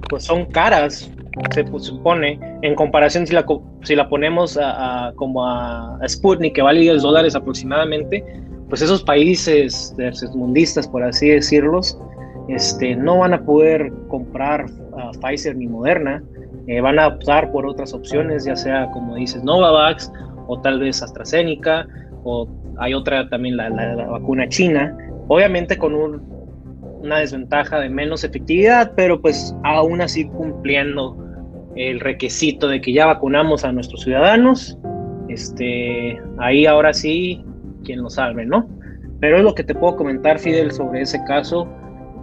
pues 0.09 0.25
son 0.25 0.47
caras 0.47 1.11
se 1.55 1.65
supone, 1.79 2.39
en 2.63 2.75
comparación 2.75 3.27
si 3.27 3.35
la, 3.35 3.45
si 3.83 3.95
la 3.95 4.09
ponemos 4.09 4.59
a, 4.61 5.13
como 5.17 5.47
a, 5.47 5.99
Sputnik, 6.07 6.55
que 6.55 6.63
vale 6.63 6.81
10 6.81 7.03
dólares 7.03 7.35
aproximadamente, 7.35 8.25
pues 8.69 8.83
esos 8.83 9.03
países 9.03 9.95
tercermundistas, 9.97 10.87
por 10.87 11.03
así 11.03 11.29
decirlos, 11.29 11.99
este, 12.49 12.97
no 12.97 13.19
van 13.19 13.35
a 13.35 13.43
poder 13.45 13.93
comprar 14.09 14.67
Pfizer 15.21 15.57
ni 15.57 15.67
Moderna, 15.67 16.23
eh, 16.67 16.81
van 16.81 16.99
a 16.99 17.09
optar 17.09 17.51
por 17.51 17.67
otras 17.67 17.95
opciones, 17.95 18.45
ya 18.45 18.57
sea 18.57 18.91
como 18.91 19.15
dices 19.15 19.43
Novavax 19.43 20.13
o 20.47 20.61
tal 20.61 20.81
vez 20.81 21.03
AstraZeneca 21.03 21.87
o 22.25 22.49
hay 22.79 22.95
otra 22.95 23.29
también 23.29 23.57
la, 23.57 23.71
la 23.71 24.07
vacuna 24.07 24.49
china, 24.49 24.97
obviamente 25.29 25.77
con 25.77 25.95
un, 25.95 26.23
una 27.03 27.19
desventaja 27.19 27.79
de 27.81 27.89
menos 27.89 28.25
efectividad, 28.25 28.93
pero 28.97 29.21
pues 29.21 29.55
aún 29.65 30.01
así 30.01 30.27
cumpliendo 30.27 31.17
el 31.77 32.01
requisito 32.01 32.69
de 32.69 32.81
que 32.81 32.93
ya 32.93 33.07
vacunamos 33.07 33.65
a 33.65 33.73
nuestros 33.73 34.03
ciudadanos, 34.03 34.79
este, 35.29 36.21
ahí 36.39 36.67
ahora 36.67 36.93
sí, 36.93 37.45
quien 37.89 38.03
lo 38.03 38.11
salve, 38.11 38.45
¿no? 38.45 38.69
Pero 39.19 39.39
es 39.39 39.43
lo 39.43 39.55
que 39.55 39.65
te 39.65 39.75
puedo 39.75 39.97
comentar, 39.97 40.39
Fidel, 40.39 40.71
sobre 40.73 41.01
ese 41.01 41.19
caso. 41.25 41.67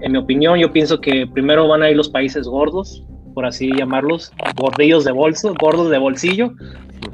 En 0.01 0.11
mi 0.11 0.19
opinión, 0.19 0.59
yo 0.59 0.71
pienso 0.71 1.01
que 1.01 1.25
primero 1.33 1.67
van 1.67 1.81
a 1.81 1.89
ir 1.89 1.97
los 1.97 2.09
países 2.09 2.47
gordos, 2.47 3.03
por 3.33 3.47
así 3.47 3.71
llamarlos, 3.75 4.31
gordillos 4.55 5.05
de 5.05 5.11
bolso, 5.11 5.55
gordos 5.59 5.89
de 5.89 5.97
bolsillo, 5.97 6.51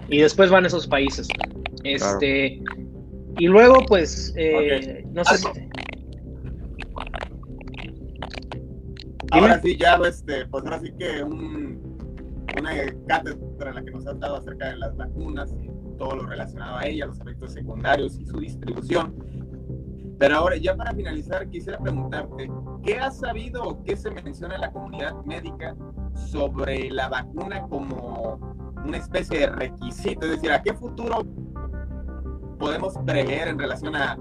y 0.10 0.18
después 0.20 0.50
van 0.50 0.66
esos 0.66 0.86
países. 0.86 1.30
Este, 1.86 2.62
y 3.40 3.48
luego, 3.48 3.86
pues, 3.88 4.34
eh, 4.36 5.06
no 5.14 5.24
sé. 5.24 5.70
Ahora 9.32 9.62
sí, 9.62 9.78
ya, 9.78 9.98
este, 10.06 10.46
pues 10.48 10.66
ahora 10.66 10.82
sí 10.82 10.92
que 11.00 11.24
un, 11.24 11.98
una 12.60 12.72
cátedra 13.08 13.70
en 13.70 13.76
la 13.76 13.84
que 13.84 13.92
nos 13.92 14.06
has 14.06 14.20
dado 14.20 14.36
acerca 14.36 14.72
de 14.72 14.76
las 14.76 14.98
vacunas 14.98 15.54
y 15.54 15.70
todo 16.02 16.16
lo 16.16 16.26
relacionado 16.26 16.78
a 16.78 16.86
ellas, 16.88 17.10
los 17.10 17.20
efectos 17.20 17.54
secundarios 17.54 18.18
y 18.18 18.26
su 18.26 18.40
distribución. 18.40 19.14
Pero 20.18 20.36
ahora, 20.36 20.58
ya 20.58 20.76
para 20.76 20.94
finalizar, 20.94 21.48
quisiera 21.48 21.78
preguntarte, 21.78 22.52
¿qué 22.84 22.98
has 22.98 23.20
sabido 23.20 23.62
o 23.62 23.84
qué 23.84 23.96
se 23.96 24.10
menciona 24.10 24.56
en 24.56 24.62
la 24.62 24.72
comunidad 24.72 25.14
médica 25.26 25.76
sobre 26.16 26.90
la 26.90 27.08
vacuna 27.08 27.62
como 27.68 28.40
una 28.84 28.98
especie 28.98 29.42
de 29.42 29.48
requisito? 29.48 30.26
Es 30.26 30.32
decir, 30.32 30.52
¿a 30.52 30.64
qué 30.64 30.74
futuro 30.74 31.24
podemos 32.58 32.98
prever 33.06 33.50
en 33.50 33.60
relación 33.60 33.96
a, 33.96 34.18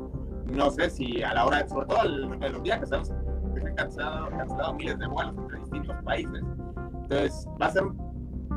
no 0.52 0.70
sé 0.70 0.90
si 0.90 1.22
a 1.22 1.32
la 1.32 1.46
hora, 1.46 1.66
sobre 1.66 1.86
todo 1.86 2.04
en 2.04 2.52
los 2.52 2.62
viajes, 2.62 2.90
se 2.90 2.96
han 2.96 3.74
cancelado 3.74 4.74
miles 4.74 4.98
de 4.98 5.06
vuelos 5.06 5.34
entre 5.34 5.60
distintos 5.60 5.96
países? 6.04 6.42
Entonces, 7.04 7.48
¿va 7.60 7.66
a 7.66 7.70
ser 7.70 7.84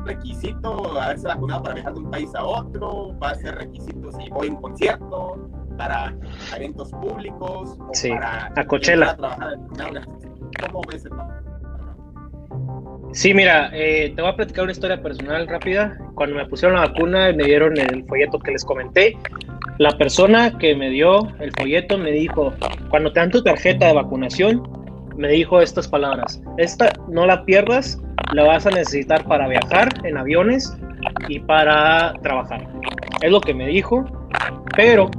requisito 0.04 1.00
haberse 1.00 1.26
vacunado 1.26 1.62
para 1.62 1.74
viajar 1.74 1.94
de 1.94 2.00
un 2.00 2.10
país 2.10 2.34
a 2.34 2.44
otro? 2.44 3.18
¿Va 3.18 3.30
a 3.30 3.34
ser 3.34 3.54
requisito 3.56 4.12
si 4.12 4.30
voy 4.30 4.48
a 4.48 4.50
un 4.50 4.56
concierto? 4.60 5.50
¿Para 5.76 6.14
eventos 6.56 6.90
públicos? 6.90 7.76
O 7.78 7.90
sí, 7.92 8.10
para 8.10 8.52
a 8.56 8.64
Coachella. 8.66 9.16
¿Cómo 9.16 10.82
ves 10.88 11.04
el 11.04 11.12
Sí, 13.14 13.32
mira, 13.32 13.70
eh, 13.72 14.12
te 14.16 14.22
voy 14.22 14.32
a 14.32 14.34
platicar 14.34 14.64
una 14.64 14.72
historia 14.72 15.00
personal 15.00 15.46
rápida. 15.46 15.96
Cuando 16.16 16.34
me 16.34 16.46
pusieron 16.46 16.76
la 16.76 16.88
vacuna, 16.88 17.32
me 17.32 17.44
dieron 17.44 17.78
el 17.78 18.04
folleto 18.06 18.40
que 18.40 18.50
les 18.50 18.64
comenté. 18.64 19.16
La 19.78 19.96
persona 19.96 20.58
que 20.58 20.74
me 20.74 20.90
dio 20.90 21.28
el 21.38 21.52
folleto 21.52 21.96
me 21.96 22.10
dijo, 22.10 22.52
cuando 22.90 23.12
te 23.12 23.20
dan 23.20 23.30
tu 23.30 23.40
tarjeta 23.40 23.86
de 23.86 23.92
vacunación, 23.92 24.83
me 25.16 25.28
dijo 25.28 25.60
estas 25.60 25.88
palabras, 25.88 26.42
esta 26.58 26.92
no 27.08 27.26
la 27.26 27.44
pierdas, 27.44 28.00
la 28.32 28.44
vas 28.44 28.66
a 28.66 28.70
necesitar 28.70 29.24
para 29.24 29.48
viajar 29.48 29.88
en 30.04 30.16
aviones 30.16 30.76
y 31.28 31.38
para 31.40 32.14
trabajar. 32.22 32.66
Es 33.22 33.30
lo 33.30 33.40
que 33.40 33.54
me 33.54 33.66
dijo, 33.66 34.04
pero 34.76 35.10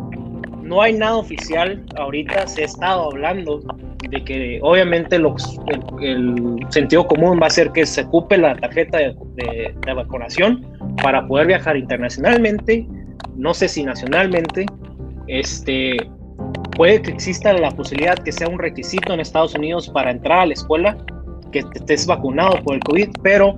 no 0.62 0.82
hay 0.82 0.94
nada 0.94 1.16
oficial 1.16 1.84
ahorita, 1.98 2.48
se 2.48 2.64
ha 2.64 2.66
estado 2.66 3.12
hablando 3.12 3.62
de 4.10 4.24
que 4.24 4.60
obviamente 4.62 5.18
los, 5.18 5.60
el, 6.02 6.60
sentido 6.70 7.08
común 7.08 7.40
va 7.42 7.48
a 7.48 7.50
ser 7.50 7.72
que 7.72 7.86
se 7.86 8.02
ocupe 8.02 8.38
la 8.38 8.56
tarjeta 8.56 8.98
de, 8.98 9.16
de 9.86 9.94
vacunación 9.94 10.66
para 11.02 11.26
poder 11.28 11.48
viajar 11.48 11.78
internacionalmente, 11.78 12.88
no 13.36 13.54
sé 13.54 13.68
si 13.68 13.84
nacionalmente, 13.84 14.66
este, 15.28 15.98
puede 16.76 17.02
que 17.02 17.12
exista 17.12 17.54
la 17.54 17.72
posibilidad 17.72 18.16
que 18.16 18.32
sea 18.32 18.48
un 18.48 18.60
requisito 18.60 19.14
en 19.14 19.20
Estados 19.20 19.56
Unidos 19.56 19.90
para 19.90 20.12
entrar 20.12 20.40
a 20.40 20.46
la 20.46 20.54
escuela 20.54 20.98
que 21.52 21.60
estés 21.74 22.06
vacunado 22.06 22.62
por 22.64 22.76
el 22.76 22.82
COVID, 22.82 23.10
pero 23.24 23.56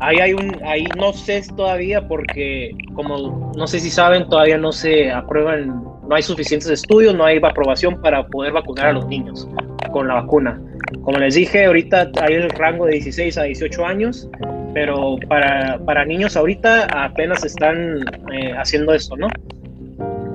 ahí 0.00 0.18
hay 0.18 0.34
un, 0.34 0.56
ahí 0.64 0.86
no 0.96 1.12
sé 1.12 1.42
todavía 1.56 2.06
porque 2.06 2.72
como 2.94 3.52
no 3.56 3.66
sé 3.66 3.80
si 3.80 3.90
saben, 3.90 4.28
todavía 4.28 4.58
no 4.58 4.72
se 4.72 5.10
aprueban, 5.10 5.82
no 6.08 6.14
hay 6.14 6.22
suficientes 6.22 6.68
estudios, 6.70 7.14
no 7.14 7.24
hay 7.24 7.38
aprobación 7.42 8.00
para 8.00 8.26
poder 8.26 8.52
vacunar 8.52 8.86
a 8.86 8.92
los 8.92 9.06
niños 9.06 9.48
con 9.92 10.08
la 10.08 10.14
vacuna. 10.14 10.60
Como 11.02 11.18
les 11.18 11.34
dije, 11.34 11.64
ahorita 11.64 12.10
hay 12.20 12.34
el 12.34 12.50
rango 12.50 12.86
de 12.86 12.92
16 12.92 13.38
a 13.38 13.42
18 13.44 13.86
años, 13.86 14.28
pero 14.74 15.16
para, 15.28 15.78
para 15.84 16.04
niños 16.04 16.36
ahorita 16.36 16.86
apenas 17.04 17.44
están 17.44 18.00
eh, 18.32 18.52
haciendo 18.56 18.92
esto, 18.92 19.16
¿no? 19.16 19.28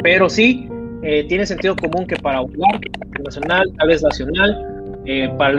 Pero 0.02 0.30
sí, 0.30 0.68
eh, 1.04 1.26
tiene 1.28 1.46
sentido 1.46 1.76
común 1.76 2.06
que 2.08 2.16
para 2.18 2.42
un 2.42 2.54
internacional, 2.54 3.72
tal 3.78 3.88
vez 3.88 4.04
nacional, 4.04 4.80
eh, 5.06 5.30
para, 5.38 5.56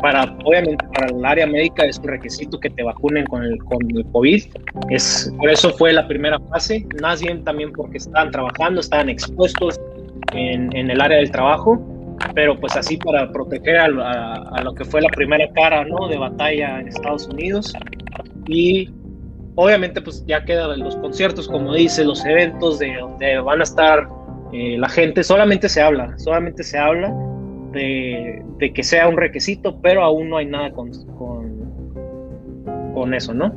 para, 0.00 0.36
obviamente 0.44 0.86
para 0.94 1.08
el 1.08 1.24
área 1.24 1.46
médica 1.46 1.84
es 1.84 1.98
un 1.98 2.08
requisito 2.08 2.58
que 2.60 2.70
te 2.70 2.82
vacunen 2.82 3.26
con 3.26 3.42
el, 3.42 3.58
con 3.64 3.78
el 3.94 4.04
COVID. 4.12 4.44
Es, 4.90 5.32
por 5.38 5.50
eso 5.50 5.70
fue 5.70 5.92
la 5.92 6.06
primera 6.06 6.38
fase, 6.50 6.86
más 7.02 7.20
bien 7.20 7.42
también 7.44 7.72
porque 7.72 7.98
estaban 7.98 8.30
trabajando, 8.30 8.80
estaban 8.80 9.08
expuestos 9.08 9.80
en, 10.32 10.74
en 10.76 10.90
el 10.90 11.00
área 11.00 11.18
del 11.18 11.30
trabajo, 11.30 11.80
pero 12.34 12.58
pues 12.58 12.76
así 12.76 12.96
para 12.96 13.30
proteger 13.32 13.76
a, 13.76 13.86
a, 13.86 14.62
lo 14.62 14.74
que 14.74 14.84
fue 14.84 15.02
la 15.02 15.08
primera 15.10 15.46
cara 15.52 15.84
¿no? 15.84 16.08
de 16.08 16.16
batalla 16.16 16.80
en 16.80 16.88
Estados 16.88 17.26
Unidos. 17.26 17.72
Y 18.46 18.90
obviamente 19.56 20.00
pues 20.00 20.24
ya 20.26 20.44
quedan 20.44 20.78
los 20.78 20.96
conciertos, 20.96 21.48
como 21.48 21.74
dice, 21.74 22.04
los 22.04 22.24
eventos 22.24 22.78
de 22.78 22.94
donde 22.96 23.40
van 23.40 23.60
a 23.60 23.64
estar 23.64 24.08
eh, 24.56 24.78
la 24.78 24.88
gente 24.88 25.24
solamente 25.24 25.68
se 25.68 25.82
habla, 25.82 26.16
solamente 26.16 26.62
se 26.62 26.78
habla 26.78 27.12
de, 27.72 28.40
que 28.72 28.84
sea 28.84 29.08
un 29.08 29.16
requisito, 29.16 29.80
pero 29.80 30.04
aún 30.04 30.30
no 30.30 30.36
hay 30.36 30.46
nada 30.46 30.70
con, 30.70 30.92
con, 32.94 33.12
eso, 33.14 33.34
¿no? 33.34 33.52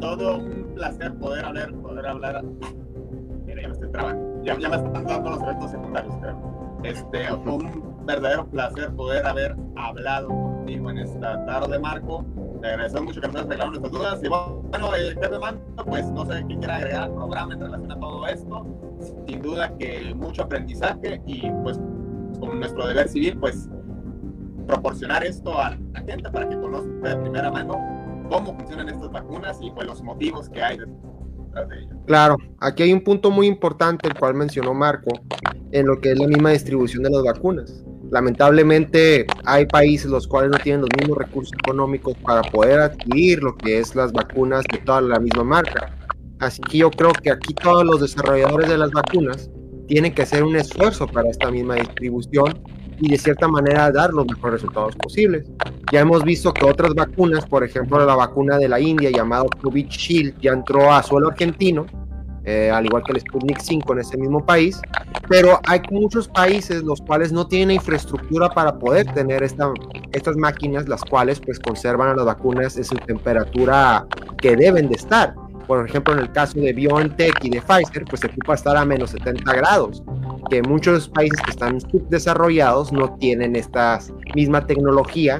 Todo 0.00 0.38
un 0.38 0.74
placer 0.76 1.12
poder 1.14 1.44
hablar, 1.44 1.72
poder 1.74 2.06
hablar. 2.06 2.44
Mira, 3.44 3.66
me 3.66 3.72
estoy 3.72 3.90
trabando. 3.90 4.44
Ya, 4.44 4.56
ya 4.60 4.68
me 4.68 4.76
están 4.76 5.04
dando 5.04 5.30
los 5.30 5.42
efectos 5.42 5.72
secundarios, 5.72 6.14
creo. 6.20 6.78
Este, 6.84 7.32
un 7.32 8.06
verdadero 8.06 8.46
placer 8.46 8.90
poder 8.92 9.26
haber 9.26 9.56
hablado 9.74 10.28
contigo 10.28 10.88
en 10.90 10.98
esta 10.98 11.44
tarde, 11.46 11.80
Marco. 11.80 12.24
Te 12.60 12.68
agradecemos 12.68 13.06
mucho 13.06 13.20
que 13.20 13.26
nos 13.26 13.42
regalado 13.48 13.70
nuestras 13.70 13.92
dudas. 13.92 14.22
Y 14.22 14.28
bueno, 14.28 14.51
el 14.96 15.14
jefe 15.14 15.38
Mando, 15.38 15.84
pues 15.84 16.06
no 16.10 16.24
sé 16.26 16.44
qué 16.48 16.58
quiera 16.58 16.76
agregar 16.76 17.02
al 17.04 17.14
programa 17.14 17.54
en 17.54 17.60
relación 17.60 17.92
a 17.92 18.00
todo 18.00 18.26
esto. 18.26 18.66
Sin 19.26 19.42
duda 19.42 19.76
que 19.78 20.14
mucho 20.14 20.42
aprendizaje 20.42 21.20
y 21.26 21.50
pues 21.62 21.78
con 22.40 22.58
nuestro 22.58 22.86
deber 22.86 23.08
civil, 23.08 23.38
pues 23.38 23.68
proporcionar 24.66 25.24
esto 25.24 25.58
a 25.58 25.76
la 25.92 26.00
gente 26.00 26.30
para 26.30 26.48
que 26.48 26.56
conozca 26.56 27.08
de 27.08 27.16
primera 27.16 27.50
mano 27.50 27.74
cómo 28.30 28.56
funcionan 28.56 28.88
estas 28.88 29.10
vacunas 29.10 29.58
y 29.60 29.70
pues 29.70 29.86
los 29.86 30.02
motivos 30.02 30.48
que 30.48 30.62
hay 30.62 30.78
detrás 30.78 31.68
de 31.68 31.78
ellas. 31.80 31.96
Claro, 32.06 32.36
aquí 32.60 32.84
hay 32.84 32.92
un 32.92 33.02
punto 33.02 33.30
muy 33.30 33.46
importante, 33.46 34.08
el 34.08 34.14
cual 34.14 34.34
mencionó 34.34 34.72
Marco, 34.74 35.10
en 35.70 35.86
lo 35.86 36.00
que 36.00 36.12
es 36.12 36.18
la 36.18 36.26
misma 36.26 36.50
distribución 36.50 37.02
de 37.02 37.10
las 37.10 37.22
vacunas. 37.22 37.84
Lamentablemente 38.12 39.24
hay 39.46 39.64
países 39.64 40.10
los 40.10 40.28
cuales 40.28 40.50
no 40.50 40.58
tienen 40.58 40.82
los 40.82 40.90
mismos 41.00 41.16
recursos 41.16 41.54
económicos 41.64 42.14
para 42.18 42.42
poder 42.42 42.78
adquirir 42.78 43.42
lo 43.42 43.56
que 43.56 43.78
es 43.78 43.94
las 43.94 44.12
vacunas 44.12 44.66
de 44.70 44.78
toda 44.80 45.00
la 45.00 45.18
misma 45.18 45.44
marca. 45.44 45.96
Así 46.38 46.60
que 46.60 46.76
yo 46.76 46.90
creo 46.90 47.12
que 47.12 47.30
aquí 47.30 47.54
todos 47.54 47.86
los 47.86 48.02
desarrolladores 48.02 48.68
de 48.68 48.76
las 48.76 48.90
vacunas 48.90 49.50
tienen 49.88 50.14
que 50.14 50.22
hacer 50.22 50.44
un 50.44 50.56
esfuerzo 50.56 51.06
para 51.06 51.30
esta 51.30 51.50
misma 51.50 51.76
distribución 51.76 52.62
y 53.00 53.08
de 53.08 53.16
cierta 53.16 53.48
manera 53.48 53.90
dar 53.90 54.12
los 54.12 54.26
mejores 54.26 54.60
resultados 54.60 54.94
posibles. 54.96 55.50
Ya 55.90 56.00
hemos 56.00 56.22
visto 56.22 56.52
que 56.52 56.66
otras 56.66 56.92
vacunas, 56.92 57.46
por 57.46 57.64
ejemplo 57.64 58.04
la 58.04 58.14
vacuna 58.14 58.58
de 58.58 58.68
la 58.68 58.78
India 58.78 59.10
llamada 59.10 59.46
COVID 59.62 59.88
Shield, 59.88 60.38
ya 60.38 60.52
entró 60.52 60.92
a 60.92 61.02
suelo 61.02 61.28
argentino 61.28 61.86
eh, 62.44 62.70
al 62.72 62.86
igual 62.86 63.02
que 63.04 63.12
el 63.12 63.20
Sputnik 63.20 63.60
5 63.60 63.92
en 63.92 63.98
ese 64.00 64.16
mismo 64.16 64.44
país, 64.44 64.80
pero 65.28 65.60
hay 65.66 65.80
muchos 65.90 66.28
países 66.28 66.82
los 66.82 67.00
cuales 67.00 67.32
no 67.32 67.46
tienen 67.46 67.76
infraestructura 67.76 68.48
para 68.48 68.78
poder 68.78 69.06
tener 69.14 69.42
esta, 69.42 69.72
estas 70.12 70.36
máquinas, 70.36 70.88
las 70.88 71.02
cuales 71.02 71.40
pues 71.40 71.60
conservan 71.60 72.08
a 72.08 72.14
las 72.16 72.26
vacunas 72.26 72.76
en 72.76 72.84
su 72.84 72.96
temperatura 72.96 74.06
que 74.38 74.56
deben 74.56 74.88
de 74.88 74.96
estar. 74.96 75.34
Por 75.66 75.88
ejemplo, 75.88 76.12
en 76.14 76.20
el 76.20 76.32
caso 76.32 76.58
de 76.58 76.72
BioNTech 76.72 77.44
y 77.44 77.50
de 77.50 77.62
Pfizer, 77.62 78.04
pues 78.04 78.20
se 78.20 78.26
ocupa 78.26 78.54
estar 78.54 78.76
a 78.76 78.84
menos 78.84 79.10
70 79.10 79.54
grados, 79.54 80.02
que 80.50 80.60
muchos 80.62 81.08
países 81.08 81.40
que 81.40 81.50
están 81.52 81.80
subdesarrollados 81.80 82.92
no 82.92 83.16
tienen 83.18 83.54
esta 83.54 84.00
misma 84.34 84.66
tecnología 84.66 85.38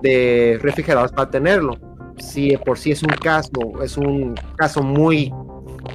de 0.00 0.58
refrigerados 0.62 1.12
para 1.12 1.30
tenerlo. 1.30 1.76
Si 2.18 2.56
por 2.58 2.78
sí 2.78 2.92
es 2.92 3.02
un 3.02 3.10
caso, 3.10 3.50
es 3.82 3.96
un 3.96 4.34
caso 4.56 4.82
muy 4.82 5.32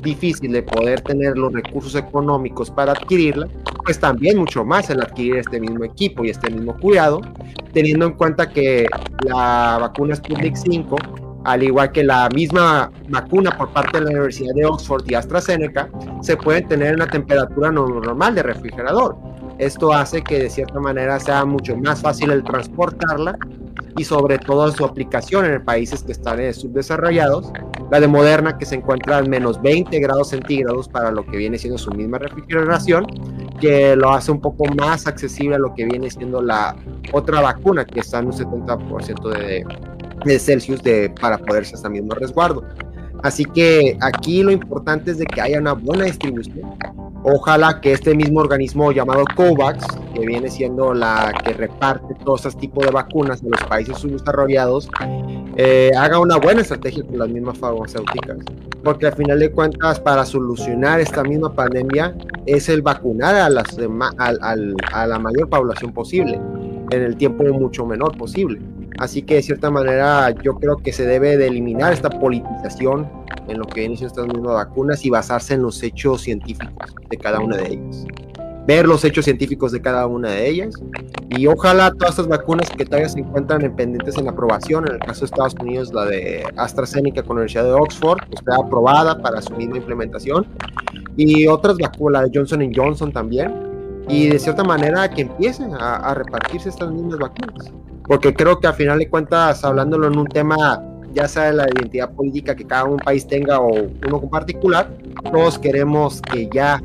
difícil 0.01 0.51
de 0.51 0.63
poder 0.63 1.01
tener 1.01 1.37
los 1.37 1.53
recursos 1.53 1.95
económicos 1.95 2.71
para 2.71 2.93
adquirirla, 2.93 3.47
pues 3.83 3.99
también 3.99 4.37
mucho 4.37 4.65
más 4.65 4.89
el 4.89 5.01
adquirir 5.01 5.37
este 5.37 5.59
mismo 5.59 5.83
equipo 5.83 6.23
y 6.23 6.29
este 6.29 6.49
mismo 6.49 6.77
cuidado, 6.77 7.21
teniendo 7.73 8.05
en 8.05 8.13
cuenta 8.13 8.49
que 8.49 8.87
la 9.25 9.77
vacuna 9.79 10.15
Sputnik 10.15 10.55
5, 10.55 10.97
al 11.45 11.63
igual 11.63 11.91
que 11.91 12.03
la 12.03 12.27
misma 12.29 12.91
vacuna 13.09 13.57
por 13.57 13.71
parte 13.71 13.99
de 13.99 14.05
la 14.05 14.11
Universidad 14.11 14.53
de 14.55 14.65
Oxford 14.65 15.03
y 15.09 15.15
AstraZeneca, 15.15 15.89
se 16.21 16.35
puede 16.35 16.61
tener 16.63 16.89
en 16.89 16.95
una 16.95 17.07
temperatura 17.07 17.71
normal 17.71 18.35
de 18.35 18.43
refrigerador. 18.43 19.15
Esto 19.57 19.93
hace 19.93 20.21
que 20.21 20.39
de 20.39 20.49
cierta 20.49 20.79
manera 20.79 21.19
sea 21.19 21.45
mucho 21.45 21.75
más 21.77 22.01
fácil 22.01 22.31
el 22.31 22.43
transportarla 22.43 23.37
y 23.97 24.03
sobre 24.03 24.37
todo 24.37 24.71
su 24.71 24.85
aplicación 24.85 25.45
en 25.45 25.63
países 25.63 26.03
que 26.03 26.11
están 26.11 26.53
subdesarrollados. 26.53 27.51
La 27.91 27.99
de 27.99 28.07
Moderna 28.07 28.57
que 28.57 28.65
se 28.65 28.75
encuentra 28.75 29.17
a 29.17 29.23
menos 29.23 29.61
20 29.61 29.99
grados 29.99 30.29
centígrados 30.29 30.87
para 30.87 31.11
lo 31.11 31.25
que 31.25 31.37
viene 31.37 31.57
siendo 31.57 31.77
su 31.77 31.91
misma 31.91 32.19
refrigeración, 32.19 33.07
que 33.59 33.95
lo 33.95 34.11
hace 34.11 34.31
un 34.31 34.39
poco 34.39 34.65
más 34.75 35.07
accesible 35.07 35.55
a 35.55 35.59
lo 35.59 35.73
que 35.73 35.85
viene 35.85 36.09
siendo 36.09 36.41
la 36.41 36.75
otra 37.11 37.41
vacuna 37.41 37.85
que 37.85 38.01
está 38.01 38.19
en 38.19 38.27
un 38.27 38.33
70% 38.33 39.29
de, 39.33 39.65
de 40.25 40.39
Celsius 40.39 40.83
de, 40.83 41.09
para 41.19 41.37
poderse 41.37 41.75
hasta 41.75 41.89
mismo 41.89 42.13
resguardo. 42.13 42.63
Así 43.23 43.45
que 43.45 43.97
aquí 44.01 44.43
lo 44.43 44.51
importante 44.51 45.11
es 45.11 45.17
de 45.17 45.25
que 45.25 45.41
haya 45.41 45.59
una 45.59 45.73
buena 45.73 46.05
distribución. 46.05 46.77
Ojalá 47.29 47.81
que 47.81 47.91
este 47.91 48.15
mismo 48.15 48.39
organismo 48.39 48.89
llamado 48.93 49.25
COVAX, 49.35 49.85
que 50.13 50.25
viene 50.25 50.49
siendo 50.49 50.93
la 50.93 51.33
que 51.43 51.51
reparte 51.51 52.15
todos 52.23 52.45
estos 52.45 52.57
tipos 52.57 52.85
de 52.85 52.91
vacunas 52.91 53.43
en 53.43 53.51
los 53.51 53.61
países 53.65 53.97
subdesarrollados, 53.97 54.89
eh, 55.57 55.91
haga 55.97 56.19
una 56.19 56.37
buena 56.37 56.61
estrategia 56.61 57.03
con 57.03 57.19
las 57.19 57.27
mismas 57.27 57.57
farmacéuticas. 57.57 58.37
Porque 58.81 59.07
al 59.07 59.13
final 59.13 59.39
de 59.39 59.51
cuentas, 59.51 59.99
para 59.99 60.23
solucionar 60.23 61.01
esta 61.01 61.21
misma 61.23 61.53
pandemia, 61.53 62.15
es 62.45 62.69
el 62.69 62.81
vacunar 62.81 63.35
a, 63.35 63.49
las 63.49 63.77
a 63.77 65.07
la 65.07 65.19
mayor 65.19 65.49
población 65.49 65.91
posible, 65.91 66.39
en 66.91 67.01
el 67.01 67.17
tiempo 67.17 67.43
mucho 67.43 67.85
menor 67.85 68.17
posible. 68.17 68.61
Así 68.97 69.21
que 69.21 69.35
de 69.35 69.43
cierta 69.43 69.69
manera 69.69 70.31
yo 70.43 70.55
creo 70.55 70.77
que 70.77 70.91
se 70.91 71.05
debe 71.05 71.37
de 71.37 71.47
eliminar 71.47 71.93
esta 71.93 72.09
politización 72.09 73.07
en 73.47 73.59
lo 73.59 73.65
que 73.65 73.81
vienen 73.81 74.03
estas 74.03 74.27
mismas 74.27 74.53
vacunas 74.53 75.05
y 75.05 75.09
basarse 75.09 75.53
en 75.53 75.61
los 75.61 75.81
hechos 75.83 76.21
científicos 76.21 76.95
de 77.09 77.17
cada 77.17 77.39
una 77.39 77.57
de 77.57 77.73
ellas. 77.73 78.05
Ver 78.65 78.87
los 78.87 79.05
hechos 79.05 79.25
científicos 79.25 79.71
de 79.71 79.81
cada 79.81 80.07
una 80.07 80.31
de 80.31 80.49
ellas. 80.49 80.75
Y 81.29 81.47
ojalá 81.47 81.91
todas 81.91 82.11
estas 82.11 82.27
vacunas 82.27 82.69
que 82.69 82.85
todavía 82.85 83.07
se 83.07 83.19
encuentran 83.19 83.61
pendientes 83.75 84.17
en 84.17 84.27
aprobación, 84.27 84.87
en 84.87 84.95
el 84.95 84.99
caso 84.99 85.21
de 85.21 85.25
Estados 85.25 85.55
Unidos 85.61 85.93
la 85.93 86.05
de 86.05 86.43
AstraZeneca 86.57 87.21
con 87.21 87.37
la 87.37 87.41
Universidad 87.41 87.63
de 87.65 87.73
Oxford, 87.73 88.19
esté 88.31 88.51
aprobada 88.53 89.21
para 89.21 89.41
su 89.41 89.53
misma 89.55 89.77
implementación. 89.77 90.47
Y 91.15 91.47
otras 91.47 91.77
vacunas, 91.77 92.21
la 92.21 92.27
de 92.27 92.31
Johnson 92.33 92.71
Johnson 92.75 93.11
también, 93.11 93.53
y 94.09 94.27
de 94.29 94.39
cierta 94.39 94.63
manera 94.63 95.09
que 95.09 95.21
empiecen 95.23 95.71
a 95.79 96.13
repartirse 96.13 96.69
estas 96.69 96.91
mismas 96.91 97.19
vacunas 97.19 97.71
porque 98.07 98.33
creo 98.33 98.59
que 98.59 98.67
al 98.67 98.73
final 98.73 98.99
de 98.99 99.09
cuentas, 99.09 99.63
hablándolo 99.63 100.07
en 100.07 100.17
un 100.17 100.27
tema, 100.27 100.81
ya 101.13 101.27
sea 101.27 101.45
de 101.45 101.53
la 101.53 101.65
identidad 101.65 102.11
política 102.11 102.55
que 102.55 102.65
cada 102.65 102.83
un 102.85 102.97
país 102.97 103.27
tenga 103.27 103.59
o 103.59 103.73
uno 103.73 104.19
en 104.23 104.29
particular, 104.29 104.89
todos 105.31 105.59
queremos 105.59 106.21
que 106.21 106.49
ya 106.53 106.81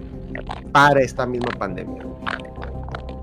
pare 0.73 1.05
esta 1.05 1.27
misma 1.27 1.51
pandemia. 1.59 2.03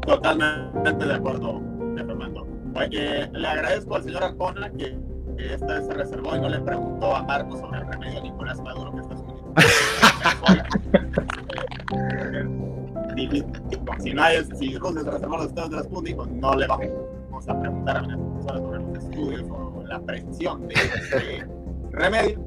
Totalmente 0.06 1.06
de 1.06 1.14
acuerdo, 1.14 1.62
Fernando. 1.96 2.48
Oye, 2.76 3.28
le 3.32 3.48
agradezco 3.48 3.96
al 3.96 4.04
señor 4.04 4.24
Arcona 4.24 4.70
que, 4.72 4.98
esta 5.38 5.68
vez 5.68 5.86
se 5.86 5.94
reservó 5.94 6.36
y 6.36 6.42
no 6.42 6.50
le 6.50 6.60
preguntó 6.60 7.16
a 7.16 7.24
Marcos 7.24 7.60
sobre 7.60 7.80
el 7.80 7.88
remedio 7.88 8.16
de 8.16 8.24
Nicolás 8.24 8.60
Maduro 8.62 8.92
que 8.94 9.02
está 9.02 9.16
subiendo. 9.18 9.54
si 14.00 14.14
no 14.14 14.24
hay, 14.24 14.46
si 14.58 14.78
Rusia 14.78 15.04
se 15.04 15.12
reservó 15.12 15.38
los 15.38 15.48
estados 15.48 15.72
de 15.72 15.78
la 15.78 15.84
Sputnik, 15.84 16.18
pues 16.18 16.30
no 16.30 16.56
le 16.56 16.68
vamos 17.40 17.50
a 17.50 17.60
preguntar 17.62 17.98
a 17.98 18.02
Venezuela 18.02 18.60
sobre 18.60 18.80
los 18.80 18.98
estudios 18.98 19.50
o 19.50 19.84
la 19.88 20.00
presión 20.02 20.68
de 20.68 20.74
este 20.74 21.48
remedio. 21.92 22.40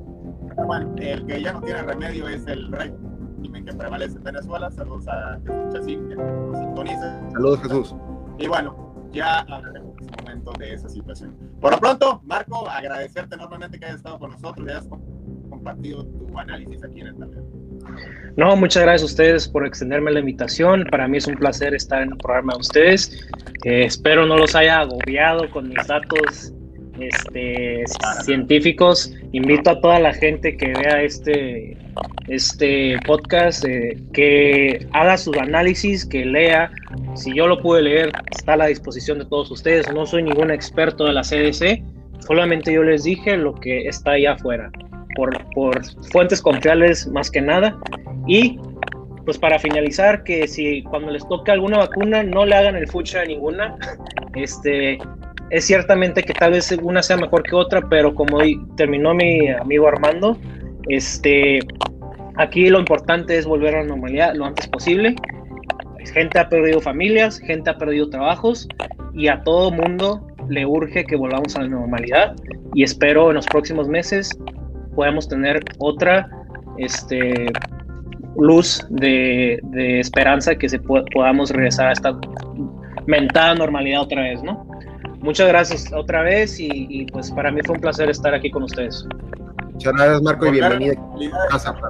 bueno, 0.66 0.94
el 0.98 1.24
que 1.26 1.42
ya 1.42 1.52
no 1.52 1.62
tiene 1.62 1.82
remedio 1.82 2.28
es 2.28 2.46
el 2.46 2.70
régimen 2.70 3.64
que 3.64 3.72
prevalece 3.72 4.16
en 4.16 4.24
Venezuela. 4.24 4.70
Saludos 4.70 5.08
a 5.08 5.40
Jesús 5.72 5.86
que 6.08 6.16
nos 6.16 6.58
sintoniza. 6.58 7.30
Saludos, 7.32 7.62
Jesús. 7.62 7.94
Y 8.38 8.46
bueno, 8.48 8.94
ya 9.12 9.40
hablaremos 9.40 9.96
en 9.98 10.04
un 10.04 10.24
momento 10.24 10.52
de 10.58 10.74
esa 10.74 10.88
situación. 10.88 11.36
Por 11.60 11.72
lo 11.72 11.78
pronto, 11.78 12.20
Marco, 12.24 12.68
agradecerte 12.68 13.34
enormemente 13.34 13.78
que 13.78 13.86
hayas 13.86 13.96
estado 13.98 14.18
con 14.18 14.32
nosotros 14.32 14.66
y 14.66 14.70
hayas 14.70 14.88
compartido 15.48 16.04
tu 16.04 16.38
análisis 16.38 16.84
aquí 16.84 17.00
en 17.00 17.06
el 17.06 17.16
taller. 17.16 17.42
No, 18.36 18.56
muchas 18.56 18.82
gracias 18.84 19.02
a 19.02 19.06
ustedes 19.06 19.48
por 19.48 19.66
extenderme 19.66 20.10
la 20.10 20.20
invitación. 20.20 20.86
Para 20.90 21.06
mí 21.06 21.18
es 21.18 21.26
un 21.26 21.36
placer 21.36 21.74
estar 21.74 22.02
en 22.02 22.12
el 22.12 22.16
programa 22.16 22.54
de 22.54 22.60
ustedes. 22.60 23.28
Eh, 23.64 23.84
espero 23.84 24.24
no 24.26 24.38
los 24.38 24.54
haya 24.54 24.80
agobiado 24.80 25.50
con 25.50 25.68
mis 25.68 25.86
datos 25.86 26.52
este, 26.98 27.84
científicos. 28.24 29.12
Invito 29.32 29.70
a 29.70 29.80
toda 29.80 29.98
la 29.98 30.14
gente 30.14 30.56
que 30.56 30.72
vea 30.72 31.02
este, 31.02 31.76
este 32.28 32.96
podcast, 33.04 33.66
eh, 33.66 33.98
que 34.14 34.86
haga 34.92 35.18
sus 35.18 35.36
análisis, 35.36 36.06
que 36.06 36.24
lea. 36.24 36.70
Si 37.14 37.34
yo 37.34 37.46
lo 37.46 37.60
pude 37.60 37.82
leer, 37.82 38.12
está 38.30 38.54
a 38.54 38.56
la 38.56 38.66
disposición 38.66 39.18
de 39.18 39.26
todos 39.26 39.50
ustedes. 39.50 39.92
No 39.92 40.06
soy 40.06 40.22
ningún 40.22 40.50
experto 40.50 41.04
de 41.04 41.12
la 41.12 41.20
CDC, 41.20 41.82
solamente 42.26 42.72
yo 42.72 42.82
les 42.82 43.04
dije 43.04 43.36
lo 43.36 43.54
que 43.54 43.88
está 43.88 44.12
allá 44.12 44.32
afuera 44.32 44.70
por, 45.14 45.36
por 45.54 45.84
fuentes 46.10 46.40
confiables 46.40 47.06
más 47.08 47.30
que 47.30 47.40
nada. 47.40 47.78
Y 48.26 48.58
pues 49.24 49.38
para 49.38 49.58
finalizar, 49.58 50.24
que 50.24 50.48
si 50.48 50.82
cuando 50.82 51.10
les 51.12 51.26
toque 51.28 51.52
alguna 51.52 51.78
vacuna 51.78 52.22
no 52.22 52.44
le 52.44 52.54
hagan 52.54 52.76
el 52.76 52.88
fucha 52.88 53.20
a 53.20 53.24
ninguna, 53.24 53.76
este, 54.34 54.98
es 55.50 55.64
ciertamente 55.64 56.22
que 56.22 56.32
tal 56.32 56.52
vez 56.52 56.72
una 56.82 57.02
sea 57.02 57.16
mejor 57.16 57.42
que 57.42 57.54
otra, 57.54 57.88
pero 57.88 58.14
como 58.14 58.38
terminó 58.76 59.14
mi 59.14 59.48
amigo 59.48 59.86
Armando, 59.86 60.36
este, 60.88 61.60
aquí 62.36 62.68
lo 62.68 62.78
importante 62.78 63.36
es 63.36 63.46
volver 63.46 63.74
a 63.76 63.82
la 63.82 63.88
normalidad 63.88 64.34
lo 64.34 64.46
antes 64.46 64.66
posible. 64.68 65.14
Gente 66.12 66.38
ha 66.38 66.48
perdido 66.48 66.80
familias, 66.80 67.38
gente 67.38 67.70
ha 67.70 67.78
perdido 67.78 68.10
trabajos 68.10 68.68
y 69.14 69.28
a 69.28 69.42
todo 69.44 69.70
mundo 69.70 70.26
le 70.48 70.66
urge 70.66 71.04
que 71.04 71.16
volvamos 71.16 71.54
a 71.56 71.62
la 71.62 71.68
normalidad 71.68 72.34
y 72.74 72.82
espero 72.82 73.28
en 73.30 73.36
los 73.36 73.46
próximos 73.46 73.88
meses 73.88 74.36
podemos 74.94 75.28
tener 75.28 75.60
otra, 75.78 76.28
este, 76.78 77.46
luz 78.36 78.84
de, 78.90 79.60
esperanza 80.00 80.54
que 80.54 80.68
se 80.68 80.78
podamos 80.78 81.50
regresar 81.50 81.88
a 81.88 81.92
esta 81.92 82.18
mentada 83.06 83.54
normalidad 83.54 84.02
otra 84.02 84.22
vez, 84.22 84.42
¿no? 84.42 84.66
Muchas 85.20 85.48
gracias 85.48 85.92
otra 85.92 86.22
vez 86.22 86.58
y, 86.58 87.06
pues 87.12 87.30
para 87.30 87.50
mí 87.50 87.60
fue 87.64 87.76
un 87.76 87.80
placer 87.80 88.10
estar 88.10 88.34
aquí 88.34 88.50
con 88.50 88.64
ustedes. 88.64 89.06
Muchas 89.72 89.92
gracias 89.94 90.22
Marco 90.22 90.46
y 90.46 90.50
bienvenido. 90.50 90.94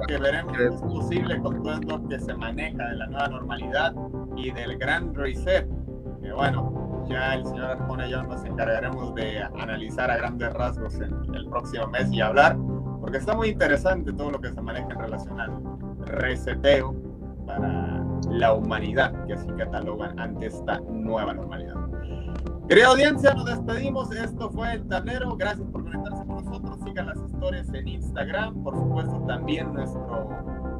Que 0.07 0.17
veremos 0.17 0.59
es 0.59 0.81
posible 0.81 1.39
con 1.39 1.61
todo 1.63 1.73
esto 1.73 2.07
que 2.09 2.19
se 2.19 2.33
maneja 2.35 2.87
de 2.89 2.95
la 2.95 3.07
nueva 3.07 3.27
normalidad 3.27 3.93
y 4.37 4.51
del 4.51 4.77
gran 4.77 5.13
reset. 5.15 5.67
Que 6.21 6.31
bueno, 6.31 7.05
ya 7.09 7.35
el 7.35 7.45
señor 7.45 7.71
Arjona 7.71 8.07
y 8.07 8.11
yo 8.11 8.23
nos 8.23 8.45
encargaremos 8.45 9.15
de 9.15 9.43
analizar 9.59 10.09
a 10.09 10.17
grandes 10.17 10.53
rasgos 10.53 10.95
en 10.95 11.35
el 11.35 11.47
próximo 11.49 11.87
mes 11.87 12.11
y 12.11 12.21
hablar, 12.21 12.55
porque 13.03 13.17
está 13.17 13.35
muy 13.35 13.49
interesante 13.49 14.13
todo 14.13 14.31
lo 14.31 14.39
que 14.39 14.49
se 14.53 14.61
maneja 14.61 14.87
en 14.89 14.97
relación 14.97 15.37
al 15.37 15.51
reseteo 16.05 16.95
para 17.45 18.01
la 18.31 18.53
humanidad, 18.53 19.25
que 19.25 19.33
así 19.33 19.45
catalogan 19.57 20.17
ante 20.17 20.45
esta 20.45 20.79
nueva 20.89 21.33
normalidad. 21.33 21.75
Querida 22.69 22.87
audiencia, 22.87 23.33
nos 23.33 23.43
despedimos. 23.43 24.09
Esto 24.15 24.49
fue 24.51 24.75
el 24.75 24.87
tablero. 24.87 25.35
Gracias 25.35 25.67
por 25.69 25.83
conectarse 25.83 26.25
con 26.25 26.45
nosotros. 26.45 26.79
Sigan 26.85 27.07
las 27.07 27.17
historias 27.17 27.67
en 27.73 27.87
Instagram. 27.89 28.63
Por 28.63 28.73
supuesto, 28.73 29.21
también 29.27 29.73
nuestro 29.73 30.29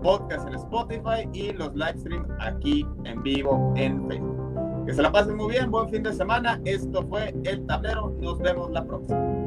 podcast 0.01 0.47
en 0.47 0.53
Spotify 0.53 1.29
y 1.33 1.51
los 1.51 1.75
live 1.75 1.97
streams 1.97 2.29
aquí 2.39 2.87
en 3.03 3.21
vivo 3.21 3.73
en 3.75 4.07
Facebook. 4.07 4.85
Que 4.85 4.93
se 4.93 5.01
la 5.01 5.11
pasen 5.11 5.35
muy 5.35 5.51
bien. 5.51 5.69
Buen 5.69 5.89
fin 5.89 6.03
de 6.03 6.13
semana. 6.13 6.61
Esto 6.63 7.05
fue 7.05 7.35
el 7.43 7.65
tablero. 7.65 8.15
Nos 8.21 8.39
vemos 8.39 8.71
la 8.71 8.85
próxima. 8.85 9.42